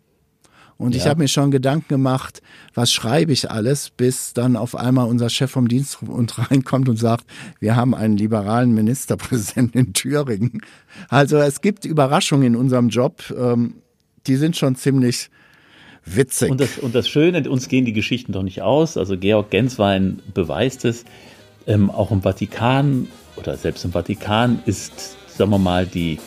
und 0.78 0.94
ja. 0.94 1.00
ich 1.00 1.08
habe 1.08 1.20
mir 1.20 1.28
schon 1.28 1.50
Gedanken 1.50 1.88
gemacht, 1.88 2.40
was 2.72 2.92
schreibe 2.92 3.32
ich 3.32 3.50
alles, 3.50 3.90
bis 3.90 4.32
dann 4.32 4.56
auf 4.56 4.76
einmal 4.76 5.08
unser 5.08 5.28
Chef 5.28 5.50
vom 5.50 5.66
Dienst 5.66 5.98
und 6.02 6.38
reinkommt 6.50 6.88
und 6.88 6.96
sagt, 6.96 7.26
wir 7.58 7.74
haben 7.74 7.94
einen 7.94 8.16
liberalen 8.16 8.72
Ministerpräsidenten 8.72 9.78
in 9.78 9.92
Thüringen. 9.92 10.62
Also 11.08 11.36
es 11.38 11.60
gibt 11.60 11.84
Überraschungen 11.84 12.46
in 12.46 12.56
unserem 12.56 12.88
Job, 12.88 13.22
ähm, 13.36 13.74
die 14.28 14.36
sind 14.36 14.56
schon 14.56 14.76
ziemlich 14.76 15.30
witzig. 16.04 16.50
Und 16.50 16.60
das, 16.60 16.78
und 16.78 16.94
das 16.94 17.08
Schöne, 17.08 17.48
uns 17.50 17.68
gehen 17.68 17.84
die 17.84 17.92
Geschichten 17.92 18.32
doch 18.32 18.42
nicht 18.42 18.62
aus. 18.62 18.96
Also 18.96 19.18
Georg 19.18 19.50
Genswein 19.50 20.20
beweist 20.32 20.84
es. 20.84 21.04
Ähm, 21.66 21.90
auch 21.90 22.10
im 22.12 22.22
Vatikan 22.22 23.08
oder 23.36 23.56
selbst 23.56 23.84
im 23.84 23.92
Vatikan 23.92 24.62
ist, 24.64 25.16
sagen 25.26 25.50
wir 25.50 25.58
mal, 25.58 25.86
die, 25.86 26.18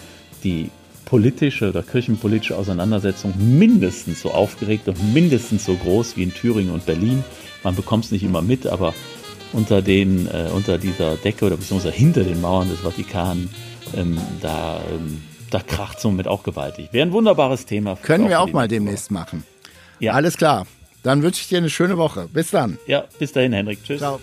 die 0.44 0.70
politische 1.12 1.68
oder 1.68 1.84
kirchenpolitische 1.84 2.56
Auseinandersetzung 2.56 3.34
mindestens 3.38 4.22
so 4.22 4.32
aufgeregt 4.32 4.88
und 4.88 5.14
mindestens 5.14 5.66
so 5.66 5.76
groß 5.76 6.16
wie 6.16 6.24
in 6.24 6.34
Thüringen 6.34 6.72
und 6.72 6.86
Berlin. 6.86 7.22
Man 7.64 7.76
bekommt 7.76 8.06
es 8.06 8.12
nicht 8.12 8.24
immer 8.24 8.42
mit, 8.42 8.66
aber 8.66 8.94
unter, 9.52 9.82
den, 9.82 10.28
äh, 10.28 10.48
unter 10.56 10.78
dieser 10.78 11.18
Decke 11.18 11.48
oder 11.48 11.58
beziehungsweise 11.58 11.94
hinter 11.94 12.24
den 12.24 12.40
Mauern 12.40 12.70
des 12.70 12.80
Vatikan, 12.80 13.50
ähm, 13.94 14.18
da, 14.42 14.80
ähm, 14.90 15.22
da 15.50 15.60
kracht 15.60 15.98
es 15.98 16.04
somit 16.04 16.30
auch 16.30 16.44
gewaltig. 16.44 16.88
Wäre 16.94 17.06
ein 17.06 17.12
wunderbares 17.12 17.66
Thema. 17.66 17.98
Können 17.98 18.30
wir 18.30 18.40
auch 18.40 18.54
mal 18.54 18.70
demnächst 18.70 19.12
machen. 19.12 19.44
Ja. 20.00 20.14
Alles 20.14 20.38
klar. 20.38 20.66
Dann 21.04 21.24
wünsche 21.24 21.42
ich 21.42 21.50
dir 21.50 21.58
eine 21.58 21.70
schöne 21.70 21.98
Woche. 21.98 22.30
Bis 22.32 22.52
dann. 22.52 22.78
Ja, 22.88 23.04
bis 23.20 23.34
dahin, 23.34 23.52
Henrik. 23.52 23.84
Tschüss. 23.84 24.00
Ciao. 24.00 24.22